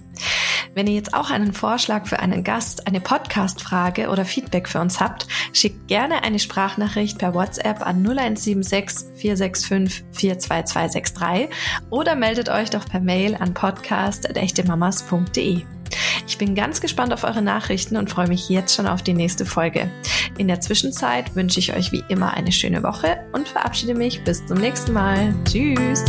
Wenn 0.75 0.87
ihr 0.87 0.95
jetzt 0.95 1.13
auch 1.15 1.31
einen 1.31 1.53
Vorschlag 1.53 2.07
für 2.07 2.21
einen 2.21 2.45
Gast, 2.45 2.87
eine 2.87 3.01
Podcast-Frage 3.01 4.11
oder 4.11 4.25
Feedback 4.25 4.69
für 4.69 4.81
uns 4.81 5.01
habt, 5.01 5.27
schickt 5.53 5.89
gerne 5.89 6.23
eine 6.23 6.39
Sprachnachricht 6.39 7.19
per 7.19 7.35
WhatsApp 7.35 7.85
an 7.87 8.07
0176 8.07 9.09
465 9.17 10.05
42263 10.13 11.49
oder 11.91 12.15
meldet 12.15 12.49
euch 12.49 12.71
doch 12.71 12.89
per 12.89 13.01
Mail 13.01 13.35
an 13.35 13.53
podcast.echtemamas.de. 13.55 15.74
Ich 16.27 16.39
bin 16.39 16.55
ganz 16.55 16.81
gespannt 16.81 17.13
auf 17.13 17.25
eure 17.25 17.43
Nachrichten 17.43 17.97
und 17.97 18.11
freue 18.11 18.29
mich 18.29 18.49
jetzt 18.49 18.75
schon 18.75 18.87
auf 18.87 19.03
die 19.03 19.13
nächste 19.13 19.47
Folge. 19.47 19.91
In 20.39 20.49
der 20.49 20.61
Zwischenzeit 20.61 21.35
wünsche 21.37 21.61
ich 21.61 21.75
euch 21.75 21.93
wie 21.93 22.05
immer 22.09 22.35
eine 22.35 22.53
schöne 22.53 22.83
Woche 22.83 23.19
und 23.33 23.49
verabschiede 23.49 23.95
mich 23.95 24.23
bis 24.25 24.45
zum 24.47 24.59
nächsten 24.59 24.93
Mal. 24.93 25.35
Tschüss! 25.45 26.05